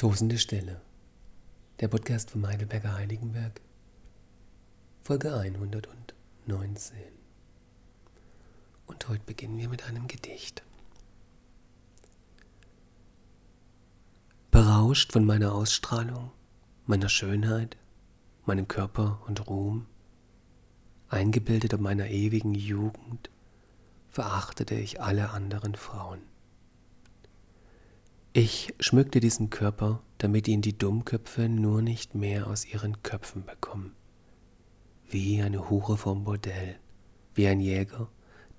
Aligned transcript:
Tosende 0.00 0.38
Stille. 0.38 0.80
Der 1.80 1.88
Podcast 1.88 2.30
vom 2.30 2.46
Heidelberger 2.46 2.94
Heiligenberg. 2.94 3.60
Folge 5.02 5.36
119. 5.36 6.96
Und 8.86 9.08
heute 9.10 9.22
beginnen 9.26 9.58
wir 9.58 9.68
mit 9.68 9.84
einem 9.84 10.06
Gedicht. 10.06 10.62
Berauscht 14.50 15.12
von 15.12 15.26
meiner 15.26 15.52
Ausstrahlung, 15.52 16.30
meiner 16.86 17.10
Schönheit, 17.10 17.76
meinem 18.46 18.68
Körper 18.68 19.20
und 19.26 19.48
Ruhm, 19.48 19.84
eingebildet 21.10 21.74
um 21.74 21.82
meiner 21.82 22.08
ewigen 22.08 22.54
Jugend, 22.54 23.28
verachtete 24.08 24.76
ich 24.76 25.02
alle 25.02 25.28
anderen 25.28 25.74
Frauen. 25.74 26.29
Ich 28.32 28.72
schmückte 28.78 29.18
diesen 29.18 29.50
Körper, 29.50 30.00
damit 30.18 30.46
ihn 30.46 30.62
die 30.62 30.78
Dummköpfe 30.78 31.48
nur 31.48 31.82
nicht 31.82 32.14
mehr 32.14 32.46
aus 32.46 32.64
ihren 32.64 33.02
Köpfen 33.02 33.44
bekommen. 33.44 33.96
Wie 35.08 35.42
eine 35.42 35.68
Hure 35.68 35.96
vom 35.96 36.22
Bordell, 36.22 36.78
wie 37.34 37.48
ein 37.48 37.58
Jäger, 37.58 38.08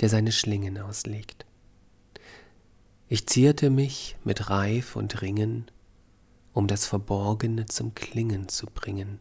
der 0.02 0.10
seine 0.10 0.34
Schlingen 0.34 0.78
auslegt. 0.78 1.46
Ich 3.08 3.28
zierte 3.28 3.70
mich 3.70 4.18
mit 4.26 4.50
Reif 4.50 4.98
und 4.98 5.22
Ringen, 5.22 5.72
um 6.52 6.68
das 6.68 6.86
Verborgene 6.86 7.66
zum 7.66 7.96
Klingen 7.96 8.50
zu 8.50 8.66
bringen. 8.66 9.20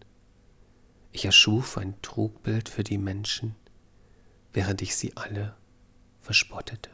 Ich 1.13 1.25
erschuf 1.25 1.79
ein 1.79 1.95
Trugbild 2.03 2.69
für 2.69 2.83
die 2.83 2.99
Menschen, 2.99 3.55
während 4.53 4.83
ich 4.83 4.97
sie 4.97 5.17
alle 5.17 5.55
verspottete. 6.19 6.91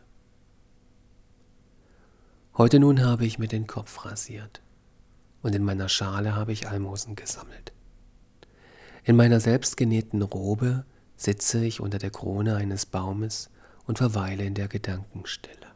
Heute 2.58 2.78
nun 2.78 3.04
habe 3.04 3.26
ich 3.26 3.38
mir 3.38 3.48
den 3.48 3.66
Kopf 3.66 4.06
rasiert 4.06 4.62
und 5.42 5.54
in 5.54 5.62
meiner 5.62 5.90
Schale 5.90 6.34
habe 6.34 6.52
ich 6.52 6.66
Almosen 6.66 7.14
gesammelt. 7.14 7.74
In 9.04 9.14
meiner 9.14 9.40
selbstgenähten 9.40 10.22
Robe 10.22 10.86
sitze 11.18 11.62
ich 11.62 11.80
unter 11.80 11.98
der 11.98 12.08
Krone 12.08 12.56
eines 12.56 12.86
Baumes 12.86 13.50
und 13.84 13.98
verweile 13.98 14.44
in 14.44 14.54
der 14.54 14.68
Gedankenstille. 14.68 15.66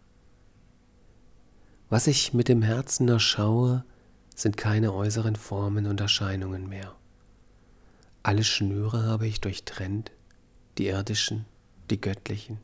Was 1.90 2.06
ich 2.06 2.32
mit 2.32 2.48
dem 2.48 2.62
Herzen 2.62 3.08
erschaue, 3.08 3.84
sind 4.34 4.56
keine 4.56 4.94
äußeren 4.94 5.36
Formen 5.36 5.84
und 5.84 6.00
Erscheinungen 6.00 6.66
mehr. 6.66 6.96
Alle 8.22 8.42
Schnüre 8.42 9.04
habe 9.04 9.26
ich 9.26 9.42
durchtrennt, 9.42 10.12
die 10.78 10.86
irdischen, 10.86 11.44
die 11.90 12.00
göttlichen. 12.00 12.56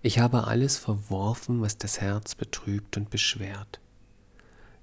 Ich 0.00 0.20
habe 0.20 0.46
alles 0.46 0.76
verworfen, 0.76 1.60
was 1.60 1.76
das 1.76 2.00
Herz 2.00 2.34
betrübt 2.34 2.96
und 2.96 3.10
beschwert. 3.10 3.80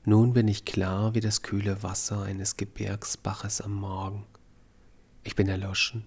Nun 0.04 0.34
bin 0.34 0.48
ich 0.48 0.66
klar 0.66 1.16
wie 1.16 1.22
das 1.22 1.42
kühle 1.42 1.82
Wasser 1.84 2.22
eines 2.22 2.58
Gebirgsbaches 2.58 3.62
am 3.62 3.74
Morgen. 3.74 4.26
Ich 5.24 5.36
bin 5.36 5.48
erloschen 5.48 6.06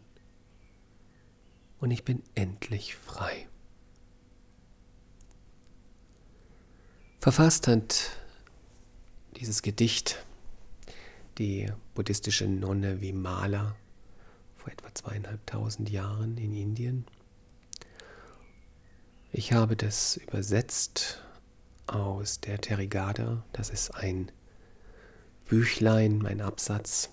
und 1.80 1.90
ich 1.90 2.04
bin 2.04 2.22
endlich 2.34 2.96
frei. 2.96 3.48
Verfasst 7.18 7.66
hat 7.66 8.10
dieses 9.36 9.62
Gedicht 9.62 10.24
die 11.38 11.72
buddhistische 11.94 12.46
Nonne 12.46 13.00
Vimala 13.00 13.74
vor 14.56 14.72
etwa 14.72 14.94
zweieinhalbtausend 14.94 15.90
Jahren 15.90 16.36
in 16.36 16.54
Indien. 16.54 17.04
Ich 19.38 19.52
habe 19.52 19.76
das 19.76 20.16
übersetzt 20.16 21.22
aus 21.86 22.40
der 22.40 22.60
Terigada. 22.60 23.44
Das 23.52 23.70
ist 23.70 23.94
ein 23.94 24.32
Büchlein, 25.46 26.26
ein 26.26 26.40
Absatz 26.40 27.10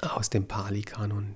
aus 0.00 0.30
dem 0.30 0.46
Pali-Kanon, 0.46 1.34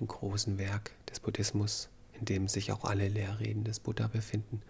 dem 0.00 0.08
großen 0.08 0.56
Werk 0.56 0.92
des 1.10 1.20
Buddhismus, 1.20 1.90
in 2.18 2.24
dem 2.24 2.48
sich 2.48 2.72
auch 2.72 2.84
alle 2.84 3.08
Lehrreden 3.08 3.64
des 3.64 3.80
Buddha 3.80 4.06
befinden. 4.06 4.62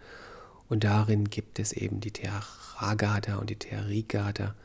Und 0.67 0.83
darin 0.83 1.29
gibt 1.29 1.57
es 1.57 1.71
eben 1.71 2.01
die 2.01 2.11
Theragada 2.11 3.37
und 3.37 3.49
die 3.49 3.55
Therigada, 3.55 4.55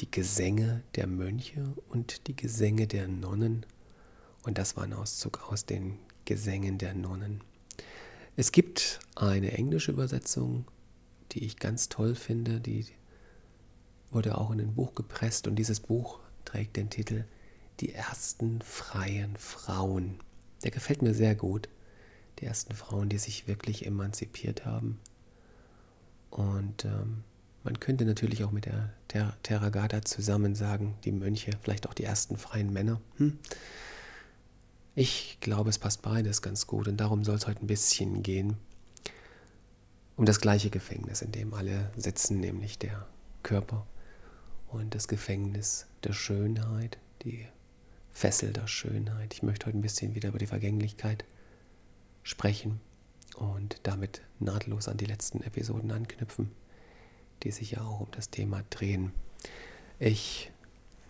die 0.00 0.10
Gesänge 0.10 0.82
der 0.94 1.08
Mönche 1.08 1.74
und 1.90 2.26
die 2.26 2.36
Gesänge 2.36 2.86
der 2.86 3.06
Nonnen. 3.06 3.66
Und 4.44 4.56
das 4.56 4.78
war 4.78 4.84
ein 4.84 4.94
Auszug 4.94 5.52
aus 5.52 5.66
den 5.66 5.98
Gesängen 6.24 6.78
der 6.78 6.94
Nonnen. 6.94 7.42
Es 8.36 8.50
gibt 8.50 8.98
eine 9.14 9.52
englische 9.52 9.92
Übersetzung, 9.92 10.66
die 11.32 11.44
ich 11.44 11.58
ganz 11.58 11.88
toll 11.88 12.16
finde, 12.16 12.60
die 12.60 12.86
wurde 14.10 14.38
auch 14.38 14.50
in 14.50 14.60
ein 14.60 14.74
Buch 14.74 14.94
gepresst 14.94 15.46
und 15.46 15.56
dieses 15.56 15.78
Buch 15.80 16.18
trägt 16.44 16.76
den 16.76 16.90
Titel 16.90 17.24
Die 17.80 17.92
ersten 17.92 18.60
freien 18.60 19.36
Frauen. 19.36 20.18
Der 20.64 20.72
gefällt 20.72 21.02
mir 21.02 21.14
sehr 21.14 21.34
gut. 21.36 21.68
Die 22.40 22.46
ersten 22.46 22.74
Frauen, 22.74 23.08
die 23.08 23.18
sich 23.18 23.46
wirklich 23.46 23.86
emanzipiert 23.86 24.66
haben. 24.66 24.98
Und 26.30 26.84
ähm, 26.84 27.22
man 27.62 27.78
könnte 27.78 28.04
natürlich 28.04 28.42
auch 28.42 28.50
mit 28.50 28.64
der 28.64 28.92
Ter 29.06 29.36
Terragata 29.44 30.02
zusammen 30.02 30.56
sagen, 30.56 30.96
die 31.04 31.12
Mönche, 31.12 31.52
vielleicht 31.62 31.88
auch 31.88 31.94
die 31.94 32.04
ersten 32.04 32.36
freien 32.36 32.72
Männer. 32.72 33.00
Hm? 33.18 33.38
Ich 34.96 35.38
glaube, 35.40 35.70
es 35.70 35.78
passt 35.78 36.02
beides 36.02 36.40
ganz 36.40 36.68
gut 36.68 36.86
und 36.86 36.98
darum 36.98 37.24
soll 37.24 37.34
es 37.34 37.48
heute 37.48 37.60
ein 37.62 37.66
bisschen 37.66 38.22
gehen. 38.22 38.56
Um 40.16 40.24
das 40.24 40.40
gleiche 40.40 40.70
Gefängnis, 40.70 41.20
in 41.20 41.32
dem 41.32 41.52
alle 41.52 41.90
sitzen, 41.96 42.38
nämlich 42.38 42.78
der 42.78 43.04
Körper 43.42 43.86
und 44.68 44.94
das 44.94 45.08
Gefängnis 45.08 45.86
der 46.04 46.12
Schönheit, 46.12 46.98
die 47.24 47.48
Fessel 48.12 48.52
der 48.52 48.68
Schönheit. 48.68 49.34
Ich 49.34 49.42
möchte 49.42 49.66
heute 49.66 49.76
ein 49.76 49.82
bisschen 49.82 50.14
wieder 50.14 50.28
über 50.28 50.38
die 50.38 50.46
Vergänglichkeit 50.46 51.24
sprechen 52.22 52.80
und 53.34 53.80
damit 53.82 54.22
nahtlos 54.38 54.86
an 54.86 54.96
die 54.96 55.06
letzten 55.06 55.42
Episoden 55.42 55.90
anknüpfen, 55.90 56.52
die 57.42 57.50
sich 57.50 57.72
ja 57.72 57.80
auch 57.82 57.98
um 57.98 58.08
das 58.12 58.30
Thema 58.30 58.62
drehen. 58.70 59.10
Ich 59.98 60.52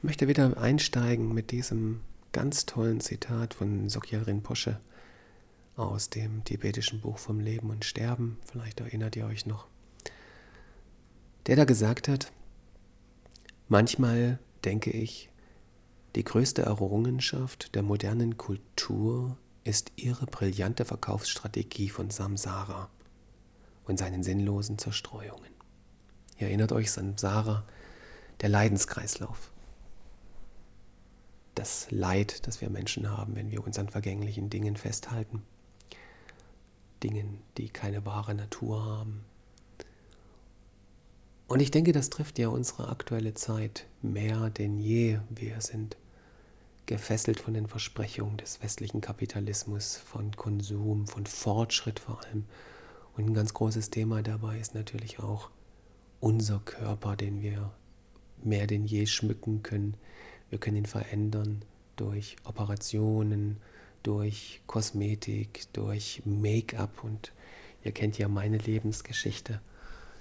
möchte 0.00 0.26
wieder 0.26 0.56
einsteigen 0.56 1.34
mit 1.34 1.50
diesem 1.50 2.00
ganz 2.34 2.66
tollen 2.66 2.98
Zitat 3.00 3.54
von 3.54 3.88
Sokyal 3.88 4.24
Rinpoche 4.24 4.80
aus 5.76 6.10
dem 6.10 6.42
tibetischen 6.44 7.00
Buch 7.00 7.16
vom 7.16 7.38
Leben 7.38 7.70
und 7.70 7.84
Sterben. 7.84 8.38
Vielleicht 8.44 8.80
erinnert 8.80 9.14
ihr 9.14 9.24
euch 9.24 9.46
noch. 9.46 9.68
Der 11.46 11.54
da 11.54 11.64
gesagt 11.64 12.08
hat, 12.08 12.32
manchmal 13.68 14.40
denke 14.64 14.90
ich, 14.90 15.30
die 16.16 16.24
größte 16.24 16.62
Errungenschaft 16.62 17.72
der 17.76 17.82
modernen 17.82 18.36
Kultur 18.36 19.38
ist 19.62 19.92
ihre 19.94 20.26
brillante 20.26 20.84
Verkaufsstrategie 20.84 21.88
von 21.88 22.10
Samsara 22.10 22.90
und 23.84 23.96
seinen 23.96 24.24
sinnlosen 24.24 24.76
Zerstreuungen. 24.76 25.52
Ihr 26.38 26.48
erinnert 26.48 26.72
euch 26.72 26.90
Samsara, 26.90 27.64
der 28.40 28.48
Leidenskreislauf 28.48 29.53
das 31.54 31.90
Leid, 31.90 32.46
das 32.46 32.60
wir 32.60 32.70
Menschen 32.70 33.10
haben, 33.10 33.36
wenn 33.36 33.50
wir 33.50 33.64
uns 33.64 33.78
an 33.78 33.88
vergänglichen 33.88 34.50
Dingen 34.50 34.76
festhalten. 34.76 35.42
Dingen, 37.02 37.38
die 37.58 37.68
keine 37.68 38.04
wahre 38.06 38.34
Natur 38.34 38.84
haben. 38.84 39.24
Und 41.46 41.60
ich 41.60 41.70
denke, 41.70 41.92
das 41.92 42.10
trifft 42.10 42.38
ja 42.38 42.48
unsere 42.48 42.88
aktuelle 42.88 43.34
Zeit 43.34 43.86
mehr 44.02 44.50
denn 44.50 44.78
je. 44.78 45.18
Wir 45.28 45.60
sind 45.60 45.96
gefesselt 46.86 47.40
von 47.40 47.54
den 47.54 47.66
Versprechungen 47.66 48.36
des 48.36 48.62
westlichen 48.62 49.00
Kapitalismus, 49.00 49.96
von 49.96 50.34
Konsum, 50.36 51.06
von 51.06 51.26
Fortschritt 51.26 52.00
vor 52.00 52.24
allem. 52.24 52.44
Und 53.16 53.26
ein 53.26 53.34
ganz 53.34 53.54
großes 53.54 53.90
Thema 53.90 54.22
dabei 54.22 54.58
ist 54.58 54.74
natürlich 54.74 55.20
auch 55.20 55.50
unser 56.20 56.58
Körper, 56.60 57.16
den 57.16 57.42
wir 57.42 57.70
mehr 58.42 58.66
denn 58.66 58.84
je 58.84 59.06
schmücken 59.06 59.62
können, 59.62 59.96
wir 60.50 60.58
können 60.58 60.76
ihn 60.76 60.86
verändern 60.86 61.64
durch 61.96 62.36
Operationen, 62.44 63.58
durch 64.02 64.60
Kosmetik, 64.66 65.72
durch 65.72 66.22
Make-up 66.24 67.02
und 67.02 67.32
ihr 67.82 67.92
kennt 67.92 68.18
ja 68.18 68.28
meine 68.28 68.58
Lebensgeschichte. 68.58 69.60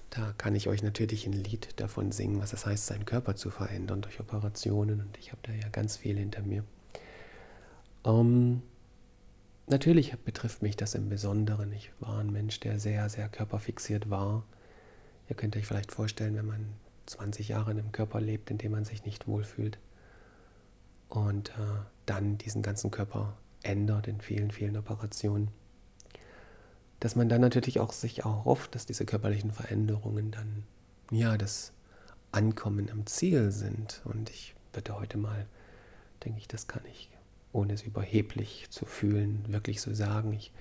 Da 0.09 0.33
kann 0.37 0.53
ich 0.53 0.67
euch 0.67 0.83
natürlich 0.83 1.25
ein 1.25 1.33
Lied 1.33 1.79
davon 1.79 2.11
singen, 2.11 2.39
was 2.39 2.53
es 2.53 2.65
heißt, 2.65 2.85
seinen 2.85 3.05
Körper 3.05 3.35
zu 3.35 3.49
verändern 3.49 4.01
durch 4.01 4.19
Operationen 4.19 5.01
und 5.01 5.17
ich 5.17 5.31
habe 5.31 5.41
da 5.43 5.53
ja 5.53 5.67
ganz 5.69 5.97
viel 5.97 6.17
hinter 6.17 6.43
mir. 6.43 6.63
Ähm, 8.05 8.61
natürlich 9.67 10.15
betrifft 10.19 10.61
mich 10.61 10.77
das 10.77 10.93
im 10.93 11.09
Besonderen. 11.09 11.71
Ich 11.73 11.91
war 11.99 12.19
ein 12.19 12.31
Mensch, 12.31 12.59
der 12.59 12.79
sehr, 12.79 13.09
sehr 13.09 13.27
körperfixiert 13.27 14.09
war. 14.09 14.43
Ihr 15.29 15.35
könnt 15.35 15.55
euch 15.55 15.65
vielleicht 15.65 15.91
vorstellen, 15.91 16.35
wenn 16.35 16.45
man 16.45 16.73
20 17.07 17.49
Jahre 17.49 17.71
in 17.71 17.79
einem 17.79 17.91
Körper 17.91 18.21
lebt, 18.21 18.51
in 18.51 18.57
dem 18.57 18.71
man 18.71 18.85
sich 18.85 19.05
nicht 19.05 19.27
wohlfühlt, 19.27 19.77
und 21.13 21.49
äh, 21.49 21.83
dann 22.07 22.39
diesen 22.39 22.63
ganzen 22.63 22.89
Körper 22.89 23.37
ändert 23.61 24.07
in 24.07 24.19
vielen, 24.19 24.49
vielen 24.49 24.75
Operationen. 24.75 25.49
Dass 26.99 27.15
man 27.15 27.29
dann 27.29 27.41
natürlich 27.41 27.79
auch 27.79 27.93
sich 27.93 28.25
auch 28.25 28.45
hofft, 28.45 28.73
dass 28.73 28.87
diese 28.87 29.05
körperlichen 29.05 29.51
Veränderungen 29.51 30.31
dann, 30.31 30.63
ja, 31.11 31.37
das 31.37 31.71
Ankommen 32.31 32.89
am 32.89 33.05
Ziel 33.05 33.51
sind. 33.51 34.01
Und 34.05 34.31
ich 34.31 34.55
würde 34.73 34.97
heute 34.97 35.19
mal, 35.19 35.45
denke 36.25 36.39
ich, 36.39 36.47
das 36.47 36.67
kann 36.67 36.81
ich, 36.89 37.11
ohne 37.51 37.73
es 37.73 37.83
überheblich 37.83 38.67
zu 38.71 38.85
fühlen, 38.85 39.45
wirklich 39.49 39.81
so 39.81 39.93
sagen. 39.93 40.33
Ich 40.33 40.51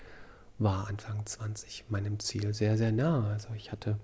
war 0.59 0.87
Anfang 0.87 1.25
20 1.25 1.87
meinem 1.89 2.19
Ziel 2.21 2.53
sehr, 2.53 2.77
sehr 2.77 2.93
nah. 2.93 3.31
Also 3.31 3.49
ich 3.57 3.73
hatte 3.73 3.99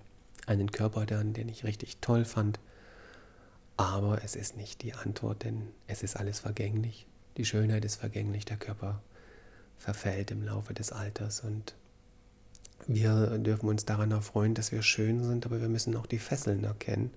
einen 0.47 0.73
Körper 0.73 1.05
dann, 1.05 1.35
den 1.35 1.51
ich 1.51 1.65
richtig 1.65 1.99
toll 1.99 2.25
fand. 2.25 2.59
Aber 3.79 4.25
es 4.25 4.35
ist 4.35 4.57
nicht 4.57 4.83
die 4.83 4.93
Antwort, 4.93 5.45
denn 5.45 5.69
es 5.87 6.03
ist 6.03 6.17
alles 6.17 6.41
vergänglich. 6.41 7.07
Die 7.37 7.45
Schönheit 7.45 7.85
ist 7.85 7.95
vergänglich, 7.95 8.45
der 8.45 8.57
Körper 8.57 9.01
verfällt 9.79 10.33
im 10.33 10.43
Laufe 10.43 10.75
des 10.75 10.91
Alters 10.91 11.41
und 11.41 11.77
wir 12.89 13.39
dürfen 13.39 13.69
uns 13.69 13.85
daran 13.85 14.11
erfreuen, 14.11 14.55
dass 14.55 14.73
wir 14.73 14.83
schön 14.83 15.23
sind, 15.23 15.47
aber 15.47 15.61
wir 15.61 15.69
müssen 15.69 15.95
auch 15.95 16.07
die 16.07 16.19
Fesseln 16.19 16.65
erkennen. 16.65 17.13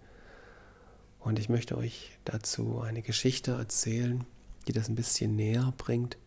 Und 1.20 1.40
ich 1.40 1.50
möchte 1.50 1.78
euch 1.78 2.18
dazu 2.26 2.82
eine 2.82 3.02
Geschichte 3.02 3.54
erzählen, 3.54 4.26
die 4.68 4.74
das 4.74 4.88
ein 4.88 4.96
bisschen 4.96 5.36
näher 5.36 5.74
bringt. 5.78 6.18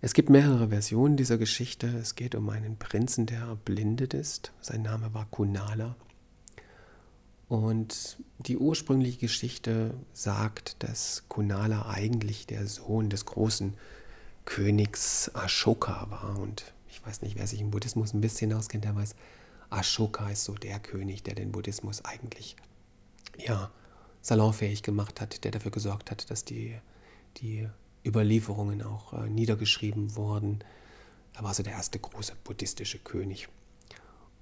Es 0.00 0.14
gibt 0.14 0.30
mehrere 0.30 0.68
Versionen 0.68 1.18
dieser 1.18 1.36
Geschichte. 1.36 1.88
Es 1.88 2.14
geht 2.14 2.34
um 2.34 2.48
einen 2.48 2.78
Prinzen, 2.78 3.26
der 3.26 3.40
erblindet 3.40 4.14
ist. 4.14 4.52
Sein 4.62 4.82
Name 4.82 5.12
war 5.12 5.26
Kunala. 5.30 5.96
Und 7.48 8.18
die 8.38 8.58
ursprüngliche 8.58 9.18
Geschichte 9.18 9.94
sagt, 10.12 10.76
dass 10.82 11.24
Kunala 11.28 11.88
eigentlich 11.88 12.46
der 12.46 12.66
Sohn 12.66 13.08
des 13.08 13.24
großen 13.24 13.74
Königs 14.44 15.30
Ashoka 15.34 16.10
war. 16.10 16.38
Und 16.38 16.72
ich 16.88 17.04
weiß 17.04 17.22
nicht, 17.22 17.36
wer 17.36 17.46
sich 17.46 17.60
im 17.60 17.70
Buddhismus 17.70 18.12
ein 18.12 18.20
bisschen 18.20 18.52
auskennt, 18.52 18.84
der 18.84 18.94
weiß, 18.94 19.14
Ashoka 19.70 20.28
ist 20.30 20.44
so 20.44 20.54
der 20.54 20.78
König, 20.78 21.22
der 21.22 21.34
den 21.34 21.52
Buddhismus 21.52 22.04
eigentlich 22.04 22.56
ja, 23.38 23.70
salonfähig 24.20 24.82
gemacht 24.82 25.20
hat, 25.20 25.44
der 25.44 25.50
dafür 25.50 25.70
gesorgt 25.70 26.10
hat, 26.10 26.30
dass 26.30 26.44
die, 26.44 26.76
die 27.38 27.68
Überlieferungen 28.04 28.82
auch 28.82 29.12
äh, 29.14 29.28
niedergeschrieben 29.28 30.16
wurden. 30.16 30.60
Er 31.34 31.44
war 31.44 31.54
so 31.54 31.62
der 31.62 31.74
erste 31.74 31.98
große 31.98 32.34
buddhistische 32.44 32.98
König. 32.98 33.48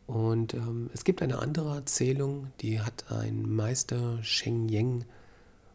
Und 0.07 0.55
ähm, 0.55 0.89
es 0.95 1.05
gibt 1.05 1.21
eine 1.21 1.41
andere 1.41 1.75
Erzählung, 1.75 2.53
die 2.61 2.81
hat 2.81 3.11
ein 3.11 3.49
Meister 3.49 4.23
Sheng 4.23 4.69
Yang 4.69 5.05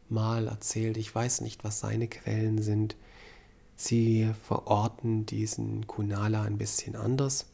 mal 0.10 0.48
erzählt. 0.48 0.98
Ich 0.98 1.14
weiß 1.14 1.42
nicht, 1.42 1.64
was 1.64 1.80
seine 1.80 2.08
Quellen 2.08 2.62
sind. 2.62 2.96
Sie 3.76 4.30
verorten 4.44 5.26
diesen 5.26 5.88
Kunala 5.88 6.44
ein 6.44 6.58
bisschen 6.58 6.96
anders. 6.96 7.48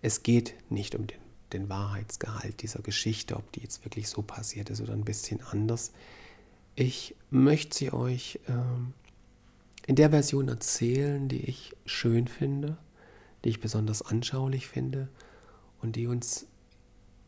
Es 0.00 0.22
geht 0.22 0.54
nicht 0.70 0.94
um 0.94 1.06
den, 1.06 1.18
den 1.52 1.68
Wahrheitsgehalt 1.68 2.62
dieser 2.62 2.80
Geschichte, 2.80 3.36
ob 3.36 3.50
die 3.52 3.60
jetzt 3.60 3.84
wirklich 3.84 4.08
so 4.08 4.22
passiert 4.22 4.70
ist 4.70 4.80
oder 4.80 4.92
ein 4.92 5.04
bisschen 5.04 5.40
anders. 5.42 5.92
Ich 6.76 7.16
möchte 7.30 7.76
sie 7.76 7.92
euch 7.92 8.38
ähm, 8.46 8.92
in 9.86 9.96
der 9.96 10.10
Version 10.10 10.46
erzählen, 10.48 11.28
die 11.28 11.44
ich 11.44 11.74
schön 11.86 12.28
finde, 12.28 12.76
die 13.44 13.48
ich 13.48 13.60
besonders 13.60 14.02
anschaulich 14.02 14.68
finde 14.68 15.08
und 15.80 15.96
die 15.96 16.06
uns 16.06 16.46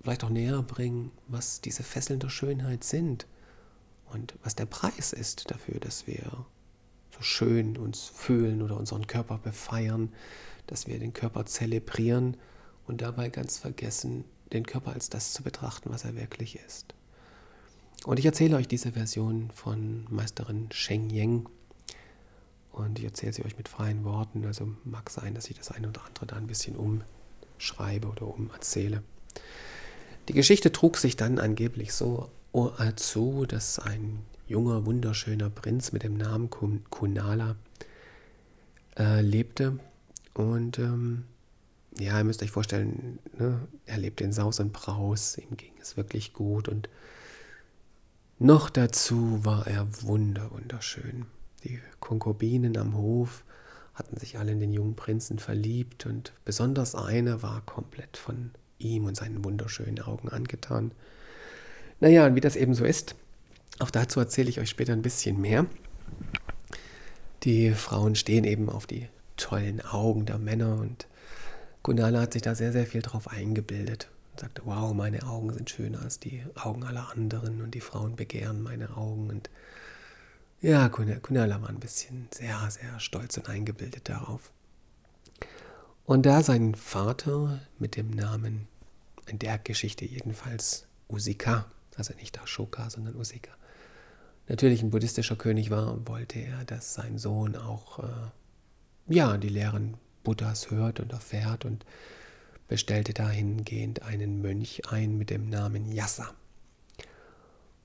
vielleicht 0.02 0.25
auch 0.25 0.31
näher 0.31 0.62
bringen, 0.62 1.11
was 1.29 1.61
diese 1.61 1.82
Fesseln 1.82 2.20
der 2.20 2.31
Schönheit 2.31 2.85
sind 2.85 3.26
und 4.12 4.35
was 4.43 4.55
der 4.55 4.67
Preis 4.67 5.12
ist 5.12 5.50
dafür, 5.50 5.79
dass 5.79 6.06
wir 6.06 6.47
so 7.14 7.23
schön 7.23 7.76
uns 7.76 8.05
fühlen 8.05 8.62
oder 8.62 8.76
unseren 8.76 9.06
Körper 9.06 9.38
befeiern, 9.38 10.12
dass 10.67 10.87
wir 10.87 10.99
den 10.99 11.12
Körper 11.12 11.47
zelebrieren 11.47 12.37
und 12.87 13.02
dabei 13.02 13.29
ganz 13.29 13.58
vergessen, 13.58 14.25
den 14.52 14.67
Körper 14.67 14.93
als 14.93 15.11
das 15.11 15.32
zu 15.32 15.43
betrachten, 15.43 15.91
was 15.91 16.05
er 16.05 16.17
wirklich 16.17 16.58
ist. 16.67 16.94
Und 18.05 18.19
ich 18.19 18.25
erzähle 18.25 18.56
euch 18.56 18.67
diese 18.67 18.93
Version 18.93 19.50
von 19.55 20.06
Meisterin 20.08 20.69
Sheng 20.73 21.11
Yang, 21.11 21.49
und 22.73 22.99
ich 22.99 23.05
erzähle 23.05 23.32
sie 23.32 23.44
euch 23.44 23.56
mit 23.56 23.69
freien 23.69 24.05
Worten. 24.05 24.44
Also 24.44 24.69
mag 24.85 25.11
sein, 25.11 25.35
dass 25.35 25.50
ich 25.50 25.56
das 25.56 25.70
eine 25.70 25.88
oder 25.88 26.05
andere 26.05 26.26
da 26.26 26.37
ein 26.37 26.47
bisschen 26.47 26.76
umschreibe 27.61 28.09
oder 28.09 28.27
umerzähle. 28.27 29.03
Die 30.29 30.33
Geschichte 30.33 30.73
trug 30.73 30.97
sich 30.97 31.17
dann 31.17 31.39
angeblich 31.39 31.93
so 31.93 32.31
zu, 32.97 33.45
dass 33.47 33.79
ein 33.79 34.21
junger, 34.49 34.87
wunderschöner 34.87 35.51
Prinz 35.51 35.93
mit 35.93 36.03
dem 36.03 36.15
Namen 36.15 36.49
Kunala 36.51 37.57
äh, 38.99 39.21
lebte. 39.21 39.79
Und 40.35 40.79
ähm, 40.79 41.25
ja, 41.99 42.19
ihr 42.19 42.25
müsst 42.25 42.43
euch 42.43 42.51
vorstellen, 42.51 43.19
ne, 43.39 43.61
er 43.85 43.99
lebte 43.99 44.25
in 44.25 44.33
Saus 44.33 44.59
und 44.59 44.73
Braus, 44.73 45.37
ihm 45.37 45.57
ging 45.57 45.73
es 45.81 45.97
wirklich 45.97 46.33
gut 46.33 46.69
und 46.69 46.89
noch 48.39 48.71
dazu 48.71 49.45
war 49.45 49.67
er 49.67 49.87
wunder, 50.03 50.51
wunderschön. 50.51 51.27
Die 51.62 51.79
Konkubinen 52.01 52.77
am 52.79 52.97
Hof 52.97 53.45
hatten 54.00 54.17
sich 54.17 54.38
alle 54.38 54.52
in 54.52 54.61
den 54.61 54.73
jungen 54.73 54.97
Prinzen 54.97 55.38
verliebt 55.38 56.06
und 56.06 56.32
besonders 56.47 56.94
eine 56.94 57.43
war 57.43 57.61
komplett 57.67 58.17
von 58.17 58.50
ihm 58.79 59.05
und 59.05 59.14
seinen 59.14 59.44
wunderschönen 59.44 60.00
Augen 60.00 60.31
angetan. 60.31 60.93
Naja, 62.00 62.25
und 62.26 62.35
wie 62.35 62.41
das 62.41 62.56
eben 62.56 62.75
so 62.75 62.87
ist, 62.87 63.14
auch 63.79 63.91
dazu 63.91 64.19
erzähle 64.19 64.49
ich 64.49 64.58
euch 64.58 64.70
später 64.70 64.94
ein 64.94 65.02
bisschen 65.02 65.38
mehr. 65.38 65.67
Die 67.43 67.73
Frauen 67.73 68.14
stehen 68.14 68.44
eben 68.44 68.70
auf 68.70 68.87
die 68.87 69.06
tollen 69.37 69.82
Augen 69.82 70.25
der 70.25 70.38
Männer 70.38 70.76
und 70.76 71.06
Kunala 71.82 72.23
hat 72.23 72.32
sich 72.32 72.43
da 72.43 72.55
sehr, 72.55 72.73
sehr 72.73 72.87
viel 72.87 73.02
drauf 73.02 73.29
eingebildet 73.29 74.08
und 74.32 74.41
sagte, 74.41 74.62
wow, 74.64 74.94
meine 74.94 75.26
Augen 75.26 75.52
sind 75.52 75.69
schöner 75.69 76.00
als 76.00 76.19
die 76.19 76.43
Augen 76.55 76.85
aller 76.85 77.11
anderen 77.11 77.61
und 77.61 77.75
die 77.75 77.81
Frauen 77.81 78.17
begehren 78.17 78.62
meine 78.62 78.97
Augen 78.97 79.29
und 79.29 79.50
ja, 80.61 80.89
Kunala 80.89 81.62
war 81.62 81.69
ein 81.69 81.81
bisschen 81.81 82.29
sehr, 82.33 82.71
sehr 82.71 83.01
stolz 83.01 83.37
und 83.37 83.49
eingebildet 83.49 84.09
darauf. 84.09 84.53
Und 86.05 86.27
da 86.27 86.43
sein 86.43 86.75
Vater 86.75 87.61
mit 87.79 87.97
dem 87.97 88.11
Namen, 88.11 88.69
in 89.27 89.39
der 89.39 89.59
Geschichte 89.59 90.05
jedenfalls 90.05 90.87
Usika, 91.09 91.67
also 91.97 92.15
nicht 92.15 92.41
Ashoka, 92.41 92.91
sondern 92.91 93.15
Usika, 93.17 93.53
natürlich 94.49 94.83
ein 94.83 94.91
buddhistischer 94.91 95.37
König 95.37 95.71
war, 95.71 96.07
wollte 96.09 96.41
er, 96.41 96.65
dass 96.65 96.95
sein 96.95 97.17
Sohn 97.17 97.57
auch 97.57 98.01
äh, 98.01 98.31
ja, 99.07 99.39
die 99.39 99.49
Lehren 99.49 99.97
Buddhas 100.25 100.71
hört 100.71 101.01
und 101.01 101.12
erfährt 101.12 101.65
und 101.65 101.87
bestellte 102.69 103.15
dahingehend 103.15 104.03
einen 104.03 104.43
Mönch 104.43 104.83
ein 104.91 105.17
mit 105.17 105.31
dem 105.31 105.49
Namen 105.49 105.91
Yassa. 105.91 106.35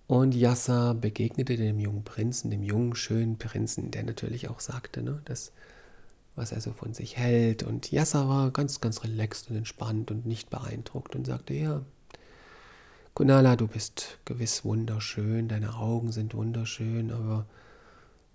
Und 0.07 0.35
Yassa 0.35 0.93
begegnete 0.93 1.57
dem 1.57 1.79
jungen 1.79 2.03
Prinzen, 2.03 2.51
dem 2.51 2.63
jungen, 2.63 2.95
schönen 2.95 3.37
Prinzen, 3.37 3.89
der 3.91 4.03
natürlich 4.03 4.49
auch 4.49 4.59
sagte, 4.59 5.01
ne, 5.01 5.21
das, 5.25 5.51
was 6.35 6.51
er 6.51 6.61
so 6.61 6.73
von 6.73 6.93
sich 6.93 7.17
hält. 7.17 7.63
Und 7.63 7.91
Yassa 7.91 8.27
war 8.27 8.51
ganz, 8.51 8.81
ganz 8.81 9.03
relaxed 9.03 9.49
und 9.49 9.57
entspannt 9.57 10.11
und 10.11 10.25
nicht 10.25 10.49
beeindruckt 10.49 11.15
und 11.15 11.25
sagte, 11.25 11.55
ja, 11.55 11.81
Kunala, 13.15 13.55
du 13.55 13.67
bist 13.67 14.19
gewiss 14.25 14.65
wunderschön, 14.65 15.47
deine 15.47 15.75
Augen 15.75 16.11
sind 16.11 16.33
wunderschön, 16.35 17.11
aber 17.11 17.45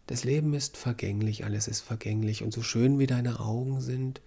das 0.06 0.24
Leben 0.24 0.54
ist 0.54 0.76
vergänglich, 0.76 1.44
alles 1.44 1.68
ist 1.68 1.82
vergänglich. 1.82 2.42
Und 2.42 2.52
so 2.52 2.62
schön 2.62 2.98
wie 2.98 3.06
deine 3.06 3.38
Augen 3.38 3.80
sind, 3.80 4.22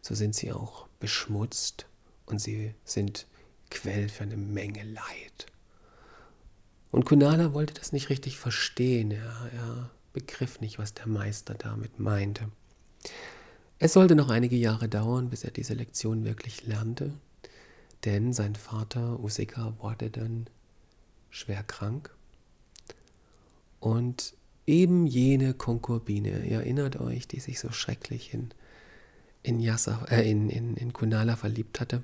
so 0.00 0.14
sind 0.14 0.34
sie 0.34 0.52
auch 0.52 0.86
beschmutzt 1.00 1.86
und 2.24 2.40
sie 2.40 2.74
sind 2.84 3.26
Quell 3.68 4.08
für 4.08 4.22
eine 4.22 4.36
Menge 4.36 4.84
Leid. 4.84 5.46
Und 6.90 7.04
Kunala 7.04 7.52
wollte 7.52 7.74
das 7.74 7.92
nicht 7.92 8.10
richtig 8.10 8.38
verstehen. 8.38 9.10
Er, 9.10 9.50
er 9.52 9.90
begriff 10.12 10.60
nicht, 10.60 10.78
was 10.78 10.94
der 10.94 11.06
Meister 11.06 11.54
damit 11.54 11.98
meinte. 12.00 12.48
Es 13.78 13.92
sollte 13.92 14.14
noch 14.14 14.30
einige 14.30 14.56
Jahre 14.56 14.88
dauern, 14.88 15.28
bis 15.28 15.44
er 15.44 15.50
diese 15.50 15.74
Lektion 15.74 16.24
wirklich 16.24 16.66
lernte, 16.66 17.12
denn 18.06 18.32
sein 18.32 18.54
Vater 18.54 19.20
Usika 19.20 19.74
wurde 19.78 20.08
dann 20.10 20.46
schwer 21.28 21.62
krank. 21.62 22.14
Und 23.78 24.34
eben 24.66 25.06
jene 25.06 25.52
Konkubine, 25.52 26.46
ihr 26.46 26.60
erinnert 26.60 26.98
euch, 26.98 27.28
die 27.28 27.40
sich 27.40 27.60
so 27.60 27.70
schrecklich 27.70 28.32
in, 28.32 28.54
in, 29.42 29.60
Yasa, 29.60 30.06
äh, 30.08 30.28
in, 30.30 30.48
in, 30.48 30.76
in 30.76 30.94
Kunala 30.94 31.36
verliebt 31.36 31.78
hatte, 31.78 32.02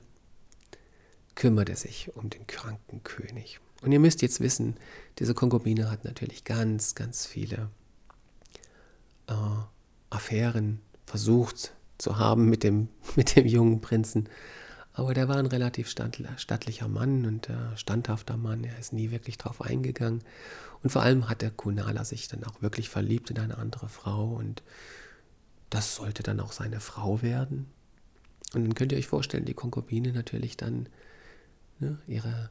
kümmerte 1.35 1.75
sich 1.77 2.15
um 2.15 2.29
den 2.29 2.47
kranken 2.47 3.03
König. 3.03 3.61
Und 3.83 3.93
ihr 3.93 4.01
müsst 4.01 4.23
jetzt 4.23 4.41
wissen, 4.41 4.77
diese 5.19 5.35
Konkubine 5.35 5.91
hat 5.91 6.05
natürlich 6.05 6.45
ganz, 6.45 6.95
ganz 6.95 7.27
viele 7.27 7.69
äh, 9.27 9.35
Affären 10.09 10.81
versucht 11.05 11.75
zu 11.99 12.19
haben 12.19 12.49
mit 12.49 12.63
dem, 12.63 12.89
mit 13.17 13.37
dem 13.37 13.47
jungen 13.47 13.81
Prinzen. 13.81 14.29
Aber 14.95 15.15
der 15.15 15.27
war 15.29 15.37
ein 15.37 15.47
relativ 15.47 15.89
stattlicher 15.89 16.87
Mann 16.89 17.25
und 17.25 17.49
äh, 17.49 17.77
standhafter 17.77 18.37
Mann. 18.37 18.63
Er 18.63 18.79
ist 18.79 18.93
nie 18.93 19.11
wirklich 19.11 19.39
drauf 19.39 19.63
eingegangen. 19.63 20.23
Und 20.83 20.91
vor 20.91 21.03
allem 21.03 21.29
hat 21.29 21.43
der 21.43 21.51
Kunala 21.51 22.05
sich 22.05 22.29
dann 22.29 22.45
auch 22.45 22.61
wirklich 22.61 22.89
verliebt 22.91 23.31
in 23.31 23.39
eine 23.39 23.57
andere 23.57 23.89
Frau. 23.89 24.35
Und 24.35 24.63
das 25.71 25.97
sollte 25.97 26.23
dann 26.23 26.41
auch 26.41 26.53
seine 26.53 26.81
Frau 26.81 27.23
werden. 27.23 27.67
Und 28.53 28.65
dann 28.65 28.75
könnt 28.75 28.93
ihr 28.93 28.99
euch 28.99 29.07
vorstellen, 29.07 29.47
die 29.47 29.55
Konkubine 29.55 30.13
natürlich 30.13 30.59
dann 30.59 30.89
ne, 31.79 31.99
ihre 32.07 32.51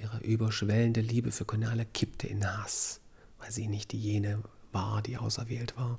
ihre 0.00 0.18
überschwellende 0.18 1.00
Liebe 1.00 1.30
für 1.30 1.44
Kunala 1.44 1.84
kippte 1.84 2.26
in 2.26 2.44
Hass, 2.44 3.00
weil 3.38 3.50
sie 3.50 3.68
nicht 3.68 3.92
die 3.92 4.00
jene 4.00 4.42
war, 4.72 5.02
die 5.02 5.18
auserwählt 5.18 5.76
war. 5.76 5.98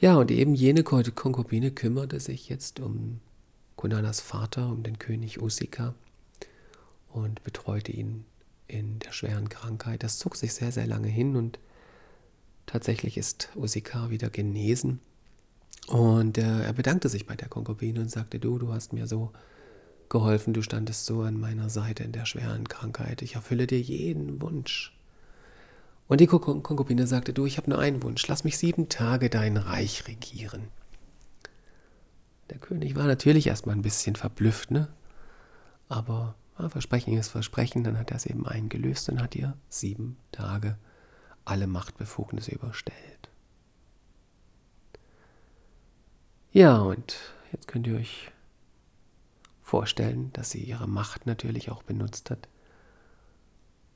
Ja, 0.00 0.16
und 0.16 0.30
eben 0.30 0.54
jene 0.54 0.82
Konkubine 0.84 1.72
kümmerte 1.72 2.20
sich 2.20 2.48
jetzt 2.48 2.80
um 2.80 3.20
Kunalas 3.76 4.20
Vater, 4.20 4.68
um 4.68 4.82
den 4.82 4.98
König 4.98 5.42
Usika 5.42 5.94
und 7.08 7.42
betreute 7.42 7.92
ihn 7.92 8.24
in 8.66 8.98
der 9.00 9.12
schweren 9.12 9.48
Krankheit. 9.48 10.02
Das 10.02 10.18
zog 10.18 10.36
sich 10.36 10.54
sehr, 10.54 10.72
sehr 10.72 10.86
lange 10.86 11.08
hin 11.08 11.36
und 11.36 11.58
tatsächlich 12.66 13.16
ist 13.16 13.48
Usika 13.56 14.10
wieder 14.10 14.30
genesen. 14.30 15.00
Und 15.88 16.38
äh, 16.38 16.64
er 16.64 16.72
bedankte 16.74 17.08
sich 17.08 17.26
bei 17.26 17.34
der 17.34 17.48
Konkubine 17.48 18.00
und 18.00 18.10
sagte, 18.10 18.38
du, 18.38 18.58
du 18.58 18.72
hast 18.72 18.92
mir 18.92 19.06
so 19.06 19.32
geholfen, 20.10 20.52
du 20.52 20.62
standest 20.62 21.06
so 21.06 21.22
an 21.22 21.38
meiner 21.38 21.70
Seite 21.70 22.04
in 22.04 22.12
der 22.12 22.26
schweren 22.26 22.68
Krankheit, 22.68 23.22
ich 23.22 23.34
erfülle 23.34 23.66
dir 23.66 23.80
jeden 23.80 24.40
Wunsch. 24.40 24.94
Und 26.08 26.20
die 26.20 26.26
Konkubine 26.26 27.06
sagte, 27.06 27.34
du, 27.34 27.44
ich 27.44 27.58
habe 27.58 27.68
nur 27.70 27.78
einen 27.78 28.02
Wunsch, 28.02 28.26
lass 28.28 28.44
mich 28.44 28.56
sieben 28.56 28.88
Tage 28.88 29.28
dein 29.28 29.58
Reich 29.58 30.08
regieren. 30.08 30.68
Der 32.48 32.58
König 32.58 32.96
war 32.96 33.06
natürlich 33.06 33.46
erstmal 33.46 33.76
ein 33.76 33.82
bisschen 33.82 34.16
verblüfft, 34.16 34.70
ne? 34.70 34.88
Aber 35.88 36.34
ja, 36.58 36.68
Versprechen 36.70 37.16
ist 37.16 37.28
Versprechen, 37.28 37.84
dann 37.84 37.98
hat 37.98 38.10
er 38.10 38.16
es 38.16 38.26
eben 38.26 38.46
eingelöst 38.46 39.08
und 39.10 39.20
hat 39.20 39.36
ihr 39.36 39.56
sieben 39.68 40.16
Tage 40.32 40.78
alle 41.44 41.66
Machtbefugnisse 41.66 42.52
überstellt. 42.52 43.28
Ja, 46.52 46.78
und 46.78 47.16
jetzt 47.52 47.68
könnt 47.68 47.86
ihr 47.86 47.96
euch 47.96 48.30
vorstellen, 49.68 50.32
dass 50.32 50.50
sie 50.50 50.62
ihre 50.64 50.88
Macht 50.88 51.26
natürlich 51.26 51.70
auch 51.70 51.82
benutzt 51.82 52.30
hat, 52.30 52.48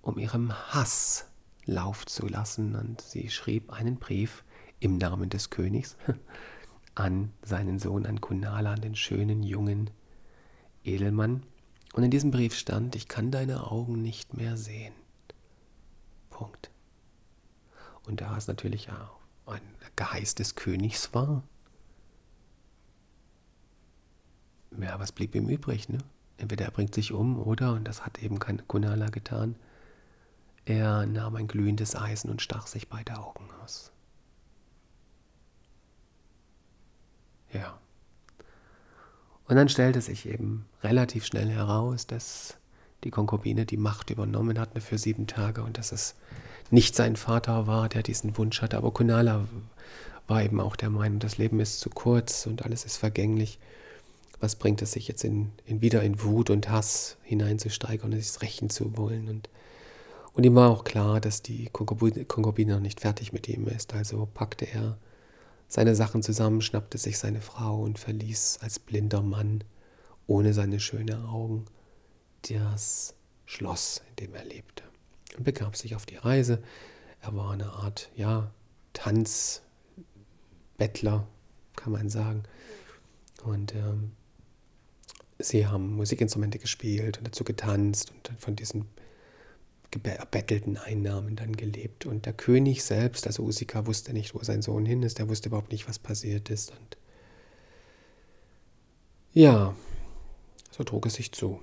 um 0.02 0.18
ihrem 0.18 0.52
Hass 0.52 1.28
Lauf 1.64 2.04
zu 2.04 2.26
lassen. 2.26 2.76
Und 2.76 3.00
sie 3.00 3.30
schrieb 3.30 3.72
einen 3.72 3.96
Brief 3.96 4.44
im 4.80 4.98
Namen 4.98 5.30
des 5.30 5.48
Königs 5.48 5.96
an 6.94 7.32
seinen 7.40 7.78
Sohn, 7.78 8.04
an 8.04 8.20
Kunala, 8.20 8.74
an 8.74 8.82
den 8.82 8.94
schönen 8.94 9.42
jungen 9.42 9.88
Edelmann. 10.84 11.42
Und 11.94 12.02
in 12.02 12.10
diesem 12.10 12.32
Brief 12.32 12.54
stand, 12.54 12.94
ich 12.94 13.08
kann 13.08 13.30
deine 13.30 13.70
Augen 13.70 14.02
nicht 14.02 14.34
mehr 14.34 14.58
sehen. 14.58 14.92
Punkt. 16.28 16.70
Und 18.06 18.20
da 18.20 18.36
es 18.36 18.46
natürlich 18.46 18.90
ein 19.46 19.62
Geheiß 19.96 20.34
des 20.34 20.54
Königs 20.54 21.14
war, 21.14 21.44
ja, 24.80 24.98
was 24.98 25.12
blieb 25.12 25.34
ihm 25.34 25.48
übrig? 25.48 25.88
Ne? 25.88 25.98
Entweder 26.38 26.64
er 26.66 26.70
bringt 26.70 26.94
sich 26.94 27.12
um 27.12 27.38
oder, 27.38 27.72
und 27.72 27.84
das 27.84 28.04
hat 28.04 28.22
eben 28.22 28.38
Kunala 28.38 29.06
getan, 29.08 29.56
er 30.64 31.06
nahm 31.06 31.36
ein 31.36 31.48
glühendes 31.48 31.96
Eisen 31.96 32.30
und 32.30 32.40
stach 32.40 32.66
sich 32.66 32.88
beide 32.88 33.18
Augen 33.18 33.48
aus. 33.62 33.92
Ja. 37.52 37.78
Und 39.46 39.56
dann 39.56 39.68
stellte 39.68 40.00
sich 40.00 40.26
eben 40.26 40.66
relativ 40.82 41.26
schnell 41.26 41.50
heraus, 41.50 42.06
dass 42.06 42.56
die 43.04 43.10
Konkubine 43.10 43.66
die 43.66 43.76
Macht 43.76 44.10
übernommen 44.10 44.58
hatte 44.58 44.80
für 44.80 44.98
sieben 44.98 45.26
Tage 45.26 45.62
und 45.62 45.78
dass 45.78 45.92
es 45.92 46.14
nicht 46.70 46.94
sein 46.94 47.16
Vater 47.16 47.66
war, 47.66 47.88
der 47.88 48.02
diesen 48.02 48.38
Wunsch 48.38 48.62
hatte. 48.62 48.76
Aber 48.76 48.92
Kunala 48.92 49.46
war 50.28 50.42
eben 50.42 50.60
auch 50.60 50.76
der 50.76 50.90
Meinung, 50.90 51.18
das 51.18 51.38
Leben 51.38 51.60
ist 51.60 51.80
zu 51.80 51.90
kurz 51.90 52.46
und 52.46 52.64
alles 52.64 52.84
ist 52.84 52.96
vergänglich. 52.96 53.58
Was 54.42 54.56
bringt 54.56 54.82
es 54.82 54.90
sich 54.90 55.06
jetzt 55.06 55.22
in, 55.22 55.52
in 55.64 55.82
wieder 55.82 56.02
in 56.02 56.20
Wut 56.20 56.50
und 56.50 56.68
Hass 56.68 57.16
hineinzusteigern 57.22 58.12
und 58.12 58.18
es 58.18 58.42
rächen 58.42 58.70
zu 58.70 58.96
wollen? 58.96 59.28
Und 59.28 59.48
und 60.34 60.44
ihm 60.44 60.54
war 60.54 60.70
auch 60.70 60.84
klar, 60.84 61.20
dass 61.20 61.42
die 61.42 61.68
Konkubine 61.70 62.72
noch 62.72 62.80
nicht 62.80 63.00
fertig 63.00 63.32
mit 63.32 63.48
ihm 63.48 63.68
ist, 63.68 63.92
also 63.94 64.26
packte 64.32 64.64
er 64.64 64.96
seine 65.68 65.94
Sachen 65.94 66.22
zusammen, 66.22 66.62
schnappte 66.62 66.98
sich 66.98 67.18
seine 67.18 67.40
Frau 67.40 67.82
und 67.82 67.98
verließ 67.98 68.58
als 68.62 68.78
blinder 68.78 69.22
Mann 69.22 69.62
ohne 70.26 70.54
seine 70.54 70.80
schönen 70.80 71.24
Augen 71.24 71.66
das 72.48 73.14
Schloss, 73.44 74.02
in 74.08 74.16
dem 74.16 74.34
er 74.34 74.44
lebte 74.44 74.84
und 75.36 75.44
begab 75.44 75.76
sich 75.76 75.94
auf 75.94 76.06
die 76.06 76.16
Reise. 76.16 76.62
Er 77.20 77.36
war 77.36 77.52
eine 77.52 77.70
Art, 77.70 78.10
ja, 78.16 78.50
Tanzbettler, 78.94 79.62
kann 81.76 81.92
man 81.92 82.08
sagen. 82.08 82.42
Und 83.44 83.74
ähm, 83.74 84.12
sie 85.38 85.66
haben 85.66 85.96
Musikinstrumente 85.96 86.58
gespielt 86.58 87.18
und 87.18 87.26
dazu 87.26 87.44
getanzt 87.44 88.12
und 88.12 88.38
von 88.38 88.56
diesen 88.56 88.86
erbettelten 90.02 90.76
Einnahmen 90.76 91.36
dann 91.36 91.54
gelebt. 91.54 92.06
Und 92.06 92.26
der 92.26 92.32
König 92.32 92.82
selbst, 92.82 93.26
also 93.26 93.42
Usika, 93.42 93.86
wusste 93.86 94.12
nicht, 94.12 94.34
wo 94.34 94.42
sein 94.42 94.62
Sohn 94.62 94.86
hin 94.86 95.02
ist, 95.02 95.18
er 95.18 95.28
wusste 95.28 95.48
überhaupt 95.48 95.72
nicht, 95.72 95.88
was 95.88 95.98
passiert 95.98 96.50
ist. 96.50 96.70
Und 96.70 96.96
ja, 99.32 99.74
so 100.70 100.84
trug 100.84 101.06
es 101.06 101.14
sich 101.14 101.32
zu. 101.32 101.60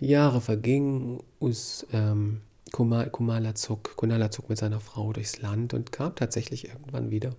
Die 0.00 0.08
Jahre 0.08 0.40
vergingen, 0.40 1.22
Us, 1.40 1.86
ähm, 1.92 2.40
Kumala 2.72 3.54
zog, 3.54 3.96
Kunala 3.96 4.30
zog 4.30 4.48
mit 4.48 4.58
seiner 4.58 4.80
Frau 4.80 5.12
durchs 5.12 5.40
Land 5.40 5.72
und 5.74 5.92
kam 5.92 6.16
tatsächlich 6.16 6.68
irgendwann 6.68 7.10
wieder 7.10 7.36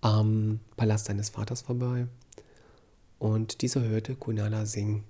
am 0.00 0.60
Palast 0.76 1.06
seines 1.06 1.30
Vaters 1.30 1.62
vorbei. 1.62 2.06
Und 3.22 3.62
dieser 3.62 3.82
hörte 3.82 4.16
Kunala 4.16 4.66
singen. 4.66 5.04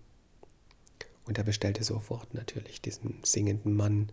Und 1.25 1.39
er 1.39 1.45
bestellte 1.45 1.83
sofort 1.83 2.35
natürlich 2.35 2.83
diesen 2.83 3.21
singenden 3.23 3.73
Mann 3.73 4.13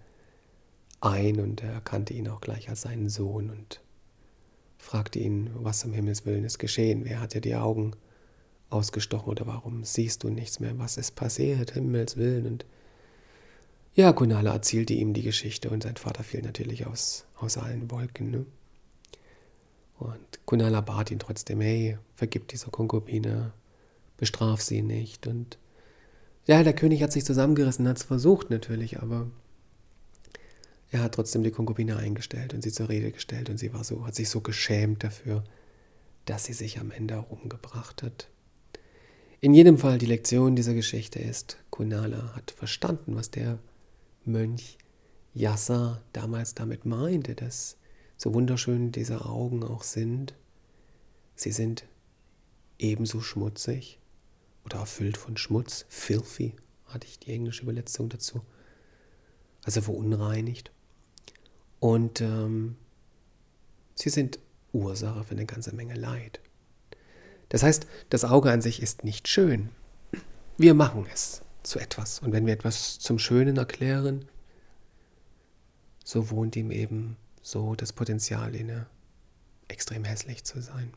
ein 1.01 1.41
und 1.41 1.61
er 1.61 1.73
erkannte 1.73 2.13
ihn 2.13 2.29
auch 2.29 2.39
gleich 2.39 2.69
als 2.69 2.83
seinen 2.83 3.09
Sohn 3.09 3.49
und 3.49 3.81
fragte 4.77 5.19
ihn, 5.19 5.49
was 5.53 5.83
um 5.83 5.91
Himmels 5.91 6.25
Willen 6.25 6.45
ist 6.45 6.59
geschehen, 6.59 7.03
wer 7.03 7.19
hat 7.19 7.33
dir 7.33 7.41
die 7.41 7.57
Augen 7.57 7.91
ausgestochen 8.69 9.31
oder 9.31 9.45
warum 9.47 9.83
siehst 9.83 10.23
du 10.23 10.29
nichts 10.29 10.61
mehr, 10.61 10.79
was 10.79 10.95
ist 10.95 11.17
passiert, 11.17 11.71
Himmels 11.71 12.15
Willen 12.15 12.45
und 12.45 12.65
ja, 13.95 14.13
Kunala 14.13 14.53
erzählte 14.53 14.93
ihm 14.93 15.13
die 15.13 15.23
Geschichte 15.23 15.69
und 15.69 15.83
sein 15.83 15.97
Vater 15.97 16.23
fiel 16.23 16.41
natürlich 16.41 16.87
aus, 16.87 17.25
aus 17.35 17.57
allen 17.57 17.91
Wolken. 17.91 18.31
Ne? 18.31 18.45
Und 19.97 20.39
Kunala 20.45 20.79
bat 20.79 21.11
ihn 21.11 21.19
trotzdem, 21.19 21.59
hey, 21.59 21.97
vergib 22.15 22.47
dieser 22.47 22.71
Konkubine, 22.71 23.51
bestraf 24.19 24.61
sie 24.61 24.81
nicht. 24.81 25.25
Und 25.25 25.57
ja, 26.45 26.63
der 26.63 26.73
König 26.73 27.01
hat 27.01 27.11
sich 27.11 27.25
zusammengerissen, 27.25 27.87
hat 27.87 27.97
es 27.97 28.03
versucht 28.03 28.49
natürlich, 28.49 29.01
aber 29.01 29.29
er 30.91 31.01
hat 31.03 31.15
trotzdem 31.15 31.43
die 31.43 31.51
Konkubine 31.51 31.97
eingestellt 31.97 32.53
und 32.53 32.61
sie 32.61 32.71
zur 32.71 32.89
Rede 32.89 33.11
gestellt 33.11 33.49
und 33.49 33.57
sie 33.57 33.73
war 33.73 33.83
so, 33.83 34.05
hat 34.05 34.15
sich 34.15 34.29
so 34.29 34.41
geschämt 34.41 35.03
dafür, 35.03 35.43
dass 36.25 36.45
sie 36.45 36.53
sich 36.53 36.79
am 36.79 36.91
Ende 36.91 37.17
auch 37.17 37.29
umgebracht 37.29 38.03
hat. 38.03 38.29
In 39.41 39.53
jedem 39.53 39.77
Fall 39.77 39.97
die 39.97 40.05
Lektion 40.05 40.55
dieser 40.55 40.73
Geschichte 40.73 41.19
ist, 41.19 41.57
Kunala 41.69 42.35
hat 42.35 42.51
verstanden, 42.51 43.15
was 43.15 43.31
der 43.31 43.59
Mönch 44.25 44.77
Yassa 45.33 46.01
damals 46.11 46.55
damit 46.55 46.85
meinte, 46.85 47.35
dass 47.35 47.77
so 48.17 48.33
wunderschön 48.33 48.91
diese 48.91 49.25
Augen 49.25 49.63
auch 49.63 49.83
sind, 49.83 50.33
sie 51.35 51.51
sind 51.51 51.85
ebenso 52.79 53.21
schmutzig 53.21 53.99
oder 54.69 54.81
erfüllt 54.81 55.17
von 55.17 55.37
Schmutz, 55.37 55.85
filthy, 55.89 56.55
hatte 56.85 57.07
ich 57.07 57.19
die 57.19 57.31
englische 57.31 57.63
Übersetzung 57.63 58.09
dazu, 58.09 58.41
also 59.63 59.81
verunreinigt. 59.81 60.71
Und 61.79 62.21
ähm, 62.21 62.75
sie 63.95 64.09
sind 64.09 64.39
Ursache 64.71 65.23
für 65.23 65.31
eine 65.31 65.45
ganze 65.45 65.73
Menge 65.73 65.95
Leid. 65.95 66.39
Das 67.49 67.63
heißt, 67.63 67.87
das 68.09 68.25
Auge 68.25 68.51
an 68.51 68.61
sich 68.61 68.81
ist 68.81 69.03
nicht 69.03 69.27
schön. 69.27 69.69
Wir 70.57 70.73
machen 70.73 71.07
es 71.11 71.41
zu 71.63 71.79
etwas. 71.79 72.19
Und 72.19 72.31
wenn 72.31 72.45
wir 72.45 72.53
etwas 72.53 72.99
zum 72.99 73.17
Schönen 73.17 73.57
erklären, 73.57 74.25
so 76.03 76.29
wohnt 76.29 76.55
ihm 76.55 76.69
eben 76.69 77.17
so 77.41 77.75
das 77.75 77.93
Potenzial 77.93 78.55
inne, 78.55 78.87
extrem 79.67 80.03
hässlich 80.03 80.43
zu 80.43 80.61
sein. 80.61 80.93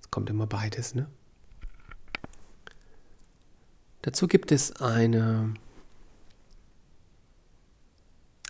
Es 0.00 0.10
kommt 0.10 0.30
immer 0.30 0.46
beides, 0.46 0.94
ne? 0.94 1.08
Dazu 4.04 4.28
gibt 4.28 4.52
es 4.52 4.70
eine, 4.82 5.54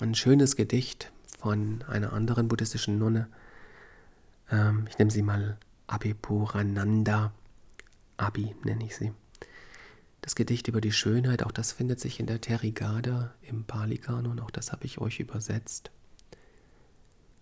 ein 0.01 0.17
schönes 0.17 0.57
Gedicht 0.57 1.13
von 1.39 1.85
einer 1.87 2.13
anderen 2.13 2.49
buddhistischen 2.49 2.99
Nonne. 2.99 3.29
Ähm, 4.51 4.89
ich 4.91 4.99
nenne 4.99 5.13
sie 5.13 5.23
mal 5.23 5.57
Abhipurananda. 5.87 7.33
Abi 8.17 8.57
nenne 8.65 8.85
ich 8.85 8.97
sie. 8.97 9.13
Das 10.23 10.35
Gedicht 10.35 10.67
über 10.67 10.81
die 10.81 10.91
Schönheit, 10.91 11.45
auch 11.45 11.53
das 11.53 11.71
findet 11.71 12.01
sich 12.01 12.19
in 12.19 12.27
der 12.27 12.41
Terigada 12.41 13.33
im 13.43 13.63
Pali-Kanon, 13.63 14.41
auch 14.41 14.51
das 14.51 14.73
habe 14.73 14.87
ich 14.87 14.99
euch 14.99 15.21
übersetzt. 15.21 15.93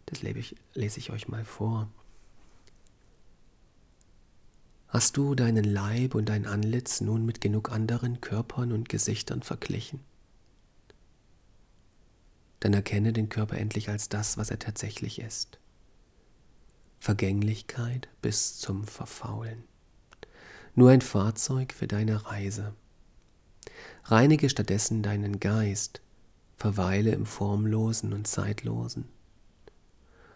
Das 0.05 0.21
lese 0.21 0.39
ich, 0.39 0.57
lese 0.75 0.99
ich 0.99 1.13
euch 1.13 1.29
mal 1.29 1.47
vor. 1.47 1.89
Hast 4.93 5.17
du 5.17 5.35
deinen 5.35 5.65
Leib 5.65 6.15
und 6.15 6.29
dein 6.29 6.45
Antlitz 6.45 7.01
nun 7.01 7.25
mit 7.25 7.41
genug 7.41 7.73
anderen 7.73 8.21
Körpern 8.21 8.73
und 8.73 8.91
Gesichtern 8.91 9.43
verglichen? 9.43 10.01
Dann 12.61 12.75
erkenne 12.75 13.15
den 13.15 13.31
Körper 13.31 13.57
endlich 13.57 13.89
als 13.89 14.11
das, 14.11 14.37
was 14.37 14.51
er 14.51 14.59
tatsächlich 14.59 15.19
ist. 15.19 15.59
Vergänglichkeit 17.01 18.11
bis 18.21 18.59
zum 18.59 18.85
Verfaulen. 18.85 19.65
Nur 20.75 20.91
ein 20.91 21.01
Fahrzeug 21.01 21.73
für 21.73 21.87
deine 21.87 22.27
Reise. 22.27 22.75
Reinige 24.05 24.51
stattdessen 24.51 25.03
deinen 25.03 25.41
Geist, 25.41 26.03
verweile 26.59 27.13
im 27.13 27.25
Formlosen 27.25 28.13
und 28.13 28.27
Zeitlosen. 28.27 29.07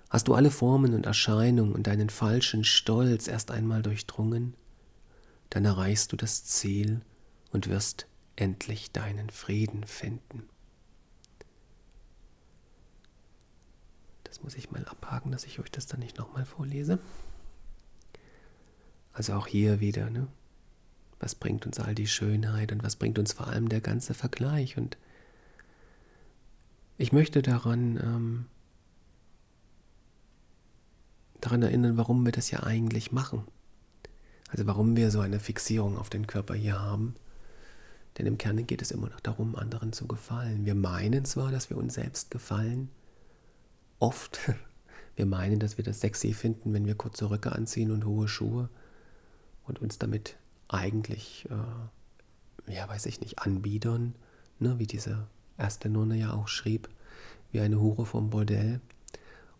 Hast 0.09 0.29
du 0.29 0.35
alle 0.35 0.51
Formen 0.51 0.95
und 0.95 1.07
Erscheinungen 1.07 1.73
und 1.73 1.87
deinen 1.87 2.11
falschen 2.11 2.65
Stolz 2.65 3.27
erst 3.27 3.51
einmal 3.51 3.83
durchdrungen, 3.83 4.55
dann 5.51 5.65
erreichst 5.65 6.13
du 6.13 6.17
das 6.17 6.45
Ziel 6.45 7.01
und 7.51 7.69
wirst 7.69 8.07
endlich 8.37 8.93
deinen 8.93 9.31
Frieden 9.31 9.85
finden. 9.85 10.49
Das 14.25 14.43
muss 14.43 14.55
ich 14.55 14.71
mal 14.71 14.85
abhaken, 14.85 15.33
dass 15.33 15.45
ich 15.45 15.59
euch 15.59 15.71
das 15.71 15.87
dann 15.87 16.01
nicht 16.01 16.19
nochmal 16.19 16.45
vorlese. 16.45 16.99
Also 19.13 19.33
auch 19.33 19.47
hier 19.47 19.81
wieder, 19.81 20.11
ne? 20.11 20.29
Was 21.19 21.35
bringt 21.35 21.65
uns 21.65 21.81
all 21.81 21.95
die 21.95 22.07
Schönheit 22.07 22.73
und 22.73 22.83
was 22.83 22.97
bringt 22.97 23.19
uns 23.19 23.33
vor 23.33 23.47
allem 23.47 23.71
der 23.71 23.81
ganze 23.81 24.13
Vergleich? 24.13 24.77
Und 24.77 24.99
ich 26.99 27.13
möchte 27.13 27.41
daran 27.41 27.97
ähm, 27.97 28.47
daran 31.41 31.63
erinnern, 31.63 31.97
warum 31.97 32.25
wir 32.25 32.33
das 32.33 32.51
ja 32.51 32.63
eigentlich 32.63 33.13
machen. 33.13 33.45
Also 34.49 34.67
warum 34.67 34.97
wir 34.97 35.11
so 35.11 35.21
eine 35.21 35.41
Fixierung 35.41 35.97
auf 35.99 36.11
den 36.11 36.27
Körper 36.27 36.55
hier 36.55 36.81
haben. 36.81 37.15
Denn 38.17 38.27
im 38.27 38.39
Kern 38.39 38.67
geht 38.67 38.81
es 38.81 38.91
immer 38.91 39.09
noch 39.09 39.21
darum, 39.21 39.57
anderen 39.57 39.93
zu 39.93 40.07
gefallen. 40.07 40.65
Wir 40.65 40.75
meinen 40.75 41.25
zwar, 41.25 41.51
dass 41.51 41.69
wir 41.69 41.77
uns 41.77 41.95
selbst 41.95 42.31
gefallen, 42.31 42.91
oft. 43.99 44.41
Wir 45.17 45.25
meinen, 45.25 45.59
dass 45.59 45.79
wir 45.79 45.85
das 45.85 46.03
sexy 46.03 46.35
finden, 46.35 46.75
wenn 46.75 46.85
wir 46.85 46.95
kurze 46.95 47.31
Röcke 47.31 47.53
anziehen 47.53 47.91
und 47.91 48.05
hohe 48.05 48.29
Schuhe 48.29 48.69
und 49.65 49.81
uns 49.81 49.99
damit 49.99 50.37
eigentlich, 50.69 51.49
äh, 51.49 52.75
ja, 52.75 52.87
weiß 52.87 53.07
ich 53.07 53.23
nicht, 53.23 53.39
anbiedern, 53.39 54.15
ne, 54.59 54.79
wie 54.79 54.87
diese 54.87 55.27
erste 55.57 55.89
Nonne 55.89 56.17
ja 56.17 56.35
auch 56.35 56.49
schrieb, 56.49 56.91
wie 57.51 57.61
eine 57.61 57.81
Hure 57.81 58.05
vom 58.05 58.29
Bordell. 58.29 58.83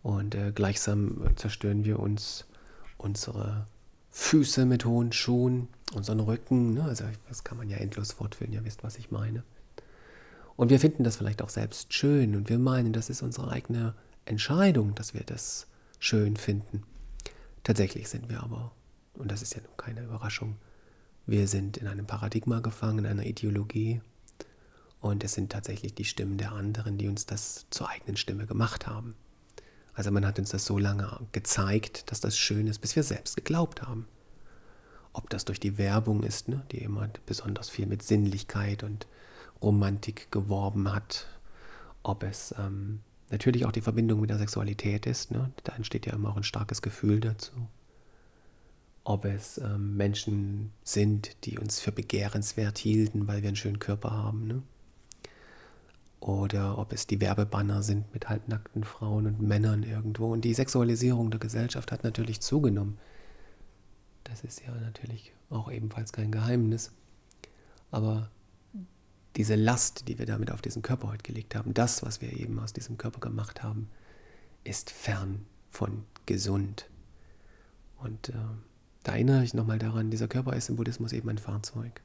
Und 0.07 0.35
äh, 0.35 0.53
gleichsam 0.55 1.35
zerstören 1.35 1.83
wir 1.83 1.99
uns 1.99 2.45
unsere 2.97 3.67
Füße 4.09 4.65
mit 4.65 4.85
hohen 4.85 5.11
Schuhen, 5.11 5.67
unseren 5.93 6.21
Rücken. 6.21 6.75
Ne? 6.75 6.83
Also 6.85 7.03
das 7.27 7.43
kann 7.43 7.57
man 7.57 7.69
ja 7.69 7.75
endlos 7.75 8.13
fortführen, 8.13 8.53
ihr 8.53 8.63
wisst, 8.63 8.85
was 8.85 8.97
ich 8.97 9.11
meine. 9.11 9.43
Und 10.55 10.69
wir 10.69 10.79
finden 10.79 11.03
das 11.03 11.17
vielleicht 11.17 11.41
auch 11.41 11.49
selbst 11.49 11.93
schön 11.93 12.37
und 12.37 12.47
wir 12.47 12.57
meinen, 12.57 12.93
das 12.93 13.09
ist 13.09 13.21
unsere 13.21 13.51
eigene 13.51 13.95
Entscheidung, 14.23 14.95
dass 14.95 15.13
wir 15.13 15.25
das 15.25 15.67
schön 15.99 16.37
finden. 16.37 16.83
Tatsächlich 17.65 18.07
sind 18.07 18.29
wir 18.29 18.41
aber, 18.41 18.71
und 19.13 19.29
das 19.29 19.41
ist 19.41 19.55
ja 19.55 19.61
nun 19.61 19.75
keine 19.75 20.03
Überraschung, 20.03 20.55
wir 21.25 21.49
sind 21.49 21.75
in 21.75 21.87
einem 21.87 22.07
Paradigma 22.07 22.61
gefangen, 22.61 22.99
in 22.99 23.07
einer 23.07 23.25
Ideologie. 23.25 23.99
Und 25.01 25.25
es 25.25 25.33
sind 25.33 25.51
tatsächlich 25.51 25.95
die 25.95 26.05
Stimmen 26.05 26.37
der 26.37 26.53
anderen, 26.53 26.97
die 26.97 27.09
uns 27.09 27.25
das 27.25 27.65
zur 27.71 27.89
eigenen 27.89 28.15
Stimme 28.15 28.45
gemacht 28.45 28.87
haben. 28.87 29.15
Also 29.97 30.11
man 30.11 30.27
hat 30.27 30.37
uns 30.37 30.51
das 30.51 30.63
so 30.63 30.77
lange 30.77 31.09
gezeigt, 31.31 32.11
dass 32.11 32.19
das 32.19 32.37
schön 32.37 32.67
ist, 32.67 32.81
bis 32.81 32.95
wir 32.95 33.01
selbst 33.01 33.35
geglaubt 33.35 33.81
haben. 33.81 34.07
Ob 35.11 35.27
das 35.31 35.43
durch 35.43 35.59
die 35.59 35.79
Werbung 35.79 36.21
ist, 36.21 36.49
ne, 36.49 36.63
die 36.71 36.83
immer 36.83 37.09
besonders 37.25 37.71
viel 37.71 37.87
mit 37.87 38.03
Sinnlichkeit 38.03 38.83
und 38.83 39.07
Romantik 39.59 40.31
geworben 40.31 40.93
hat, 40.93 41.25
ob 42.03 42.21
es 42.21 42.53
ähm, 42.59 42.99
natürlich 43.31 43.65
auch 43.65 43.71
die 43.71 43.81
Verbindung 43.81 44.21
mit 44.21 44.29
der 44.29 44.37
Sexualität 44.37 45.07
ist, 45.07 45.31
ne, 45.31 45.51
da 45.63 45.73
entsteht 45.73 46.05
ja 46.05 46.13
immer 46.13 46.29
auch 46.29 46.37
ein 46.37 46.43
starkes 46.43 46.83
Gefühl 46.83 47.19
dazu. 47.19 47.67
Ob 49.03 49.25
es 49.25 49.57
ähm, 49.57 49.97
Menschen 49.97 50.73
sind, 50.83 51.43
die 51.43 51.57
uns 51.57 51.79
für 51.79 51.91
begehrenswert 51.91 52.77
hielten, 52.77 53.27
weil 53.27 53.41
wir 53.41 53.47
einen 53.47 53.55
schönen 53.55 53.79
Körper 53.79 54.11
haben. 54.11 54.45
Ne? 54.45 54.61
Oder 56.19 56.77
ob 56.77 56.93
es 56.93 57.07
die 57.07 57.21
Werbebanner 57.21 57.83
sind 57.83 58.11
mit 58.13 58.29
halbnackten 58.29 58.83
Frauen 58.83 59.27
und 59.27 59.41
Männern 59.41 59.83
irgendwo. 59.83 60.31
Und 60.31 60.41
die 60.41 60.53
Sexualisierung 60.53 61.31
der 61.31 61.39
Gesellschaft 61.39 61.91
hat 61.91 62.03
natürlich 62.03 62.41
zugenommen. 62.41 62.97
Das 64.23 64.43
ist 64.43 64.61
ja 64.65 64.73
natürlich 64.73 65.33
auch 65.49 65.71
ebenfalls 65.71 66.11
kein 66.11 66.31
Geheimnis. 66.31 66.91
Aber 67.91 68.29
diese 69.35 69.55
Last, 69.55 70.07
die 70.07 70.17
wir 70.17 70.25
damit 70.25 70.51
auf 70.51 70.61
diesen 70.61 70.81
Körper 70.81 71.09
heute 71.09 71.23
gelegt 71.23 71.55
haben, 71.55 71.73
das, 71.73 72.03
was 72.03 72.21
wir 72.21 72.33
eben 72.33 72.59
aus 72.59 72.73
diesem 72.73 72.97
Körper 72.97 73.19
gemacht 73.19 73.61
haben, 73.63 73.89
ist 74.63 74.89
fern 74.89 75.45
von 75.69 76.03
gesund. 76.25 76.89
Und 77.97 78.29
äh, 78.29 78.33
da 79.03 79.13
erinnere 79.13 79.43
ich 79.43 79.53
nochmal 79.53 79.79
daran, 79.79 80.11
dieser 80.11 80.27
Körper 80.27 80.53
ist 80.53 80.69
im 80.69 80.75
Buddhismus 80.75 81.13
eben 81.13 81.29
ein 81.29 81.37
Fahrzeug. 81.37 82.01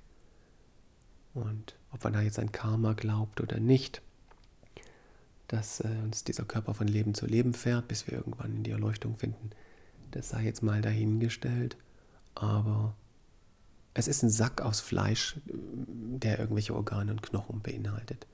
Und 1.34 1.74
ob 1.92 2.04
man 2.04 2.12
da 2.12 2.20
jetzt 2.20 2.38
an 2.38 2.52
Karma 2.52 2.94
glaubt 2.94 3.40
oder 3.40 3.60
nicht, 3.60 4.02
dass 5.48 5.80
äh, 5.80 5.88
uns 6.02 6.24
dieser 6.24 6.44
Körper 6.44 6.74
von 6.74 6.88
Leben 6.88 7.14
zu 7.14 7.26
Leben 7.26 7.54
fährt, 7.54 7.88
bis 7.88 8.06
wir 8.06 8.14
irgendwann 8.14 8.56
in 8.56 8.62
die 8.62 8.70
Erleuchtung 8.70 9.16
finden, 9.16 9.50
das 10.10 10.30
sei 10.30 10.44
jetzt 10.44 10.62
mal 10.62 10.80
dahingestellt. 10.80 11.76
Aber 12.34 12.94
es 13.94 14.08
ist 14.08 14.22
ein 14.22 14.30
Sack 14.30 14.62
aus 14.62 14.80
Fleisch, 14.80 15.36
der 15.44 16.38
irgendwelche 16.38 16.74
Organe 16.74 17.12
und 17.12 17.22
Knochen 17.22 17.60
beinhaltet. 17.60 18.26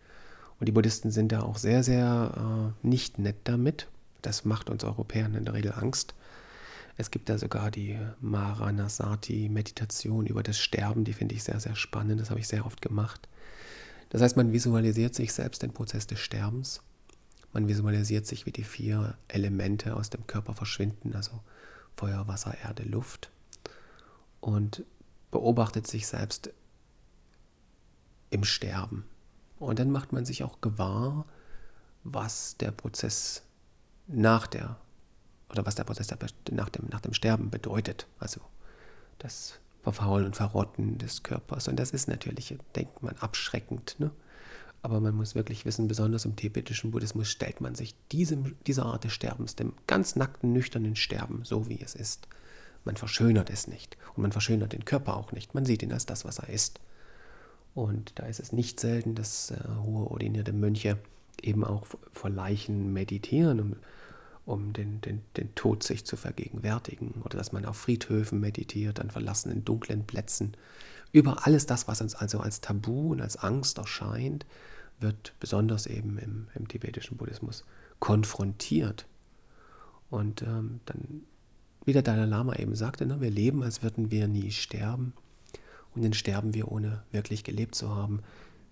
Und 0.61 0.69
die 0.69 0.73
Buddhisten 0.73 1.11
sind 1.11 1.33
da 1.33 1.43
auch 1.43 1.57
sehr, 1.57 1.83
sehr 1.83 2.75
äh, 2.83 2.87
nicht 2.87 3.19
nett 3.19 3.37
damit. 3.45 3.89
Das 4.23 4.45
macht 4.45 4.71
uns 4.71 4.85
Europäern 4.85 5.35
in 5.35 5.45
der 5.45 5.55
Regel 5.55 5.73
Angst. 5.73 6.15
Es 6.97 7.11
gibt 7.13 7.29
da 7.29 7.39
sogar 7.39 7.71
die 7.71 7.97
Maranasati-Meditation 8.21 10.27
über 10.27 10.43
das 10.43 10.59
Sterben, 10.59 11.05
die 11.05 11.13
finde 11.13 11.37
ich 11.37 11.45
sehr, 11.45 11.61
sehr 11.61 11.77
spannend. 11.77 12.21
Das 12.21 12.31
habe 12.31 12.41
ich 12.41 12.49
sehr 12.49 12.67
oft 12.67 12.83
gemacht. 12.83 13.29
Das 14.11 14.23
heißt, 14.23 14.37
man 14.37 14.53
visualisiert 14.53 15.15
sich 15.15 15.33
selbst 15.33 15.63
den 15.63 15.73
Prozess 15.73 16.07
des 16.07 16.19
Sterbens. 16.19 16.81
Man 17.53 17.69
visualisiert 17.69 18.27
sich, 18.27 18.47
wie 18.47 18.53
die 18.53 18.65
vier 18.65 19.17
Elemente 19.29 19.97
aus 19.97 20.11
dem 20.11 20.27
Körper 20.27 20.55
verschwinden, 20.55 21.15
also 21.15 21.41
Feuer, 21.97 22.27
Wasser, 22.29 22.57
Erde, 22.63 22.85
Luft. 22.85 23.31
Und 24.41 24.85
beobachtet 25.31 25.87
sich 25.87 26.07
selbst 26.07 26.51
im 28.31 28.45
Sterben. 28.45 29.05
Und 29.59 29.79
dann 29.79 29.91
macht 29.91 30.13
man 30.13 30.25
sich 30.25 30.45
auch 30.45 30.61
gewahr, 30.61 31.27
was 32.05 32.57
der 32.59 32.71
Prozess 32.71 33.43
nach 34.07 34.47
der 34.47 34.77
oder 35.51 35.65
was 35.67 35.75
der 35.75 35.85
Prozess 35.85 36.09
nach 36.51 36.69
dem, 36.69 36.87
nach 36.91 37.01
dem 37.01 37.15
Sterben 37.15 37.51
bedeutet. 37.51 38.07
Also 38.19 38.41
das 39.19 39.59
Verfaulen 39.93 40.27
und 40.27 40.37
Verrotten 40.37 40.99
des 40.99 41.23
Körpers. 41.23 41.67
Und 41.69 41.77
das 41.77 41.93
ist 41.93 42.09
natürlich, 42.09 42.57
denkt 42.77 43.03
man, 43.03 43.17
abschreckend. 43.17 43.97
Ne? 43.99 44.11
Aber 44.83 45.01
man 45.01 45.15
muss 45.15 45.35
wirklich 45.35 45.65
wissen, 45.65 45.89
besonders 45.89 46.25
im 46.25 46.37
tibetischen 46.37 46.91
Buddhismus 46.91 47.29
stellt 47.29 47.61
man 47.61 47.75
sich 47.75 47.95
diesem, 48.13 48.57
dieser 48.67 48.85
Art 48.85 49.05
des 49.05 49.13
Sterbens, 49.13 49.57
dem 49.57 49.73
ganz 49.87 50.15
nackten, 50.15 50.53
nüchternen 50.53 50.95
Sterben, 50.95 51.41
so 51.45 51.69
wie 51.69 51.81
es 51.81 51.95
ist. 51.95 52.29
Man 52.85 52.97
verschönert 52.97 53.51
es 53.51 53.67
nicht. 53.67 53.97
Und 54.15 54.23
man 54.23 54.33
verschönert 54.33 54.73
den 54.73 54.85
Körper 54.85 55.17
auch 55.17 55.33
nicht. 55.33 55.55
Man 55.55 55.65
sieht 55.65 55.83
ihn 55.83 55.93
als 55.93 56.07
das, 56.07 56.25
was 56.25 56.39
er 56.39 56.51
ist. 56.51 56.81
Und 57.75 58.13
da 58.19 58.27
ist 58.27 58.41
es 58.41 58.53
nicht 58.53 58.81
selten, 58.81 59.15
dass 59.15 59.53
äh, 59.53 59.57
hohe 59.83 60.11
ordinierte 60.11 60.53
Mönche 60.53 60.99
eben 61.43 61.65
auch 61.65 61.87
vor 62.13 62.31
Leichen 62.31 62.93
meditieren, 62.93 63.61
um 63.61 63.77
um 64.49 64.73
den, 64.73 65.03
den, 65.03 65.21
den 65.37 65.55
Tod 65.55 65.83
sich 65.83 66.07
zu 66.07 66.17
vergegenwärtigen. 66.17 67.21
Oder 67.23 67.37
dass 67.37 67.53
man 67.53 67.67
auf 67.67 67.77
Friedhöfen 67.77 68.41
meditiert, 68.41 68.99
an 68.99 69.11
verlassenen 69.11 69.63
dunklen 69.65 70.07
Plätzen. 70.07 70.57
Über 71.13 71.47
alles 71.47 71.67
das, 71.67 71.87
was 71.87 72.01
uns 72.01 72.15
also 72.15 72.41
als 72.41 72.63
Tabu 72.63 73.13
und 73.13 73.21
als 73.21 73.37
Angst 73.37 73.77
erscheint, 73.77 74.47
wird 75.01 75.35
besonders 75.39 75.87
eben 75.87 76.19
im, 76.19 76.49
im 76.55 76.67
tibetischen 76.67 77.19
Buddhismus 77.19 77.65
konfrontiert. 77.99 79.07
Und 80.09 80.41
ähm, 80.41 80.81
dann, 80.87 81.25
wie 81.85 81.93
der 81.93 82.03
Dalai 82.03 82.25
Lama 82.25 82.57
eben 82.57 82.75
sagte, 82.75 83.05
ne, 83.05 83.21
wir 83.21 83.31
leben, 83.31 83.63
als 83.63 83.83
würden 83.83 84.11
wir 84.11 84.29
nie 84.29 84.51
sterben. 84.51 85.13
Und 85.95 86.03
dann 86.05 86.15
sterben 86.15 86.55
wir, 86.55 86.73
ohne 86.73 87.03
wirklich 87.13 87.45
gelebt 87.45 87.75
zu 87.75 87.95
haben. 87.95 88.23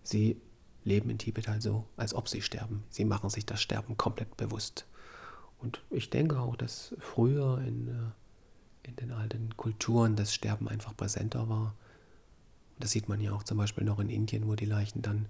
Sie 0.02 0.40
leben 0.84 1.10
in 1.10 1.18
Tibet 1.18 1.50
also, 1.50 1.84
als 1.98 2.14
ob 2.14 2.30
sie 2.30 2.40
sterben. 2.40 2.82
Sie 2.88 3.04
machen 3.04 3.28
sich 3.28 3.44
das 3.44 3.60
Sterben 3.60 3.98
komplett 3.98 4.38
bewusst. 4.38 4.86
Und 5.58 5.80
ich 5.90 6.10
denke 6.10 6.38
auch, 6.38 6.56
dass 6.56 6.94
früher 6.98 7.60
in, 7.66 7.88
äh, 7.88 8.88
in 8.88 8.96
den 8.96 9.12
alten 9.12 9.56
Kulturen 9.56 10.16
das 10.16 10.34
Sterben 10.34 10.68
einfach 10.68 10.96
präsenter 10.96 11.48
war. 11.48 11.74
Das 12.78 12.90
sieht 12.90 13.08
man 13.08 13.20
ja 13.20 13.32
auch 13.32 13.42
zum 13.42 13.58
Beispiel 13.58 13.84
noch 13.84 13.98
in 13.98 14.10
Indien, 14.10 14.46
wo 14.46 14.54
die 14.54 14.66
Leichen 14.66 15.02
dann 15.02 15.26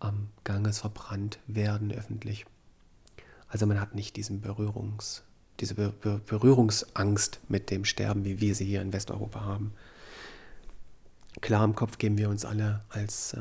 am 0.00 0.28
Ganges 0.44 0.78
verbrannt 0.78 1.38
werden 1.46 1.90
öffentlich. 1.90 2.46
Also 3.48 3.66
man 3.66 3.80
hat 3.80 3.94
nicht 3.94 4.16
diesen 4.16 4.40
Berührungs, 4.40 5.24
diese 5.58 5.74
Berührungsangst 5.74 7.40
mit 7.48 7.70
dem 7.70 7.84
Sterben, 7.84 8.24
wie 8.24 8.40
wir 8.40 8.54
sie 8.54 8.66
hier 8.66 8.82
in 8.82 8.92
Westeuropa 8.92 9.40
haben. 9.40 9.72
Klar 11.40 11.64
im 11.64 11.74
Kopf 11.74 11.98
geben 11.98 12.18
wir 12.18 12.28
uns 12.28 12.44
alle 12.44 12.84
als 12.90 13.32
äh, 13.34 13.40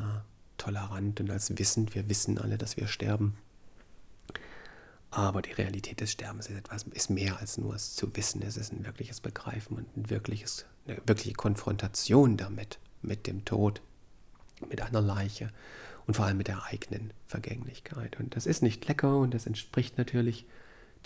tolerant 0.57 1.19
und 1.19 1.29
als 1.29 1.57
wissend. 1.57 1.93
Wir 1.95 2.09
wissen 2.09 2.37
alle, 2.37 2.57
dass 2.57 2.77
wir 2.77 2.87
sterben. 2.87 3.37
Aber 5.17 5.41
die 5.41 5.51
Realität 5.51 5.99
des 5.99 6.11
Sterbens 6.11 6.45
ist 6.45 6.55
etwas, 6.55 6.83
ist 6.93 7.09
mehr 7.09 7.39
als 7.39 7.57
nur 7.57 7.73
es 7.73 7.95
zu 7.95 8.15
wissen. 8.15 8.43
Es 8.43 8.55
ist 8.55 8.71
ein 8.71 8.85
wirkliches 8.85 9.19
Begreifen 9.19 9.75
und 9.75 9.97
ein 9.97 10.11
wirkliches, 10.11 10.65
eine 10.85 11.01
wirkliche 11.07 11.33
Konfrontation 11.33 12.37
damit, 12.37 12.77
mit 13.01 13.25
dem 13.25 13.43
Tod, 13.43 13.81
mit 14.69 14.79
einer 14.79 15.01
Leiche 15.01 15.49
und 16.05 16.13
vor 16.13 16.27
allem 16.27 16.37
mit 16.37 16.49
der 16.49 16.65
eigenen 16.65 17.13
Vergänglichkeit. 17.25 18.19
Und 18.19 18.35
das 18.35 18.45
ist 18.45 18.61
nicht 18.61 18.87
lecker 18.87 19.17
und 19.17 19.33
das 19.33 19.47
entspricht 19.47 19.97
natürlich 19.97 20.45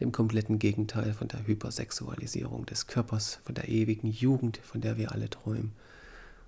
dem 0.02 0.12
kompletten 0.12 0.60
Gegenteil 0.60 1.14
von 1.14 1.30
der 1.30 1.48
Hypersexualisierung 1.48 2.66
des 2.66 2.88
Körpers, 2.88 3.40
von 3.46 3.56
der 3.56 3.70
ewigen 3.70 4.12
Jugend, 4.12 4.58
von 4.58 4.82
der 4.82 4.98
wir 4.98 5.14
alle 5.14 5.30
träumen, 5.30 5.72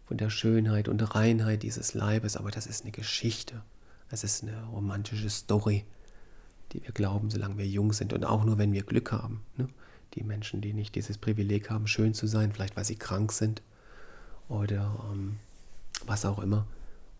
von 0.06 0.17
der 0.17 0.30
Schönheit 0.30 0.89
und 0.89 1.15
Reinheit 1.15 1.63
dieses 1.63 1.93
Leibes. 1.93 2.36
Aber 2.36 2.52
das 2.52 2.67
ist 2.67 2.82
eine 2.82 2.91
Geschichte. 2.91 3.62
Es 4.10 4.26
ist 4.26 4.43
eine 4.43 4.65
romantische 4.65 5.30
Story 5.30 5.86
die 6.73 6.83
wir 6.83 6.91
glauben, 6.91 7.29
solange 7.29 7.57
wir 7.57 7.67
jung 7.67 7.93
sind 7.93 8.13
und 8.13 8.25
auch 8.25 8.43
nur, 8.43 8.57
wenn 8.57 8.73
wir 8.73 8.83
Glück 8.83 9.12
haben. 9.12 9.43
Ne? 9.57 9.67
Die 10.15 10.23
Menschen, 10.23 10.62
die 10.62 10.73
nicht 10.73 10.95
dieses 10.95 11.17
Privileg 11.17 11.69
haben, 11.69 11.88
schön 11.88 12.13
zu 12.13 12.27
sein, 12.27 12.51
vielleicht 12.51 12.75
weil 12.75 12.86
sie 12.86 12.95
krank 12.95 13.31
sind 13.31 13.62
oder 14.49 14.99
ähm, 15.12 15.38
was 16.05 16.25
auch 16.25 16.39
immer. 16.39 16.67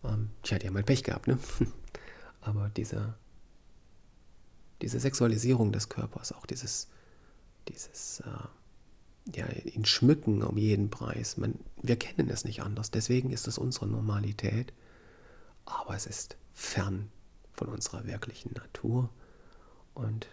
Ähm, 0.04 0.30
tja, 0.42 0.58
die 0.58 0.66
haben 0.66 0.74
halt 0.74 0.86
Pech 0.86 1.02
gehabt, 1.02 1.26
ne? 1.26 1.38
Aber 2.40 2.68
diese, 2.76 3.14
diese 4.82 5.00
Sexualisierung 5.00 5.72
des 5.72 5.88
Körpers, 5.88 6.32
auch 6.32 6.44
dieses, 6.44 6.88
dieses 7.68 8.20
äh, 8.20 9.36
ja, 9.36 9.46
ihn 9.48 9.86
schmücken 9.86 10.42
um 10.42 10.58
jeden 10.58 10.90
Preis, 10.90 11.38
man, 11.38 11.54
wir 11.80 11.96
kennen 11.96 12.28
es 12.28 12.44
nicht 12.44 12.62
anders. 12.62 12.90
Deswegen 12.90 13.30
ist 13.30 13.48
es 13.48 13.56
unsere 13.56 13.86
Normalität, 13.86 14.74
aber 15.64 15.96
es 15.96 16.06
ist 16.06 16.36
fern 16.52 17.10
von 17.52 17.68
unserer 17.68 18.04
wirklichen 18.06 18.52
Natur 18.52 19.08
und 19.94 20.28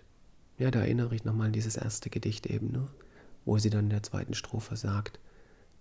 ja, 0.58 0.70
da 0.70 0.82
erinnere 0.82 1.16
ich 1.16 1.24
nochmal 1.24 1.48
an 1.48 1.54
dieses 1.54 1.78
erste 1.78 2.10
Gedicht 2.10 2.46
eben, 2.46 2.72
ne? 2.72 2.88
wo 3.46 3.58
sie 3.58 3.70
dann 3.70 3.86
in 3.86 3.90
der 3.90 4.04
zweiten 4.04 4.34
Strophe 4.34 4.76
sagt, 4.76 5.20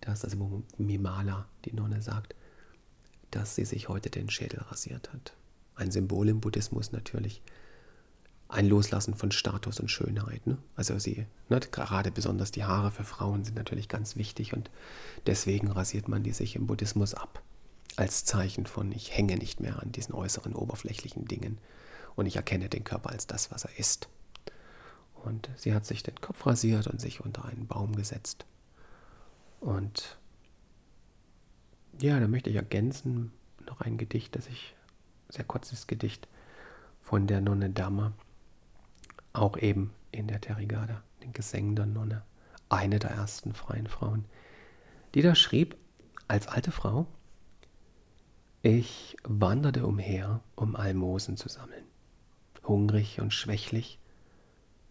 dass, 0.01 0.25
also 0.25 0.39
wo 0.39 0.63
Mimala, 0.79 1.47
die 1.65 1.75
Nonne, 1.75 2.01
sagt, 2.01 2.35
dass 3.31 3.55
sie 3.55 3.65
sich 3.65 3.89
heute 3.89 4.11
den 4.11 4.31
Schädel 4.31 4.61
rasiert 4.61 5.13
hat. 5.13 5.35
Ein 5.75 5.91
Symbol 5.91 6.29
im 6.29 6.41
Buddhismus 6.41 6.93
natürlich. 6.93 7.43
Ein 8.49 8.69
Loslassen 8.69 9.15
von 9.15 9.31
Status 9.31 9.79
und 9.79 9.91
Schönheit. 9.91 10.47
Ne? 10.47 10.59
Also 10.75 10.99
sie, 10.99 11.27
ne, 11.49 11.61
gerade 11.61 12.11
besonders 12.11 12.51
die 12.51 12.65
Haare 12.65 12.91
für 12.91 13.05
Frauen 13.05 13.45
sind 13.45 13.57
natürlich 13.57 13.89
ganz 13.89 14.17
wichtig 14.17 14.55
und 14.55 14.71
deswegen 15.27 15.71
rasiert 15.71 16.09
man 16.09 16.23
die 16.23 16.33
sich 16.33 16.57
im 16.57 16.67
Buddhismus 16.67 17.15
ab. 17.15 17.43
Als 17.97 18.25
Zeichen 18.25 18.67
von, 18.67 18.91
ich 18.93 19.17
hänge 19.17 19.37
nicht 19.37 19.61
mehr 19.61 19.81
an 19.81 19.93
diesen 19.93 20.15
äußeren 20.15 20.55
oberflächlichen 20.55 21.27
Dingen 21.27 21.59
und 22.21 22.27
ich 22.27 22.37
erkenne 22.37 22.69
den 22.69 22.85
Körper 22.85 23.09
als 23.09 23.27
das, 23.27 23.51
was 23.51 23.65
er 23.65 23.79
ist. 23.79 24.11
Und 25.15 25.49
sie 25.57 25.73
hat 25.73 25.87
sich 25.87 26.03
den 26.03 26.21
Kopf 26.21 26.45
rasiert 26.47 26.87
und 26.87 27.01
sich 27.01 27.23
unter 27.25 27.47
einen 27.47 27.67
Baum 27.67 27.97
gesetzt. 27.97 28.45
Und 29.59 30.19
ja, 31.99 32.21
da 32.21 32.29
möchte 32.29 32.51
ich 32.51 32.57
ergänzen 32.57 33.33
noch 33.67 33.81
ein 33.81 33.97
Gedicht, 33.97 34.37
das 34.37 34.49
ich, 34.49 34.75
sehr 35.31 35.45
kurzes 35.45 35.87
Gedicht 35.87 36.29
von 37.01 37.27
der 37.27 37.41
Nonne 37.41 37.71
Dhamma, 37.71 38.13
auch 39.33 39.57
eben 39.57 39.91
in 40.13 40.29
der 40.29 40.43
Terigada, 40.43 41.03
den 41.23 41.33
Gesängen 41.33 41.75
der 41.75 41.87
Nonne, 41.87 42.23
eine 42.69 42.99
der 42.99 43.13
ersten 43.13 43.55
freien 43.55 43.87
Frauen, 43.87 44.27
die 45.15 45.23
da 45.23 45.35
schrieb, 45.35 45.75
als 46.29 46.49
alte 46.49 46.71
Frau, 46.71 47.07
ich 48.61 49.17
wanderte 49.23 49.87
umher, 49.87 50.43
um 50.55 50.77
Almosen 50.77 51.39
zu 51.39 51.49
sammeln 51.49 51.90
hungrig 52.65 53.21
und 53.21 53.33
schwächlich, 53.33 53.99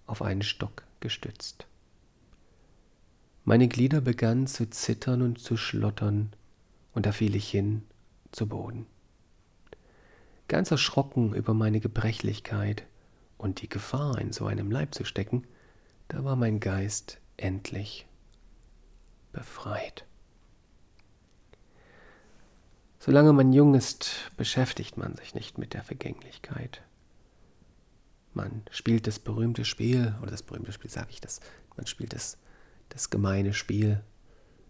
auf 0.05 0.21
einen 0.21 0.41
Stock 0.41 0.84
gestützt. 0.99 1.67
Meine 3.45 3.67
Glieder 3.67 4.01
begannen 4.01 4.47
zu 4.47 4.69
zittern 4.69 5.21
und 5.21 5.39
zu 5.39 5.58
schlottern, 5.58 6.34
und 6.93 7.05
da 7.05 7.12
fiel 7.12 7.36
ich 7.36 7.49
hin 7.49 7.84
zu 8.32 8.47
Boden. 8.47 8.86
Ganz 10.47 10.71
erschrocken 10.71 11.34
über 11.34 11.53
meine 11.53 11.79
Gebrechlichkeit 11.79 12.84
und 13.38 13.62
die 13.62 13.69
Gefahr, 13.69 14.19
in 14.19 14.34
so 14.34 14.45
einem 14.45 14.71
Leib 14.71 14.93
zu 14.93 15.05
stecken, 15.05 15.45
da 16.10 16.23
war 16.23 16.36
mein 16.36 16.60
Geist 16.60 17.19
endlich 17.38 18.08
befreit. 19.32 20.05
Solange 22.99 23.32
man 23.32 23.53
jung 23.53 23.75
ist, 23.75 24.32
beschäftigt 24.36 24.97
man 24.97 25.15
sich 25.15 25.34
nicht 25.34 25.58
mit 25.58 25.73
der 25.73 25.84
Vergänglichkeit. 25.84 26.82
Man 28.34 28.63
spielt 28.72 29.08
das 29.08 29.20
berühmte 29.20 29.65
Spiel, 29.65 30.15
oder 30.22 30.32
das 30.32 30.44
berühmte 30.44 30.72
Spiel 30.72 30.89
sage 30.89 31.08
ich 31.12 31.22
das, 31.22 31.39
man 31.76 31.88
spielt 31.88 32.13
das, 32.13 32.38
das 32.89 33.10
gemeine 33.10 33.54
Spiel, 33.54 34.02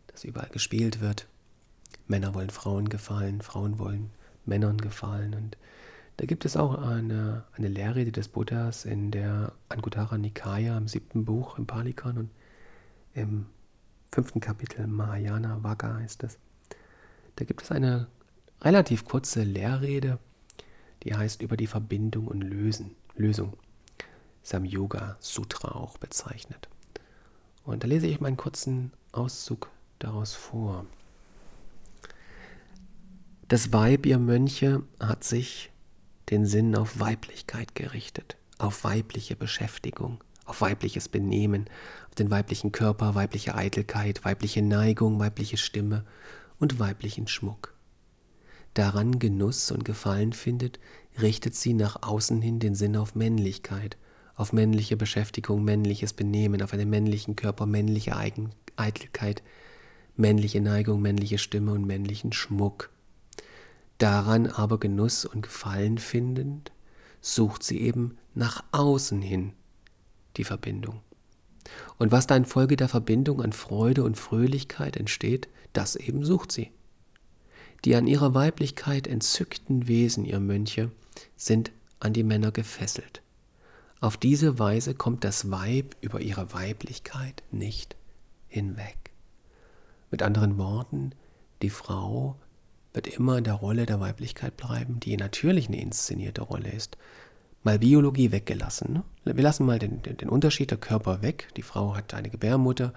das 0.08 0.24
überall 0.24 0.50
gespielt 0.50 1.02
wird. 1.02 1.28
Männer 2.08 2.34
wollen 2.34 2.50
Frauen 2.50 2.90
gefallen, 2.90 3.42
Frauen 3.42 3.80
wollen 3.80 4.12
Männern 4.46 4.78
gefallen. 4.78 5.34
Und 5.34 5.58
da 6.18 6.26
gibt 6.26 6.46
es 6.46 6.58
auch 6.58 6.82
eine, 6.82 7.46
eine 7.54 7.68
Lehrrede 7.68 8.12
des 8.12 8.28
Buddhas 8.28 8.86
in 8.86 9.12
der 9.12 9.54
Anguttara 9.70 10.18
Nikaya 10.18 10.78
im 10.78 10.88
siebten 10.88 11.26
Buch 11.26 11.58
im 11.58 11.68
Pali 11.68 11.96
und 12.04 12.30
im 13.14 13.46
fünften 14.12 14.40
Kapitel 14.40 14.88
Mahayana 14.88 15.64
Vagga 15.64 15.96
heißt 15.96 16.24
es. 16.24 16.38
Da 17.36 17.46
gibt 17.46 17.62
es 17.62 17.72
eine 17.72 18.08
relativ 18.62 19.06
kurze 19.06 19.44
Lehrrede, 19.44 20.20
die 21.04 21.16
heißt 21.16 21.42
über 21.42 21.56
die 21.56 21.68
Verbindung 21.68 22.28
und 22.28 22.42
Lösen. 22.42 22.96
Lösung, 23.20 23.54
Samyoga 24.44 25.18
Sutra 25.20 25.76
auch 25.76 25.98
bezeichnet. 25.98 26.70
Und 27.66 27.84
da 27.84 27.88
lese 27.88 28.08
ich 28.08 28.22
mal 28.22 28.30
einen 28.30 28.38
kurzen 28.38 28.94
Auszug 29.12 29.70
daraus 30.00 30.34
vor. 30.34 30.86
Das 33.50 33.74
Weib, 33.74 34.06
ihr 34.06 34.20
Mönche, 34.20 34.84
hat 35.02 35.26
sich 35.26 35.70
den 36.30 36.46
Sinn 36.46 36.76
auf 36.78 37.02
Weiblichkeit 37.02 37.76
gerichtet, 37.76 38.38
auf 38.58 38.86
weibliche 38.86 39.36
Beschäftigung, 39.36 40.24
auf 40.46 40.62
weibliches 40.62 41.10
Benehmen, 41.10 41.66
auf 42.08 42.16
den 42.16 42.32
weiblichen 42.32 42.72
Körper, 42.72 43.16
weibliche 43.16 43.54
Eitelkeit, 43.54 44.24
weibliche 44.24 44.62
Neigung, 44.62 45.20
weibliche 45.20 45.58
Stimme 45.58 46.06
und 46.58 46.80
weiblichen 46.80 47.28
Schmuck. 47.28 47.74
Daran 48.76 49.20
Genuss 49.20 49.72
und 49.72 49.84
Gefallen 49.84 50.32
findet, 50.32 50.80
richtet 51.22 51.56
sie 51.56 51.74
nach 51.74 52.04
außen 52.04 52.42
hin 52.42 52.60
den 52.60 52.76
Sinn 52.76 52.96
auf 52.96 53.16
Männlichkeit, 53.16 53.98
auf 54.36 54.54
männliche 54.54 54.96
Beschäftigung, 54.96 55.64
männliches 55.64 56.14
Benehmen, 56.14 56.62
auf 56.62 56.74
einen 56.74 56.90
männlichen 56.90 57.36
Körper, 57.36 57.66
männliche 57.66 58.16
Eigen 58.16 58.52
Eitelkeit, 58.78 59.44
männliche 60.16 60.62
Neigung, 60.62 61.02
männliche 61.02 61.38
Stimme 61.38 61.74
und 61.74 61.86
männlichen 61.86 62.32
Schmuck. 62.32 62.90
Daran 63.98 64.48
aber 64.48 64.80
Genuss 64.80 65.26
und 65.26 65.42
Gefallen 65.42 65.98
findend, 65.98 66.72
sucht 67.22 67.64
sie 67.64 67.82
eben 67.82 68.18
nach 68.34 68.64
außen 68.72 69.22
hin 69.22 69.54
die 70.38 70.46
Verbindung. 70.46 71.02
Und 71.98 72.12
was 72.12 72.28
da 72.28 72.36
in 72.36 72.46
Folge 72.46 72.78
der 72.78 72.88
Verbindung 72.88 73.42
an 73.42 73.52
Freude 73.52 74.04
und 74.04 74.18
Fröhlichkeit 74.18 74.96
entsteht, 74.96 75.50
das 75.74 75.96
eben 75.96 76.24
sucht 76.24 76.52
sie. 76.52 76.72
Die 77.86 77.96
an 77.96 78.08
ihrer 78.08 78.34
Weiblichkeit 78.34 79.08
entzückten 79.08 79.88
Wesen, 79.88 80.26
ihr 80.26 80.40
Mönche, 80.40 80.92
sind 81.38 81.72
an 82.00 82.14
die 82.14 82.24
Männer 82.24 82.52
gefesselt. 82.52 83.22
Auf 84.02 84.18
diese 84.18 84.60
Weise 84.60 84.96
kommt 84.96 85.24
das 85.24 85.52
Weib 85.52 85.96
über 86.02 86.22
ihre 86.22 86.54
Weiblichkeit 86.54 87.44
nicht 87.52 87.96
hinweg. 88.48 88.98
Mit 90.12 90.24
anderen 90.24 90.58
Worten, 90.58 91.12
die 91.62 91.70
Frau 91.70 92.38
wird 92.94 93.08
immer 93.08 93.38
in 93.38 93.44
der 93.44 93.54
Rolle 93.54 93.86
der 93.86 94.00
Weiblichkeit 94.00 94.58
bleiben, 94.58 95.00
die 95.00 95.18
natürlich 95.18 95.68
eine 95.68 95.82
inszenierte 95.82 96.42
Rolle 96.42 96.72
ist. 96.72 96.98
Mal 97.64 97.80
Biologie 97.80 98.32
weggelassen. 98.32 98.94
Ne? 98.94 99.36
Wir 99.36 99.44
lassen 99.44 99.66
mal 99.66 99.80
den, 99.80 100.02
den, 100.02 100.18
den 100.18 100.30
Unterschied 100.30 100.72
der 100.72 100.78
Körper 100.78 101.22
weg. 101.22 101.50
Die 101.58 101.62
Frau 101.62 101.96
hat 101.96 102.14
eine 102.14 102.30
Gebärmutter, 102.30 102.94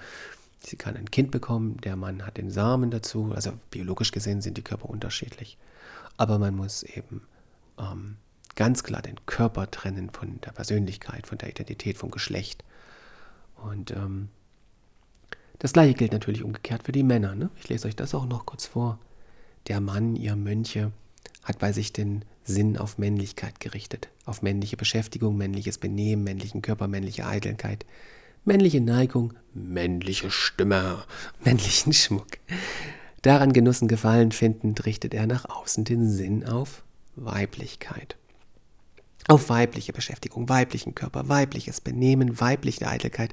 sie 0.65 0.77
kann 0.77 0.97
ein 0.97 1.11
Kind 1.11 1.31
bekommen, 1.31 1.79
der 1.83 1.97
Mann 1.97 2.25
hat 2.25 2.37
den 2.37 2.51
Samen 2.51 2.91
dazu. 2.91 3.33
Also 3.35 3.53
biologisch 3.71 4.13
gesehen 4.13 4.41
sind 4.41 4.57
die 4.57 4.63
Körper 4.63 4.89
unterschiedlich. 4.89 5.59
Aber 6.17 6.39
man 6.39 6.55
muss 6.55 6.83
eben 6.83 7.23
ähm, 7.79 8.17
ganz 8.55 8.85
klar 8.85 9.03
den 9.03 9.17
Körper 9.27 9.71
trennen 9.71 10.11
von 10.11 10.41
der 10.41 10.53
Persönlichkeit, 10.53 11.27
von 11.27 11.39
der 11.39 11.51
Identität, 11.51 11.99
vom 11.99 12.11
Geschlecht. 12.11 12.65
Und 13.57 13.91
ähm, 13.93 14.29
das 15.59 15.73
gleiche 15.73 15.95
gilt 15.95 16.13
natürlich 16.13 16.43
umgekehrt 16.43 16.83
für 16.83 16.93
die 16.93 17.05
Männer. 17.05 17.35
Ne? 17.35 17.51
Ich 17.57 17.69
lese 17.69 17.89
euch 17.89 17.97
das 17.97 18.15
auch 18.15 18.27
noch 18.27 18.47
kurz 18.47 18.67
vor. 18.67 18.99
Der 19.69 19.81
Mann, 19.81 20.17
ihr 20.17 20.37
Mönche, 20.37 20.93
hat 21.45 21.59
bei 21.59 21.73
sich 21.73 21.93
den 21.93 22.25
Sinn 22.45 22.77
auf 22.77 22.99
Männlichkeit 22.99 23.61
gerichtet, 23.61 24.09
auf 24.25 24.43
männliche 24.43 24.77
Beschäftigung, 24.77 25.37
männliches 25.37 25.79
Benehmen, 25.79 26.25
männlichen 26.25 26.63
Körper, 26.63 26.89
männliche 26.89 27.27
Eitelkeit, 27.27 27.87
männliche 28.45 28.81
Neigung, 28.81 29.35
männliche 29.55 30.31
Stimme, 30.31 31.05
männlichen 31.45 31.93
Schmuck. 31.93 32.29
Daran 33.23 33.53
Genussen 33.53 33.89
Gefallen 33.89 34.33
findend 34.33 34.85
richtet 34.85 35.15
er 35.15 35.27
nach 35.27 35.45
außen 35.45 35.85
den 35.85 36.11
Sinn 36.11 36.45
auf 36.45 36.83
Weiblichkeit. 37.15 38.17
Auf 39.29 39.49
weibliche 39.49 39.93
Beschäftigung, 39.93 40.49
weiblichen 40.49 40.97
Körper, 40.97 41.29
weibliches 41.29 41.81
Benehmen, 41.81 42.41
weibliche 42.41 42.89
Eitelkeit 42.89 43.33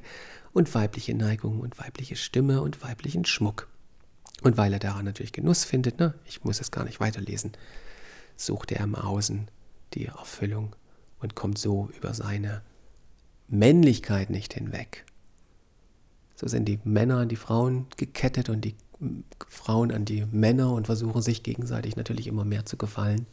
und 0.52 0.72
weibliche 0.74 1.14
Neigung 1.14 1.60
und 1.60 1.78
weibliche 1.80 2.14
Stimme 2.14 2.62
und 2.62 2.82
weiblichen 2.82 3.24
Schmuck. 3.24 3.66
Und 4.42 4.56
weil 4.56 4.72
er 4.72 4.78
daran 4.78 5.04
natürlich 5.04 5.32
Genuss 5.32 5.64
findet, 5.64 5.98
ne, 5.98 6.14
ich 6.24 6.44
muss 6.44 6.60
es 6.60 6.70
gar 6.70 6.84
nicht 6.84 7.00
weiterlesen, 7.00 7.52
sucht 8.36 8.70
er 8.70 8.84
im 8.84 8.94
Außen 8.94 9.48
die 9.94 10.06
Erfüllung 10.06 10.76
und 11.18 11.34
kommt 11.34 11.58
so 11.58 11.90
über 11.96 12.14
seine 12.14 12.62
Männlichkeit 13.50 14.30
nicht 14.30 14.54
hinweg. 14.54 15.04
So 16.36 16.48
sind 16.48 16.66
die 16.66 16.80
Männer 16.84 17.18
an 17.18 17.28
die 17.28 17.36
Frauen 17.36 17.86
gekettet 17.96 18.48
und 18.48 18.64
die 18.64 18.74
Frauen 19.48 19.92
an 19.92 20.04
die 20.04 20.24
Männer 20.26 20.72
und 20.72 20.86
versuchen 20.86 21.20
sich 21.20 21.42
gegenseitig 21.42 21.96
natürlich 21.96 22.26
immer 22.26 22.44
mehr 22.44 22.64
zu 22.64 22.76
gefallen. 22.76 23.26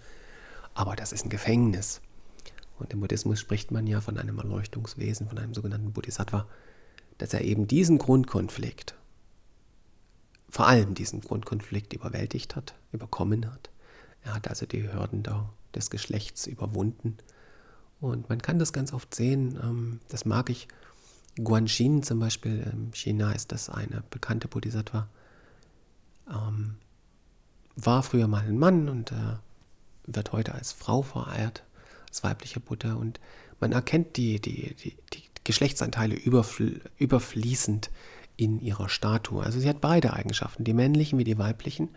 Aber 0.74 0.96
das 0.96 1.12
ist 1.12 1.26
ein 1.26 1.30
Gefängnis. 1.30 2.02
Und 2.80 2.94
im 2.94 3.00
Buddhismus 3.00 3.40
spricht 3.40 3.72
man 3.72 3.88
ja 3.88 4.02
von 4.02 4.18
einem 4.18 4.38
Erleuchtungswesen, 4.38 5.28
von 5.28 5.38
einem 5.38 5.54
sogenannten 5.54 5.94
Bodhisattva, 5.94 6.48
dass 7.18 7.34
er 7.34 7.42
eben 7.42 7.68
diesen 7.68 7.98
Grundkonflikt, 7.98 8.96
vor 10.50 10.68
allem 10.68 10.94
diesen 10.94 11.22
Grundkonflikt 11.22 11.94
überwältigt 11.94 12.56
hat, 12.56 12.76
überkommen 12.92 13.52
hat. 13.52 13.70
Er 14.24 14.36
hat 14.36 14.48
also 14.48 14.66
die 14.66 14.92
Hürden 14.92 15.24
des 15.74 15.90
Geschlechts 15.90 16.48
überwunden. 16.48 17.18
Und 18.00 18.30
man 18.30 18.42
kann 18.42 18.60
das 18.60 18.74
ganz 18.74 18.94
oft 18.94 19.14
sehen, 19.14 19.58
ähm, 19.62 20.00
das 20.10 20.26
mag 20.26 20.50
ich. 20.50 20.68
Guanxin 21.44 22.02
zum 22.02 22.20
Beispiel, 22.20 22.68
in 22.74 22.92
China 22.94 23.32
ist 23.32 23.52
das 23.52 23.70
eine 23.70 24.04
bekannte 24.10 24.48
Bodhisattva, 24.48 25.08
ähm, 26.28 26.76
war 27.76 28.02
früher 28.02 28.28
mal 28.28 28.44
ein 28.44 28.58
Mann 28.58 28.90
und 28.90 29.12
äh, 29.12 29.36
wird 30.08 30.32
heute 30.32 30.56
als 30.56 30.72
Frau 30.72 31.04
verehrt, 31.04 31.64
als 32.08 32.24
weibliche 32.24 32.60
Buddha. 32.60 32.94
Und 32.94 33.20
man 33.60 33.72
erkennt 33.72 34.18
die, 34.18 34.40
die, 34.42 34.74
die, 34.76 34.98
die 35.14 35.24
Geschlechtsanteile 35.44 36.16
überfl 36.16 36.82
überfließend 36.98 37.92
in 38.36 38.60
ihrer 38.60 38.90
Statue. 38.90 39.44
Also 39.44 39.60
sie 39.60 39.70
hat 39.70 39.82
beide 39.82 40.14
Eigenschaften, 40.14 40.64
die 40.64 40.74
männlichen 40.74 41.20
wie 41.20 41.24
die 41.24 41.38
weiblichen. 41.38 41.90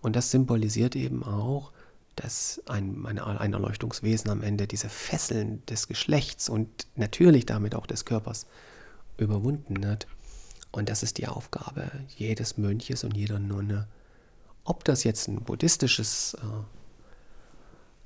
Und 0.00 0.16
das 0.16 0.30
symbolisiert 0.30 0.96
eben 0.96 1.22
auch, 1.22 1.72
dass 2.16 2.60
ein, 2.66 3.06
ein, 3.06 3.52
Erleuchtungswesen 3.52 4.30
am 4.30 4.42
Ende 4.42 4.66
diese 4.66 4.88
Fesseln 4.88 5.64
des 5.66 5.88
Geschlechts 5.88 6.48
und 6.48 6.86
natürlich 6.96 7.46
damit 7.46 7.74
auch 7.74 7.86
des 7.86 8.04
Körpers 8.04 8.46
überwunden 9.16 9.86
hat. 9.86 10.06
Und 10.70 10.88
das 10.88 11.02
ist 11.02 11.18
die 11.18 11.28
Aufgabe 11.28 11.90
jedes 12.16 12.58
Mönches 12.58 13.04
und 13.04 13.16
jeder 13.16 13.38
Nonne. 13.38 13.88
Ob 14.64 14.84
das 14.84 15.04
jetzt 15.04 15.28
ein 15.28 15.42
buddhistisches, 15.42 16.36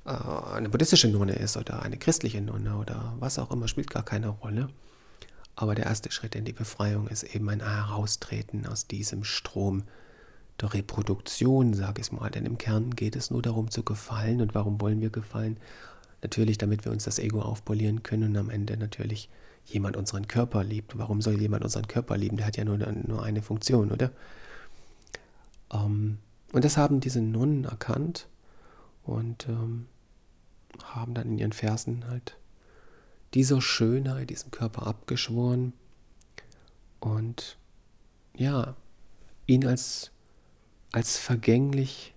äh, 0.05 0.11
äh, 0.11 0.53
eine 0.53 0.69
buddhistische 0.69 1.07
Nonne 1.07 1.33
ist 1.33 1.57
oder 1.57 1.81
eine 1.81 1.97
christliche 1.97 2.41
Nonne 2.41 2.77
oder 2.77 3.13
was 3.19 3.39
auch 3.39 3.51
immer, 3.51 3.67
spielt 3.67 3.89
gar 3.89 4.03
keine 4.03 4.29
Rolle. 4.29 4.69
Aber 5.55 5.75
der 5.75 5.85
erste 5.85 6.11
Schritt 6.11 6.35
in 6.35 6.45
die 6.45 6.53
Befreiung 6.53 7.07
ist 7.07 7.23
eben 7.23 7.49
ein 7.49 7.61
Heraustreten 7.61 8.67
aus 8.67 8.87
diesem 8.87 9.23
Strom 9.23 9.83
der 10.61 10.73
Reproduktion, 10.73 11.73
sage 11.73 12.01
ich 12.01 12.11
mal. 12.11 12.29
Denn 12.29 12.45
im 12.45 12.57
Kern 12.57 12.95
geht 12.95 13.15
es 13.15 13.31
nur 13.31 13.41
darum 13.41 13.69
zu 13.69 13.83
gefallen. 13.83 14.41
Und 14.41 14.55
warum 14.55 14.81
wollen 14.81 15.01
wir 15.01 15.09
gefallen? 15.09 15.57
Natürlich, 16.21 16.57
damit 16.57 16.85
wir 16.85 16.91
uns 16.91 17.03
das 17.03 17.19
Ego 17.19 17.41
aufpolieren 17.41 18.03
können 18.03 18.31
und 18.31 18.37
am 18.37 18.49
Ende 18.49 18.77
natürlich 18.77 19.29
jemand 19.65 19.97
unseren 19.97 20.27
Körper 20.27 20.63
liebt. 20.63 20.97
Warum 20.97 21.21
soll 21.21 21.39
jemand 21.39 21.63
unseren 21.63 21.87
Körper 21.87 22.17
lieben? 22.17 22.37
Der 22.37 22.47
hat 22.47 22.57
ja 22.57 22.65
nur, 22.65 22.77
nur 22.77 23.23
eine 23.23 23.41
Funktion, 23.41 23.91
oder? 23.91 24.11
Ähm, 25.71 26.17
und 26.53 26.63
das 26.65 26.77
haben 26.77 27.01
diese 27.01 27.21
Nonnen 27.21 27.65
erkannt 27.65 28.27
und 29.03 29.47
ähm, 29.47 29.87
haben 30.83 31.13
dann 31.13 31.27
in 31.27 31.37
ihren 31.37 31.53
Versen 31.53 32.07
halt 32.07 32.37
dieser 33.33 33.61
Schönheit, 33.61 34.29
diesem 34.29 34.51
Körper 34.51 34.87
abgeschworen 34.87 35.73
und 36.99 37.57
ja, 38.35 38.75
ihn 39.45 39.65
als, 39.65 40.11
als 40.91 41.17
vergänglich, 41.17 42.13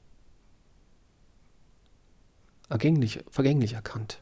vergänglich, 2.69 3.21
vergänglich 3.31 3.73
erkannt. 3.75 4.21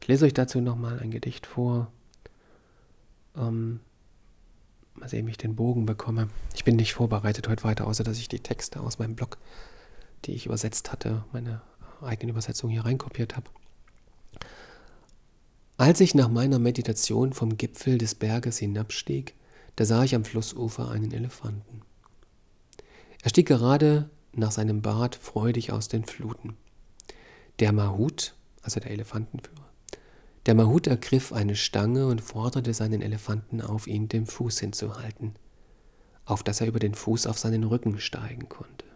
Ich 0.00 0.08
lese 0.08 0.24
euch 0.24 0.34
dazu 0.34 0.60
nochmal 0.60 0.98
ein 1.00 1.10
Gedicht 1.10 1.46
vor, 1.46 1.92
ähm, 3.36 3.80
mal 4.94 5.08
sehen, 5.08 5.26
wie 5.26 5.32
ich 5.32 5.36
den 5.36 5.56
Bogen 5.56 5.86
bekomme. 5.86 6.28
Ich 6.54 6.64
bin 6.64 6.76
nicht 6.76 6.94
vorbereitet 6.94 7.48
heute 7.48 7.64
weiter, 7.64 7.86
außer 7.86 8.04
dass 8.04 8.18
ich 8.18 8.28
die 8.28 8.40
Texte 8.40 8.80
aus 8.80 8.98
meinem 8.98 9.16
Blog, 9.16 9.38
die 10.24 10.32
ich 10.32 10.46
übersetzt 10.46 10.92
hatte, 10.92 11.24
meine 11.32 11.60
eigene 12.02 12.32
Übersetzung 12.32 12.70
hier 12.70 12.84
reinkopiert 12.84 13.36
habe. 13.36 13.50
Als 15.76 16.00
ich 16.00 16.14
nach 16.14 16.28
meiner 16.28 16.58
Meditation 16.58 17.32
vom 17.32 17.56
Gipfel 17.56 17.96
des 17.96 18.14
Berges 18.14 18.58
hinabstieg, 18.58 19.34
da 19.76 19.84
sah 19.84 20.04
ich 20.04 20.14
am 20.14 20.24
Flussufer 20.24 20.90
einen 20.90 21.12
Elefanten. 21.12 21.82
Er 23.22 23.30
stieg 23.30 23.46
gerade 23.46 24.08
nach 24.32 24.50
seinem 24.50 24.82
Bad 24.82 25.14
freudig 25.14 25.72
aus 25.72 25.88
den 25.88 26.04
Fluten. 26.04 26.56
Der 27.58 27.72
Mahut, 27.72 28.34
also 28.62 28.80
der 28.80 28.90
Elefantenführer, 28.90 29.70
der 30.46 30.54
Mahut 30.54 30.86
ergriff 30.86 31.32
eine 31.32 31.54
Stange 31.54 32.06
und 32.06 32.22
forderte 32.22 32.72
seinen 32.72 33.02
Elefanten 33.02 33.60
auf, 33.60 33.86
ihn 33.86 34.08
dem 34.08 34.26
Fuß 34.26 34.58
hinzuhalten, 34.60 35.34
auf 36.24 36.42
dass 36.42 36.62
er 36.62 36.66
über 36.66 36.78
den 36.78 36.94
Fuß 36.94 37.26
auf 37.26 37.38
seinen 37.38 37.64
Rücken 37.64 37.98
steigen 37.98 38.48
konnte. 38.48 38.86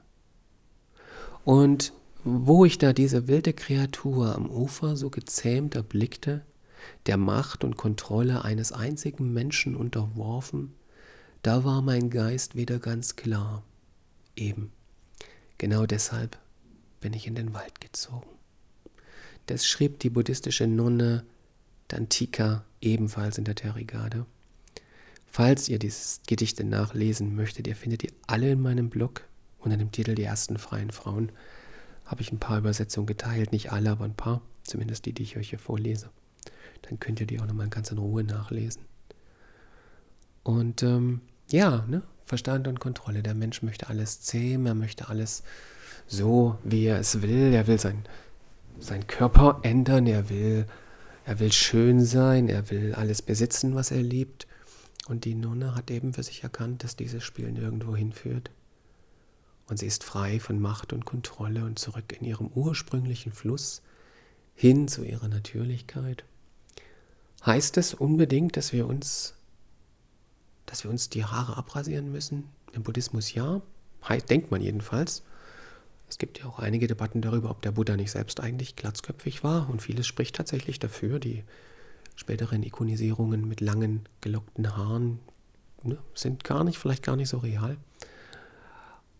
Und 1.45 1.93
wo 2.25 2.65
ich 2.65 2.79
da 2.79 2.95
diese 2.95 3.29
wilde 3.29 3.53
Kreatur 3.53 4.35
am 4.35 4.49
Ufer 4.49 4.97
so 4.97 5.11
gezähmt 5.11 5.75
erblickte, 5.75 6.47
der 7.05 7.19
Macht 7.19 7.65
und 7.65 7.77
Kontrolle 7.77 8.45
eines 8.45 8.73
einzigen 8.73 9.31
Menschen 9.35 9.77
unterworfen, 9.77 10.75
da 11.43 11.65
war 11.65 11.83
mein 11.83 12.09
Geist 12.09 12.57
wieder 12.57 12.79
ganz 12.79 13.17
klar. 13.17 13.63
Eben. 14.37 14.73
Genau 15.59 15.87
deshalb 15.87 16.39
bin 17.01 17.13
ich 17.13 17.27
in 17.27 17.35
den 17.35 17.55
Wald 17.55 17.81
gezogen. 17.81 18.29
Das 19.47 19.67
schrieb 19.67 19.99
die 20.01 20.11
buddhistische 20.11 20.67
Nonne 20.67 21.25
Dantika 21.89 22.65
ebenfalls 22.81 23.39
in 23.39 23.45
der 23.45 23.55
Terrigade. 23.55 24.27
Falls 25.27 25.69
ihr 25.69 25.79
dieses 25.79 26.21
Gedichte 26.27 26.65
nachlesen 26.65 27.35
möchtet, 27.35 27.67
ihr 27.67 27.77
findet 27.77 28.03
die 28.03 28.13
alle 28.27 28.53
in 28.53 28.61
meinem 28.61 28.89
Blog 28.89 29.23
unter 29.59 29.77
dem 29.77 29.93
Titel 29.93 30.15
Die 30.15 30.23
ersten 30.23 30.59
freien 30.59 30.91
Frauen. 30.91 31.33
Habe 32.05 32.23
ich 32.23 32.33
ein 32.33 32.39
paar 32.39 32.59
Übersetzungen 32.59 33.07
geteilt, 33.07 33.53
nicht 33.53 33.73
alle, 33.73 33.91
aber 33.91 34.05
ein 34.05 34.15
paar, 34.15 34.43
zumindest 34.63 35.07
die, 35.07 35.13
die 35.13 35.25
ich 35.25 35.37
euch 35.37 35.51
hier 35.51 35.59
vorlese. 35.59 36.11
Dann 36.83 37.01
könnt 37.01 37.21
ihr 37.21 37.27
die 37.27 37.41
auch 37.41 37.47
nochmal 37.47 37.69
ganz 37.69 37.91
in 37.91 37.99
Ruhe 37.99 38.25
nachlesen. 38.25 38.83
Und 40.43 40.83
ähm, 40.83 41.23
ja, 41.51 41.85
ne? 41.89 42.03
Verstand 42.25 42.69
und 42.69 42.81
Kontrolle. 42.81 43.23
Der 43.23 43.35
Mensch 43.35 43.63
möchte 43.63 43.89
alles 43.89 44.21
zähmen, 44.21 44.67
er 44.67 44.75
möchte 44.75 45.09
alles 45.09 45.43
so, 46.07 46.59
wie 46.65 46.87
er 46.87 46.99
es 46.99 47.23
will. 47.23 47.53
Er 47.53 47.67
will 47.67 47.79
sein, 47.79 48.05
seinen 48.79 49.07
Körper 49.07 49.61
ändern, 49.63 50.07
er 50.07 50.29
will 50.29 50.67
er 51.25 51.41
will 51.41 51.53
schön 51.53 52.05
sein, 52.05 52.49
er 52.49 52.71
will 52.71 52.95
alles 52.95 53.23
besitzen, 53.23 53.75
was 53.75 53.91
er 53.91 54.03
liebt. 54.03 54.47
Und 55.07 55.25
die 55.25 55.35
Nonne 55.35 55.75
hat 55.75 55.91
eben 55.91 56.13
für 56.13 56.23
sich 56.23 56.43
erkannt, 56.43 56.85
dass 56.85 56.97
dieses 56.97 57.25
Spiel 57.25 57.51
nirgendwo 57.51 57.97
hinführt. 57.97 58.51
Und 59.67 59.79
sie 59.79 59.87
ist 59.87 60.05
frei 60.05 60.39
von 60.39 60.61
Macht 60.61 60.93
und 60.93 61.07
Kontrolle 61.07 61.65
und 61.65 61.79
zurück 61.79 62.15
in 62.19 62.27
ihrem 62.27 62.49
ursprünglichen 62.49 63.33
Fluss 63.33 63.81
hin 64.55 64.87
zu 64.87 65.03
ihrer 65.03 65.29
Natürlichkeit. 65.29 66.25
Heißt 67.45 67.79
es 67.79 67.95
unbedingt, 67.95 68.57
dass 68.59 68.73
wir 68.73 68.87
uns, 68.87 69.35
dass 70.67 70.85
wir 70.85 70.91
uns 70.91 71.09
die 71.09 71.25
Haare 71.25 71.57
abrasieren 71.57 72.11
müssen? 72.11 72.49
Im 72.73 72.83
Buddhismus 72.83 73.35
ja, 73.35 73.63
denkt 74.29 74.51
man 74.51 74.61
jedenfalls. 74.61 75.23
Es 76.09 76.19
gibt 76.19 76.39
ja 76.39 76.47
auch 76.47 76.59
einige 76.59 76.87
Debatten 76.87 77.23
darüber, 77.23 77.51
ob 77.51 77.63
der 77.63 77.73
Buddha 77.73 77.97
nicht 77.97 78.11
selbst 78.11 78.41
eigentlich 78.41 78.77
glatzköpfig 78.77 79.43
war 79.43 79.71
und 79.71 79.83
vieles 79.83 80.07
spricht 80.07 80.37
tatsächlich 80.37 80.79
dafür. 80.79 81.19
Die 81.19 81.45
späteren 82.17 82.63
Ikonisierungen 82.63 83.49
mit 83.49 83.61
langen, 83.61 84.09
gelockten 84.21 84.77
Haaren 84.77 85.19
ne, 85.83 85.99
sind 86.15 86.45
gar 86.45 86.65
nicht, 86.65 86.79
vielleicht 86.79 87.03
gar 87.03 87.17
nicht 87.17 87.29
so 87.29 87.39
real. 87.39 87.77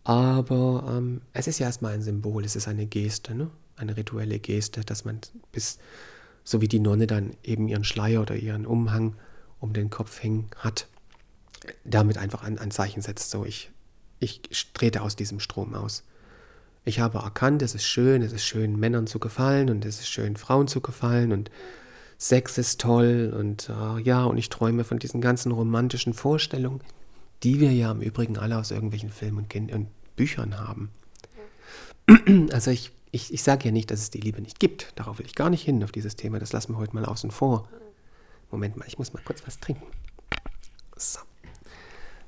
Aber 0.03 0.85
ähm, 0.87 1.21
es 1.33 1.47
ist 1.47 1.59
ja 1.59 1.65
erstmal 1.65 1.93
ein 1.93 2.03
Symbol, 2.03 2.45
es 2.45 2.55
ist 2.55 2.67
eine 2.67 2.85
Geste, 2.85 3.33
ne? 3.33 3.49
eine 3.75 3.97
rituelle 3.97 4.39
Geste, 4.39 4.81
dass 4.81 5.03
man 5.03 5.19
bis, 5.51 5.79
so 6.43 6.61
wie 6.61 6.67
die 6.67 6.79
Nonne 6.79 7.07
dann 7.07 7.35
eben 7.43 7.67
ihren 7.67 7.83
Schleier 7.83 8.21
oder 8.21 8.35
ihren 8.35 8.65
Umhang 8.65 9.15
um 9.59 9.73
den 9.73 9.89
Kopf 9.89 10.21
hängen 10.21 10.47
hat, 10.57 10.87
damit 11.83 12.17
einfach 12.17 12.43
ein, 12.43 12.57
ein 12.57 12.71
Zeichen 12.71 13.01
setzt, 13.01 13.31
so 13.31 13.45
ich, 13.45 13.71
ich 14.19 14.41
trete 14.73 15.01
aus 15.01 15.15
diesem 15.15 15.39
Strom 15.39 15.73
aus. 15.73 16.03
Ich 16.83 16.99
habe 16.99 17.17
erkannt, 17.19 17.61
es 17.61 17.73
ist 17.73 17.85
schön, 17.85 18.21
es 18.21 18.31
ist 18.31 18.45
schön, 18.45 18.79
Männern 18.79 19.07
zu 19.07 19.19
gefallen 19.19 19.69
und 19.69 19.85
es 19.85 19.99
ist 19.99 20.09
schön, 20.09 20.37
Frauen 20.37 20.67
zu 20.67 20.81
gefallen 20.81 21.31
und 21.31 21.49
Sex 22.17 22.57
ist 22.57 22.79
toll 22.79 23.33
und 23.37 23.69
äh, 23.69 24.01
ja, 24.01 24.23
und 24.23 24.37
ich 24.37 24.49
träume 24.49 24.83
von 24.83 24.99
diesen 24.99 25.19
ganzen 25.19 25.51
romantischen 25.51 26.13
Vorstellungen, 26.13 26.81
die 27.43 27.59
wir 27.59 27.73
ja 27.73 27.91
im 27.91 28.01
Übrigen 28.01 28.37
alle 28.37 28.57
aus 28.57 28.71
irgendwelchen 28.71 29.09
Filmen 29.09 29.39
und, 29.39 29.49
kind 29.49 29.71
und 29.71 29.87
Büchern 30.15 30.57
haben. 30.59 30.89
Also 32.51 32.69
ich, 32.69 32.91
ich, 33.11 33.33
ich 33.33 33.41
sage 33.41 33.65
ja 33.65 33.71
nicht, 33.71 33.89
dass 33.89 33.99
es 33.99 34.11
die 34.11 34.19
Liebe 34.19 34.41
nicht 34.41 34.59
gibt. 34.59 34.93
Darauf 34.95 35.17
will 35.17 35.25
ich 35.25 35.35
gar 35.35 35.49
nicht 35.49 35.63
hin, 35.63 35.83
auf 35.83 35.91
dieses 35.91 36.15
Thema. 36.15 36.37
Das 36.37 36.53
lassen 36.53 36.73
wir 36.73 36.77
heute 36.77 36.93
mal 36.93 37.05
außen 37.05 37.31
vor. 37.31 37.67
Moment 38.51 38.77
mal, 38.77 38.85
ich 38.87 38.99
muss 38.99 39.13
mal 39.13 39.23
kurz 39.25 39.41
was 39.45 39.59
trinken. 39.59 39.87
So. 40.95 41.19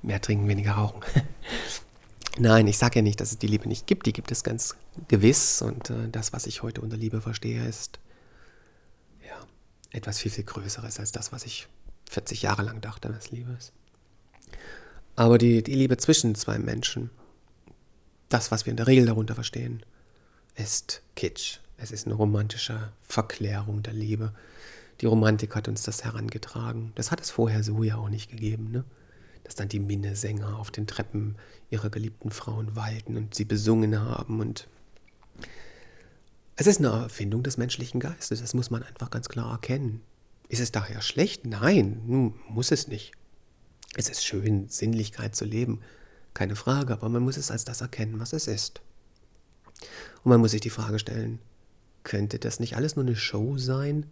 Mehr 0.01 0.21
trinken, 0.21 0.47
weniger 0.47 0.73
rauchen. 0.73 1.01
Nein, 2.39 2.67
ich 2.67 2.77
sage 2.77 2.99
ja 2.99 3.01
nicht, 3.01 3.19
dass 3.19 3.31
es 3.31 3.39
die 3.39 3.47
Liebe 3.47 3.67
nicht 3.67 3.87
gibt. 3.87 4.05
Die 4.05 4.13
gibt 4.13 4.31
es 4.31 4.43
ganz 4.43 4.75
gewiss. 5.07 5.61
Und 5.61 5.89
äh, 5.89 6.09
das, 6.11 6.33
was 6.33 6.45
ich 6.45 6.61
heute 6.61 6.81
unter 6.81 6.97
Liebe 6.97 7.21
verstehe, 7.21 7.67
ist 7.67 7.99
ja, 9.27 9.35
etwas 9.91 10.19
viel, 10.19 10.31
viel 10.31 10.43
Größeres 10.43 10.99
als 10.99 11.11
das, 11.11 11.31
was 11.31 11.45
ich 11.45 11.67
40 12.09 12.43
Jahre 12.43 12.61
lang 12.61 12.79
dachte, 12.81 13.13
was 13.13 13.31
Liebe 13.31 13.51
ist. 13.57 13.73
Aber 15.15 15.39
die, 15.39 15.63
die 15.63 15.73
Liebe 15.73 15.97
zwischen 15.97 16.35
zwei 16.35 16.59
Menschen, 16.59 17.09
das, 18.29 18.51
was 18.51 18.65
wir 18.65 18.71
in 18.71 18.77
der 18.77 18.87
Regel 18.87 19.07
darunter 19.07 19.33
verstehen, 19.33 19.83
ist 20.55 21.01
Kitsch. 21.15 21.59
Es 21.77 21.91
ist 21.91 22.05
eine 22.05 22.15
romantische 22.15 22.91
Verklärung 23.01 23.83
der 23.83 23.93
Liebe. 23.93 24.33
Die 25.01 25.05
Romantik 25.05 25.55
hat 25.55 25.67
uns 25.67 25.83
das 25.83 26.03
herangetragen. 26.03 26.91
Das 26.95 27.11
hat 27.11 27.21
es 27.21 27.31
vorher 27.31 27.63
so 27.63 27.83
ja 27.83 27.97
auch 27.97 28.09
nicht 28.09 28.29
gegeben, 28.29 28.71
ne? 28.71 28.83
Dass 29.47 29.55
dann 29.55 29.69
die 29.69 29.79
Minnesänger 29.79 30.59
auf 30.59 30.71
den 30.71 30.85
Treppen 30.85 31.37
ihrer 31.69 31.89
geliebten 31.89 32.29
Frauen 32.31 32.75
walten 32.75 33.17
und 33.17 33.33
sie 33.33 33.45
besungen 33.45 33.99
haben 33.99 34.39
und 34.39 34.67
es 36.59 36.67
ist 36.67 36.79
eine 36.79 36.89
Erfindung 36.89 37.43
des 37.43 37.57
menschlichen 37.57 37.99
Geistes, 37.99 38.41
das 38.41 38.53
muss 38.53 38.71
man 38.71 38.83
einfach 38.83 39.09
ganz 39.09 39.29
klar 39.29 39.51
erkennen. 39.51 40.01
Ist 40.49 40.59
es 40.59 40.71
daher 40.71 41.01
schlecht? 41.01 41.45
Nein, 41.45 42.33
muss 42.49 42.71
es 42.71 42.87
nicht. 42.87 43.13
Es 43.95 44.09
ist 44.09 44.25
schön, 44.25 44.67
Sinnlichkeit 44.67 45.35
zu 45.35 45.45
leben, 45.45 45.81
keine 46.33 46.55
Frage, 46.55 46.93
aber 46.93 47.09
man 47.09 47.23
muss 47.23 47.37
es 47.37 47.51
als 47.51 47.63
das 47.63 47.81
erkennen, 47.81 48.19
was 48.19 48.33
es 48.33 48.47
ist. 48.47 48.81
Und 50.23 50.31
man 50.31 50.41
muss 50.41 50.51
sich 50.51 50.61
die 50.61 50.69
Frage 50.69 50.99
stellen, 50.99 51.39
könnte 52.03 52.37
das 52.37 52.59
nicht 52.59 52.75
alles 52.75 52.95
nur 52.95 53.05
eine 53.05 53.15
Show 53.15 53.57
sein? 53.57 54.07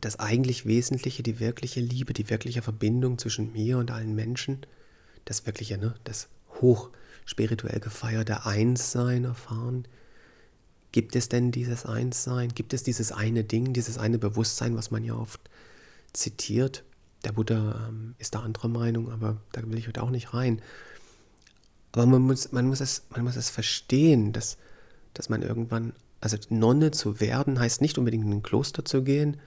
Das 0.00 0.18
eigentlich 0.18 0.66
Wesentliche, 0.66 1.22
die 1.22 1.38
wirkliche 1.38 1.80
Liebe, 1.80 2.12
die 2.12 2.30
wirkliche 2.30 2.62
Verbindung 2.62 3.18
zwischen 3.18 3.52
mir 3.52 3.78
und 3.78 3.90
allen 3.90 4.14
Menschen, 4.14 4.66
das 5.24 5.46
wirkliche, 5.46 5.78
ne, 5.78 5.94
das 6.04 6.28
hoch 6.60 6.90
spirituell 7.24 7.80
gefeierte 7.80 8.46
Einssein 8.46 9.24
erfahren? 9.24 9.86
Gibt 10.92 11.16
es 11.16 11.28
denn 11.28 11.52
dieses 11.52 11.86
Einssein? 11.86 12.50
Gibt 12.50 12.74
es 12.74 12.82
dieses 12.82 13.12
eine 13.12 13.44
Ding, 13.44 13.72
dieses 13.72 13.98
eine 13.98 14.18
Bewusstsein, 14.18 14.76
was 14.76 14.90
man 14.90 15.04
ja 15.04 15.14
oft 15.14 15.40
zitiert? 16.12 16.84
Der 17.24 17.32
Buddha 17.32 17.88
ähm, 17.88 18.14
ist 18.18 18.34
da 18.34 18.40
anderer 18.40 18.68
Meinung, 18.68 19.10
aber 19.10 19.38
da 19.52 19.62
will 19.62 19.78
ich 19.78 19.88
heute 19.88 20.02
auch 20.02 20.10
nicht 20.10 20.34
rein. 20.34 20.60
Aber 21.92 22.06
man 22.06 22.22
muss, 22.22 22.52
man 22.52 22.66
muss, 22.66 22.80
es, 22.80 23.04
man 23.10 23.24
muss 23.24 23.36
es 23.36 23.48
verstehen, 23.48 24.32
dass, 24.32 24.58
dass 25.14 25.28
man 25.28 25.42
irgendwann, 25.42 25.92
also 26.20 26.36
Nonne 26.48 26.90
zu 26.90 27.20
werden, 27.20 27.58
heißt 27.58 27.80
nicht 27.80 27.96
unbedingt 27.96 28.24
in 28.24 28.32
ein 28.32 28.42
Kloster 28.42 28.84
zu 28.84 29.02
gehen, 29.02 29.38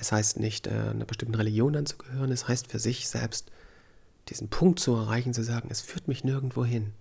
es 0.00 0.12
heißt 0.12 0.40
nicht 0.40 0.66
äh, 0.66 0.70
einer 0.70 1.04
bestimmten 1.04 1.34
Religion 1.34 1.76
anzugehören, 1.76 2.30
es 2.30 2.48
heißt 2.48 2.68
für 2.68 2.78
sich 2.78 3.08
selbst 3.08 3.50
diesen 4.28 4.48
Punkt 4.48 4.80
zu 4.80 4.94
erreichen, 4.94 5.32
zu 5.32 5.42
sagen, 5.42 5.68
es 5.70 5.80
führt 5.80 6.08
mich 6.08 6.24
nirgendwo 6.24 6.64
hin. 6.64 6.92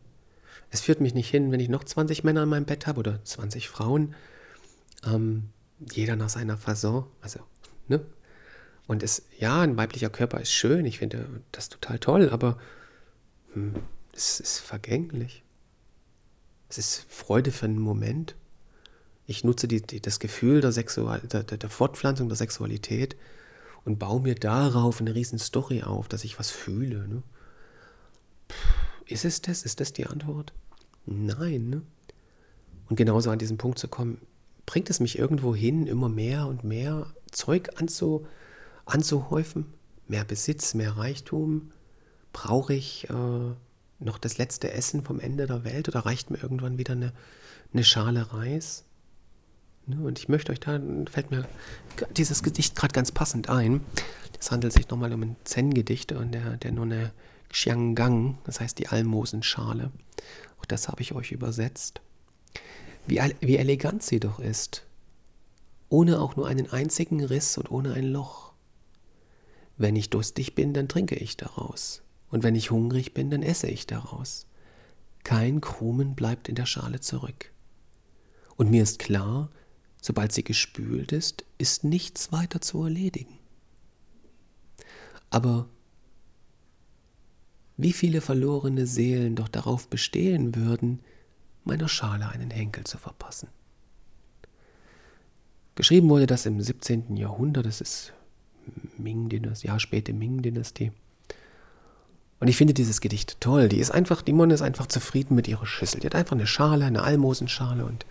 Es 0.70 0.82
führt 0.82 1.02
mich 1.02 1.14
nicht 1.14 1.30
hin, 1.30 1.52
wenn 1.52 1.60
ich 1.60 1.70
noch 1.70 1.84
20 1.84 2.24
Männer 2.24 2.44
in 2.44 2.50
meinem 2.50 2.66
Bett 2.66 2.88
habe 2.88 3.00
oder 3.00 3.24
20 3.24 3.70
Frauen, 3.70 4.16
ähm, 5.06 5.50
jeder 5.92 6.16
nach 6.16 6.30
seiner 6.30 6.58
Fasson, 6.58 7.06
also, 7.22 7.40
ne? 7.88 8.06
Und 8.88 9.04
es, 9.04 9.24
ja, 9.38 9.62
ein 9.62 9.76
weiblicher 9.76 10.10
Körper 10.10 10.40
ist 10.40 10.52
schön, 10.52 10.86
ich 10.86 11.00
finde 11.00 11.28
das 11.52 11.68
total 11.68 12.00
toll, 12.00 12.30
aber 12.30 12.58
hm, 13.54 13.76
es 14.14 14.40
ist 14.40 14.60
vergänglich. 14.60 15.44
Es 16.70 16.78
ist 16.78 17.06
Freude 17.10 17.52
für 17.52 17.66
einen 17.66 17.80
Moment. 17.80 18.36
Ich 19.30 19.44
nutze 19.44 19.68
die, 19.68 19.82
die, 19.82 20.02
das 20.02 20.20
Gefühl 20.20 20.62
der, 20.62 20.72
Sexual, 20.72 21.20
der, 21.20 21.44
der, 21.44 21.70
Fortpflanzung 21.70 22.30
der 22.30 22.38
Sexualität 22.38 23.18
und 23.84 24.00
baue 24.00 24.22
mir 24.22 24.36
darauf 24.36 25.02
eine 25.02 25.14
riesen 25.14 25.38
Story 25.38 25.84
auf, 25.84 26.08
dass 26.08 26.24
ich 26.24 26.40
was 26.40 26.50
fühle. 26.50 27.06
Ne? 27.10 27.24
Ist 29.06 29.26
es 29.26 29.42
das? 29.42 29.64
Ist 29.64 29.82
das 29.82 29.92
die 29.92 30.08
Antwort? 30.08 30.54
Nein. 31.06 31.70
Ne? 31.70 31.82
Und 32.90 32.96
genauso 32.96 33.30
an 33.30 33.38
diesen 33.38 33.58
Punkt 33.58 33.80
zu 33.80 33.90
kommen, 33.90 34.22
bringt 34.66 34.90
es 34.90 35.02
mich 35.02 35.20
irgendwo 35.20 35.54
hin, 35.54 35.88
immer 35.88 36.08
mehr 36.08 36.48
und 36.48 36.64
mehr 36.64 37.08
Zeug 37.30 37.72
anzu, 37.76 38.26
anzuhäufen? 38.86 39.74
Mehr 40.08 40.24
Besitz, 40.24 40.74
mehr 40.74 40.96
Reichtum? 40.96 41.72
Brauche 42.32 42.74
ich 42.74 43.10
äh, 43.10 43.54
noch 44.00 44.18
das 44.20 44.38
letzte 44.38 44.72
Essen 44.72 45.04
vom 45.04 45.20
Ende 45.20 45.48
der 45.48 45.66
Welt 45.66 45.90
oder 45.90 46.06
reicht 46.06 46.32
mir 46.32 46.42
irgendwann 46.42 46.78
wieder 46.78 46.94
eine, 46.94 47.12
eine 47.74 47.84
Schale 47.84 48.32
Reis? 48.32 48.86
Ne, 49.88 49.96
und 50.02 50.20
ich 50.20 50.28
möchte 50.28 50.52
euch 50.52 50.60
da, 50.60 50.80
fällt 51.10 51.32
mir 51.32 51.48
dieses 52.18 52.44
Gedicht 52.44 52.76
gerade 52.76 52.92
ganz 52.92 53.12
passend 53.12 53.50
ein. 53.50 53.82
Es 54.38 54.52
handelt 54.52 54.74
sich 54.74 54.90
nochmal 54.90 55.14
um 55.14 55.24
ein 55.24 55.36
Zen-Gedicht 55.46 56.12
und 56.12 56.34
der, 56.34 56.58
der 56.58 56.74
Nonne 56.74 57.14
Xianggang, 57.50 58.38
das 58.44 58.60
heißt 58.60 58.78
die 58.80 58.90
Almosenschale. 58.90 59.92
Auch 60.60 60.66
das 60.66 60.90
habe 60.90 61.02
ich 61.02 61.14
euch 61.14 61.32
übersetzt. 61.32 62.02
Wie, 63.08 63.22
wie 63.40 63.56
elegant 63.56 64.04
sie 64.04 64.20
doch 64.20 64.40
ist, 64.40 64.86
ohne 65.88 66.20
auch 66.20 66.36
nur 66.36 66.48
einen 66.48 66.70
einzigen 66.70 67.24
Riss 67.24 67.58
und 67.58 67.72
ohne 67.72 67.94
ein 67.94 68.04
Loch. 68.04 68.52
Wenn 69.78 69.96
ich 69.96 70.10
durstig 70.10 70.54
bin, 70.54 70.74
dann 70.74 70.90
trinke 70.90 71.16
ich 71.16 71.38
daraus. 71.38 72.02
Und 72.30 72.44
wenn 72.44 72.56
ich 72.56 72.72
hungrig 72.72 73.14
bin, 73.14 73.30
dann 73.30 73.42
esse 73.42 73.68
ich 73.68 73.88
daraus. 73.88 74.48
Kein 75.24 75.62
Krumen 75.62 76.14
bleibt 76.14 76.50
in 76.50 76.56
der 76.56 76.66
Schale 76.66 77.00
zurück. 77.00 77.54
Und 78.58 78.70
mir 78.70 78.84
ist 78.84 79.00
klar, 79.00 79.50
sobald 80.08 80.32
sie 80.32 80.44
gespült 80.44 81.12
ist, 81.12 81.44
ist 81.58 81.84
nichts 81.84 82.32
weiter 82.32 82.62
zu 82.62 82.84
erledigen. 82.84 83.38
Aber 85.30 85.68
wie 87.76 87.94
viele 87.94 88.22
verlorene 88.22 88.88
Seelen 88.88 89.36
doch 89.36 89.50
darauf 89.50 89.90
bestehen 89.90 90.56
würden, 90.56 91.00
meiner 91.66 91.90
Schale 91.90 92.30
einen 92.30 92.50
Henkel 92.50 92.86
zu 92.86 92.98
verpassen. 92.98 93.50
Geschrieben 95.76 96.10
wurde 96.10 96.26
das 96.26 96.46
im 96.46 96.60
17. 96.60 97.18
Jahrhundert, 97.18 97.66
das 97.66 97.82
ist 97.82 98.14
Ming-Dynastie, 98.98 99.68
ja, 99.68 99.78
späte 99.80 100.14
Ming-Dynastie. 100.14 100.92
Und 102.40 102.48
ich 102.48 102.56
finde 102.56 102.74
dieses 102.74 103.02
Gedicht 103.02 103.42
toll. 103.42 103.68
Die 103.68 103.80
ist 103.80 103.92
einfach, 103.92 104.22
die 104.22 104.34
Monne 104.34 104.54
ist 104.54 104.62
einfach 104.62 104.86
zufrieden 104.88 105.36
mit 105.36 105.48
ihrer 105.48 105.66
Schüssel. 105.66 106.00
Die 106.00 106.08
hat 106.08 106.16
einfach 106.16 106.36
eine 106.36 106.48
Schale, 106.48 106.86
eine 106.86 107.04
Almosenschale 107.04 107.86
und 107.86 108.06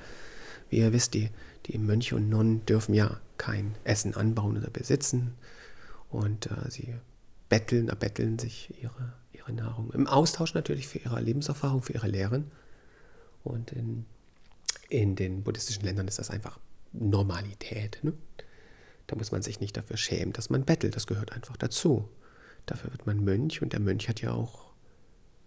wie 0.69 0.79
ihr 0.79 0.93
wisst, 0.93 1.15
die, 1.15 1.31
die 1.67 1.79
Mönche 1.79 2.17
und 2.17 2.29
Nonnen 2.29 2.65
dürfen 2.67 2.95
ja 2.95 3.21
kein 3.39 3.75
Essen 3.85 4.15
anbauen 4.15 4.57
oder 4.57 4.71
besitzen. 4.71 5.35
Und 6.09 6.47
äh, 6.47 6.71
sie 6.71 6.95
betteln, 7.49 7.89
erbetteln 7.89 8.39
sich 8.39 8.73
ihre, 8.83 9.13
ihre 9.33 9.53
Nahrung. 9.53 9.93
Im 9.93 10.07
Austausch 10.07 10.55
natürlich 10.55 10.89
für 10.89 10.99
ihre 10.99 11.21
Lebenserfahrung, 11.21 11.83
für 11.83 11.93
ihre 11.93 12.09
Lehren. 12.09 12.51
Und 13.43 13.73
in, 13.73 14.07
in 14.89 15.17
den 15.17 15.43
buddhistischen 15.43 15.85
Ländern 15.85 16.09
ist 16.09 16.19
das 16.19 16.31
einfach 16.31 16.59
Normalität. 16.93 17.99
Ne? 18.03 18.13
Da 19.07 19.17
muss 19.17 19.33
man 19.33 19.43
sich 19.43 19.61
nicht 19.61 19.77
dafür 19.77 19.97
schämen, 19.97 20.33
dass 20.33 20.51
man 20.51 20.65
bettelt. 20.65 20.97
Das 20.97 21.07
gehört 21.07 21.33
einfach 21.33 21.57
dazu. 21.57 22.09
Dafür 22.67 22.91
wird 22.91 23.07
man 23.07 23.23
Mönch 23.23 23.63
und 23.63 23.73
der 23.73 23.81
Mönch 23.81 24.09
hat 24.09 24.21
ja 24.21 24.33
auch, 24.33 24.73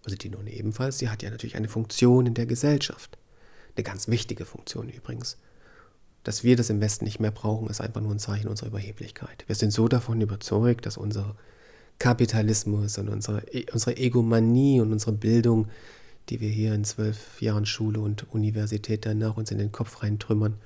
also 0.04 0.16
die 0.16 0.30
Nonne 0.30 0.52
ebenfalls, 0.52 0.98
sie 0.98 1.10
hat 1.10 1.22
ja 1.22 1.30
natürlich 1.30 1.56
eine 1.56 1.68
Funktion 1.68 2.26
in 2.26 2.34
der 2.34 2.46
Gesellschaft. 2.46 3.18
Eine 3.76 3.84
ganz 3.84 4.08
wichtige 4.08 4.46
Funktion 4.46 4.88
übrigens. 4.88 5.36
Dass 6.24 6.44
wir 6.44 6.56
das 6.56 6.70
im 6.70 6.80
Westen 6.80 7.04
nicht 7.04 7.20
mehr 7.20 7.30
brauchen, 7.30 7.68
ist 7.68 7.80
einfach 7.80 8.00
nur 8.00 8.12
ein 8.12 8.18
Zeichen 8.18 8.48
unserer 8.48 8.68
Überheblichkeit. 8.68 9.44
Wir 9.46 9.56
sind 9.56 9.72
so 9.72 9.88
davon 9.88 10.20
überzeugt, 10.20 10.84
dass 10.86 10.96
unser 10.96 11.34
Kapitalismus 11.98 12.98
und 12.98 13.08
unsere, 13.08 13.42
e, 13.52 13.66
unsere 13.72 13.96
Egomanie 13.96 14.80
und 14.80 14.92
unsere 14.92 15.12
Bildung, 15.12 15.68
die 16.28 16.40
wir 16.40 16.50
hier 16.50 16.74
in 16.74 16.84
zwölf 16.84 17.40
Jahren 17.40 17.66
Schule 17.66 18.00
und 18.00 18.32
Universität 18.32 19.06
danach 19.06 19.36
uns 19.36 19.50
in 19.50 19.58
den 19.58 19.72
Kopf 19.72 20.02
reintrümmern, 20.02 20.56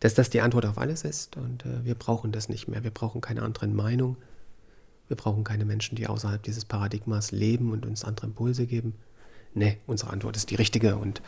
dass 0.00 0.14
das 0.14 0.30
die 0.30 0.40
Antwort 0.40 0.66
auf 0.66 0.78
alles 0.78 1.04
ist 1.04 1.36
und 1.36 1.64
äh, 1.64 1.84
wir 1.84 1.94
brauchen 1.94 2.32
das 2.32 2.48
nicht 2.48 2.68
mehr. 2.68 2.82
Wir 2.84 2.90
brauchen 2.90 3.20
keine 3.20 3.42
anderen 3.42 3.74
Meinungen. 3.74 4.16
Wir 5.08 5.16
brauchen 5.16 5.44
keine 5.44 5.64
Menschen, 5.64 5.96
die 5.96 6.06
außerhalb 6.06 6.42
dieses 6.42 6.64
Paradigmas 6.64 7.30
leben 7.30 7.72
und 7.72 7.86
uns 7.86 8.04
andere 8.04 8.26
Impulse 8.26 8.66
geben. 8.66 8.94
Nee, 9.54 9.78
unsere 9.86 10.10
Antwort 10.10 10.36
ist 10.36 10.50
die 10.50 10.56
richtige 10.56 10.96
und 10.96 11.22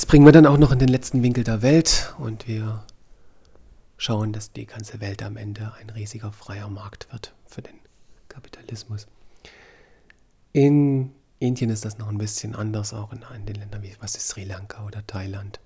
das 0.00 0.06
bringen 0.06 0.24
wir 0.24 0.32
dann 0.32 0.46
auch 0.46 0.56
noch 0.56 0.72
in 0.72 0.78
den 0.78 0.88
letzten 0.88 1.22
Winkel 1.22 1.44
der 1.44 1.60
Welt 1.60 2.14
und 2.16 2.48
wir 2.48 2.82
schauen, 3.98 4.32
dass 4.32 4.50
die 4.50 4.64
ganze 4.64 4.98
Welt 5.02 5.22
am 5.22 5.36
Ende 5.36 5.74
ein 5.78 5.90
riesiger 5.90 6.32
freier 6.32 6.70
Markt 6.70 7.12
wird 7.12 7.34
für 7.44 7.60
den 7.60 7.74
Kapitalismus. 8.30 9.08
In 10.54 11.12
Indien 11.38 11.68
ist 11.68 11.84
das 11.84 11.98
noch 11.98 12.08
ein 12.08 12.16
bisschen 12.16 12.54
anders, 12.54 12.94
auch 12.94 13.12
in, 13.12 13.26
in 13.36 13.44
den 13.44 13.56
Ländern 13.56 13.82
wie 13.82 13.94
was 14.00 14.16
ist 14.16 14.28
Sri 14.28 14.44
Lanka 14.44 14.86
oder 14.86 15.06
Thailand. 15.06 15.60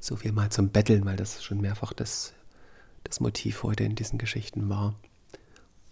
So 0.00 0.16
viel 0.16 0.32
mal 0.32 0.50
zum 0.50 0.70
Betteln, 0.70 1.04
weil 1.04 1.16
das 1.16 1.44
schon 1.44 1.60
mehrfach 1.60 1.92
das 1.92 2.32
das 3.04 3.20
Motiv 3.20 3.62
heute 3.62 3.84
in 3.84 3.94
diesen 3.94 4.18
Geschichten 4.18 4.68
war 4.68 4.96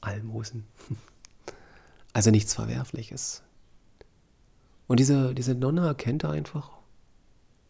Almosen. 0.01 0.67
Also 2.15 2.31
nichts 2.31 2.53
Verwerfliches. 2.53 3.43
Und 4.93 5.01
diese, 5.01 5.33
diese 5.33 5.55
Nonne 5.55 5.87
erkennt 5.87 6.27
einfach, 6.27 6.71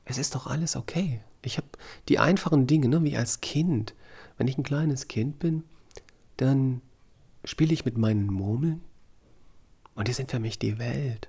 es 0.04 0.18
ist 0.18 0.34
doch 0.34 0.48
alles 0.48 0.74
okay. 0.74 1.20
Ich 1.42 1.56
habe 1.56 1.68
die 2.08 2.18
einfachen 2.18 2.66
Dinge, 2.66 2.88
ne, 2.88 3.04
wie 3.04 3.16
als 3.16 3.40
Kind. 3.40 3.94
Wenn 4.36 4.48
ich 4.48 4.58
ein 4.58 4.64
kleines 4.64 5.06
Kind 5.06 5.38
bin, 5.38 5.62
dann 6.36 6.82
spiele 7.44 7.72
ich 7.74 7.84
mit 7.84 7.96
meinen 7.96 8.26
Murmeln 8.26 8.80
und 9.94 10.08
die 10.08 10.12
sind 10.14 10.32
für 10.32 10.40
mich 10.40 10.58
die 10.58 10.80
Welt. 10.80 11.28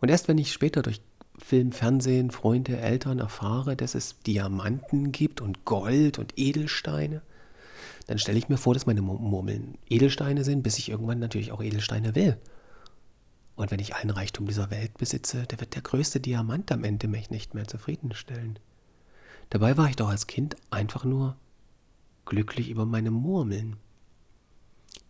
Und 0.00 0.08
erst 0.08 0.28
wenn 0.28 0.38
ich 0.38 0.50
später 0.50 0.80
durch 0.80 1.02
Film, 1.36 1.72
Fernsehen, 1.72 2.30
Freunde, 2.30 2.78
Eltern 2.78 3.18
erfahre, 3.18 3.76
dass 3.76 3.94
es 3.94 4.18
Diamanten 4.20 5.12
gibt 5.12 5.42
und 5.42 5.66
Gold 5.66 6.18
und 6.18 6.38
Edelsteine, 6.38 7.20
dann 8.06 8.18
stelle 8.18 8.38
ich 8.38 8.48
mir 8.48 8.56
vor, 8.56 8.72
dass 8.72 8.86
meine 8.86 9.02
Murmeln 9.02 9.76
Edelsteine 9.90 10.42
sind, 10.42 10.62
bis 10.62 10.78
ich 10.78 10.88
irgendwann 10.88 11.18
natürlich 11.18 11.52
auch 11.52 11.62
Edelsteine 11.62 12.14
will. 12.14 12.38
Und 13.54 13.70
wenn 13.70 13.80
ich 13.80 13.94
allen 13.94 14.10
Reichtum 14.10 14.46
dieser 14.46 14.70
Welt 14.70 14.96
besitze, 14.98 15.46
der 15.46 15.60
wird 15.60 15.74
der 15.74 15.82
größte 15.82 16.20
Diamant 16.20 16.72
am 16.72 16.84
Ende 16.84 17.06
mich 17.08 17.30
nicht 17.30 17.54
mehr 17.54 17.66
zufriedenstellen. 17.66 18.58
Dabei 19.50 19.76
war 19.76 19.88
ich 19.88 19.96
doch 19.96 20.08
als 20.08 20.26
Kind 20.26 20.56
einfach 20.70 21.04
nur 21.04 21.36
glücklich 22.24 22.70
über 22.70 22.86
meine 22.86 23.10
Murmeln. 23.10 23.76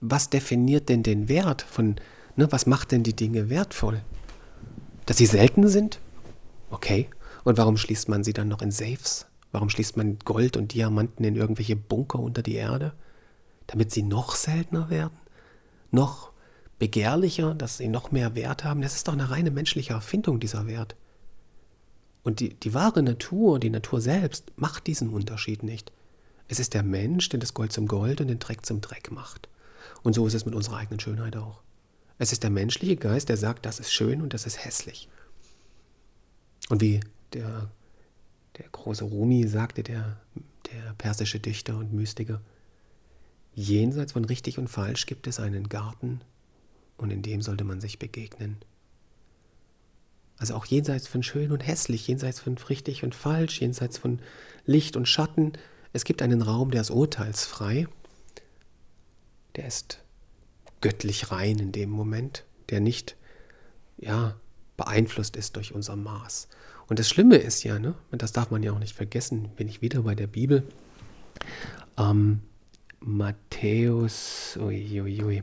Was 0.00 0.30
definiert 0.30 0.88
denn 0.88 1.04
den 1.04 1.28
Wert 1.28 1.62
von, 1.62 1.96
ne, 2.34 2.50
was 2.50 2.66
macht 2.66 2.90
denn 2.90 3.04
die 3.04 3.14
Dinge 3.14 3.48
wertvoll? 3.50 4.02
Dass 5.06 5.18
sie 5.18 5.26
selten 5.26 5.68
sind? 5.68 6.00
Okay. 6.70 7.08
Und 7.44 7.58
warum 7.58 7.76
schließt 7.76 8.08
man 8.08 8.24
sie 8.24 8.32
dann 8.32 8.48
noch 8.48 8.62
in 8.62 8.70
Safes? 8.70 9.26
Warum 9.52 9.68
schließt 9.68 9.96
man 9.96 10.18
Gold 10.24 10.56
und 10.56 10.74
Diamanten 10.74 11.24
in 11.24 11.36
irgendwelche 11.36 11.76
Bunker 11.76 12.18
unter 12.18 12.42
die 12.42 12.54
Erde? 12.54 12.94
Damit 13.66 13.92
sie 13.92 14.02
noch 14.02 14.34
seltener 14.34 14.90
werden? 14.90 15.16
Noch 15.90 16.31
begehrlicher, 16.82 17.54
dass 17.54 17.76
sie 17.76 17.86
noch 17.86 18.10
mehr 18.10 18.34
Wert 18.34 18.64
haben? 18.64 18.82
Das 18.82 18.96
ist 18.96 19.06
doch 19.06 19.12
eine 19.12 19.30
reine 19.30 19.52
menschliche 19.52 19.92
Erfindung, 19.92 20.40
dieser 20.40 20.66
Wert. 20.66 20.96
Und 22.24 22.40
die, 22.40 22.54
die 22.54 22.74
wahre 22.74 23.04
Natur, 23.04 23.60
die 23.60 23.70
Natur 23.70 24.00
selbst, 24.00 24.50
macht 24.56 24.88
diesen 24.88 25.10
Unterschied 25.10 25.62
nicht. 25.62 25.92
Es 26.48 26.58
ist 26.58 26.74
der 26.74 26.82
Mensch, 26.82 27.28
der 27.28 27.38
das 27.38 27.54
Gold 27.54 27.72
zum 27.72 27.86
Gold 27.86 28.20
und 28.20 28.26
den 28.26 28.40
Dreck 28.40 28.66
zum 28.66 28.80
Dreck 28.80 29.12
macht. 29.12 29.48
Und 30.02 30.14
so 30.14 30.26
ist 30.26 30.34
es 30.34 30.44
mit 30.44 30.56
unserer 30.56 30.78
eigenen 30.78 30.98
Schönheit 30.98 31.36
auch. 31.36 31.62
Es 32.18 32.32
ist 32.32 32.42
der 32.42 32.50
menschliche 32.50 32.96
Geist, 32.96 33.28
der 33.28 33.36
sagt, 33.36 33.64
das 33.64 33.78
ist 33.78 33.92
schön 33.92 34.20
und 34.20 34.34
das 34.34 34.44
ist 34.44 34.64
hässlich. 34.64 35.08
Und 36.68 36.80
wie 36.80 36.98
der, 37.32 37.70
der 38.58 38.68
große 38.72 39.04
Rumi 39.04 39.46
sagte, 39.46 39.84
der, 39.84 40.16
der 40.72 40.94
persische 40.94 41.38
Dichter 41.38 41.76
und 41.76 41.92
Mystiker, 41.92 42.40
jenseits 43.54 44.14
von 44.14 44.24
richtig 44.24 44.58
und 44.58 44.66
falsch 44.66 45.06
gibt 45.06 45.28
es 45.28 45.38
einen 45.38 45.68
Garten 45.68 46.22
und 47.02 47.10
in 47.10 47.22
dem 47.22 47.42
sollte 47.42 47.64
man 47.64 47.80
sich 47.80 47.98
begegnen. 47.98 48.56
Also 50.38 50.54
auch 50.54 50.66
jenseits 50.66 51.06
von 51.06 51.22
schön 51.22 51.52
und 51.52 51.66
hässlich, 51.66 52.08
jenseits 52.08 52.40
von 52.40 52.56
richtig 52.58 53.04
und 53.04 53.14
falsch, 53.14 53.60
jenseits 53.60 53.98
von 53.98 54.20
Licht 54.66 54.96
und 54.96 55.06
Schatten. 55.06 55.52
Es 55.92 56.04
gibt 56.04 56.22
einen 56.22 56.42
Raum, 56.42 56.70
der 56.70 56.80
ist 56.80 56.90
urteilsfrei. 56.90 57.86
Der 59.56 59.66
ist 59.66 60.02
göttlich 60.80 61.30
rein 61.30 61.58
in 61.58 61.72
dem 61.72 61.90
Moment, 61.90 62.44
der 62.70 62.80
nicht, 62.80 63.16
ja, 63.98 64.34
beeinflusst 64.76 65.36
ist 65.36 65.56
durch 65.56 65.74
unser 65.74 65.96
Maß. 65.96 66.48
Und 66.88 66.98
das 66.98 67.08
Schlimme 67.08 67.36
ist 67.36 67.62
ja, 67.62 67.78
ne, 67.78 67.94
und 68.10 68.22
das 68.22 68.32
darf 68.32 68.50
man 68.50 68.62
ja 68.62 68.72
auch 68.72 68.78
nicht 68.78 68.96
vergessen, 68.96 69.50
bin 69.56 69.68
ich 69.68 69.80
wieder 69.80 70.02
bei 70.02 70.14
der 70.14 70.26
Bibel, 70.26 70.66
ähm, 71.96 72.40
Matthäus, 73.00 74.58
uiuiui, 74.60 75.22
ui. 75.22 75.42